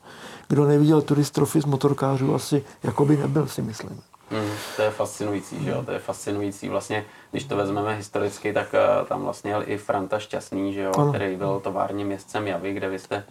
kdo 0.48 0.66
neviděl 0.66 1.02
turistrofy 1.02 1.60
z 1.60 1.64
motorkářů, 1.64 2.34
asi 2.34 2.64
jako 2.82 3.04
by 3.04 3.16
nebyl, 3.16 3.46
si 3.46 3.62
myslím. 3.62 4.02
Mm, 4.30 4.50
to 4.76 4.82
je 4.82 4.90
fascinující, 4.90 5.64
že 5.64 5.70
jo? 5.70 5.82
To 5.82 5.92
je 5.92 5.98
fascinující. 5.98 6.68
Vlastně, 6.68 7.04
když 7.30 7.44
to 7.44 7.56
vezmeme 7.56 7.96
historicky, 7.96 8.52
tak 8.52 8.74
uh, 8.74 9.06
tam 9.06 9.22
vlastně 9.22 9.50
jel 9.50 9.62
i 9.66 9.78
Franta 9.78 10.18
Šťastný, 10.18 10.72
že 10.72 10.80
jo? 10.80 10.92
Ano. 10.98 11.12
který 11.12 11.36
byl 11.36 11.60
továrním 11.60 12.06
městcem 12.06 12.46
Javy, 12.46 12.72
kde 12.72 12.88
vy 12.88 12.98
jste 12.98 13.16
uh, 13.16 13.22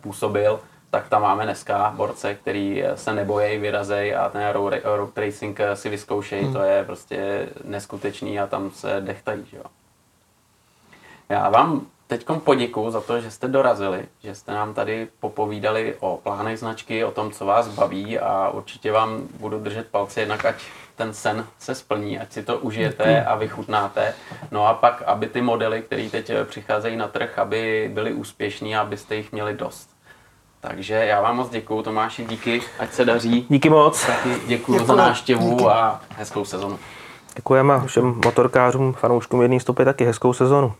působil. 0.00 0.60
Tak 0.94 1.08
tam 1.08 1.22
máme 1.22 1.44
dneska 1.44 1.92
borce, 1.96 2.34
který 2.34 2.84
se 2.94 3.12
nebojí, 3.12 3.58
vyrazej 3.58 4.16
a 4.16 4.28
ten 4.28 4.48
road, 4.48 4.74
road 4.84 5.18
racing 5.18 5.58
si 5.74 5.88
vyzkoušej. 5.88 6.42
Hmm. 6.42 6.52
To 6.52 6.62
je 6.62 6.84
prostě 6.84 7.48
neskutečný 7.64 8.40
a 8.40 8.46
tam 8.46 8.70
se 8.70 9.00
dechtají. 9.00 9.44
Že 9.50 9.56
jo? 9.56 9.64
Já 11.28 11.50
vám 11.50 11.86
teď 12.06 12.26
poděkuji 12.44 12.90
za 12.90 13.00
to, 13.00 13.20
že 13.20 13.30
jste 13.30 13.48
dorazili, 13.48 14.04
že 14.22 14.34
jste 14.34 14.52
nám 14.52 14.74
tady 14.74 15.08
popovídali 15.20 15.96
o 16.00 16.20
plánech 16.22 16.58
značky, 16.58 17.04
o 17.04 17.10
tom, 17.10 17.30
co 17.30 17.46
vás 17.46 17.68
baví 17.68 18.18
a 18.18 18.48
určitě 18.48 18.92
vám 18.92 19.28
budu 19.40 19.58
držet 19.58 19.88
palce, 19.88 20.20
jednak 20.20 20.44
ať 20.44 20.56
ten 20.96 21.14
sen 21.14 21.46
se 21.58 21.74
splní, 21.74 22.18
ať 22.18 22.32
si 22.32 22.42
to 22.42 22.58
užijete 22.58 23.24
a 23.24 23.34
vychutnáte. 23.36 24.14
No 24.50 24.66
a 24.66 24.74
pak, 24.74 25.02
aby 25.02 25.26
ty 25.26 25.40
modely, 25.40 25.82
které 25.82 26.10
teď 26.10 26.30
přicházejí 26.44 26.96
na 26.96 27.08
trh, 27.08 27.38
aby 27.38 27.90
byly 27.94 28.12
úspěšní 28.12 28.76
a 28.76 28.80
abyste 28.80 29.16
jich 29.16 29.32
měli 29.32 29.54
dost. 29.54 29.93
Takže 30.68 30.94
já 30.94 31.20
vám 31.20 31.36
moc 31.36 31.50
děkuju, 31.50 31.82
Tomáši, 31.82 32.24
díky, 32.24 32.62
ať 32.78 32.92
se 32.92 33.04
daří. 33.04 33.46
Díky 33.48 33.70
moc. 33.70 34.06
Taky 34.06 34.28
děkuju 34.46 34.84
za 34.84 34.94
návštěvu 34.94 35.70
a 35.70 36.00
hezkou 36.16 36.44
sezonu. 36.44 36.78
Děkujeme 37.36 37.82
všem 37.86 38.20
motorkářům, 38.24 38.92
fanouškům 38.92 39.42
jedné 39.42 39.60
stopy 39.60 39.84
taky 39.84 40.04
hezkou 40.04 40.32
sezonu. 40.32 40.72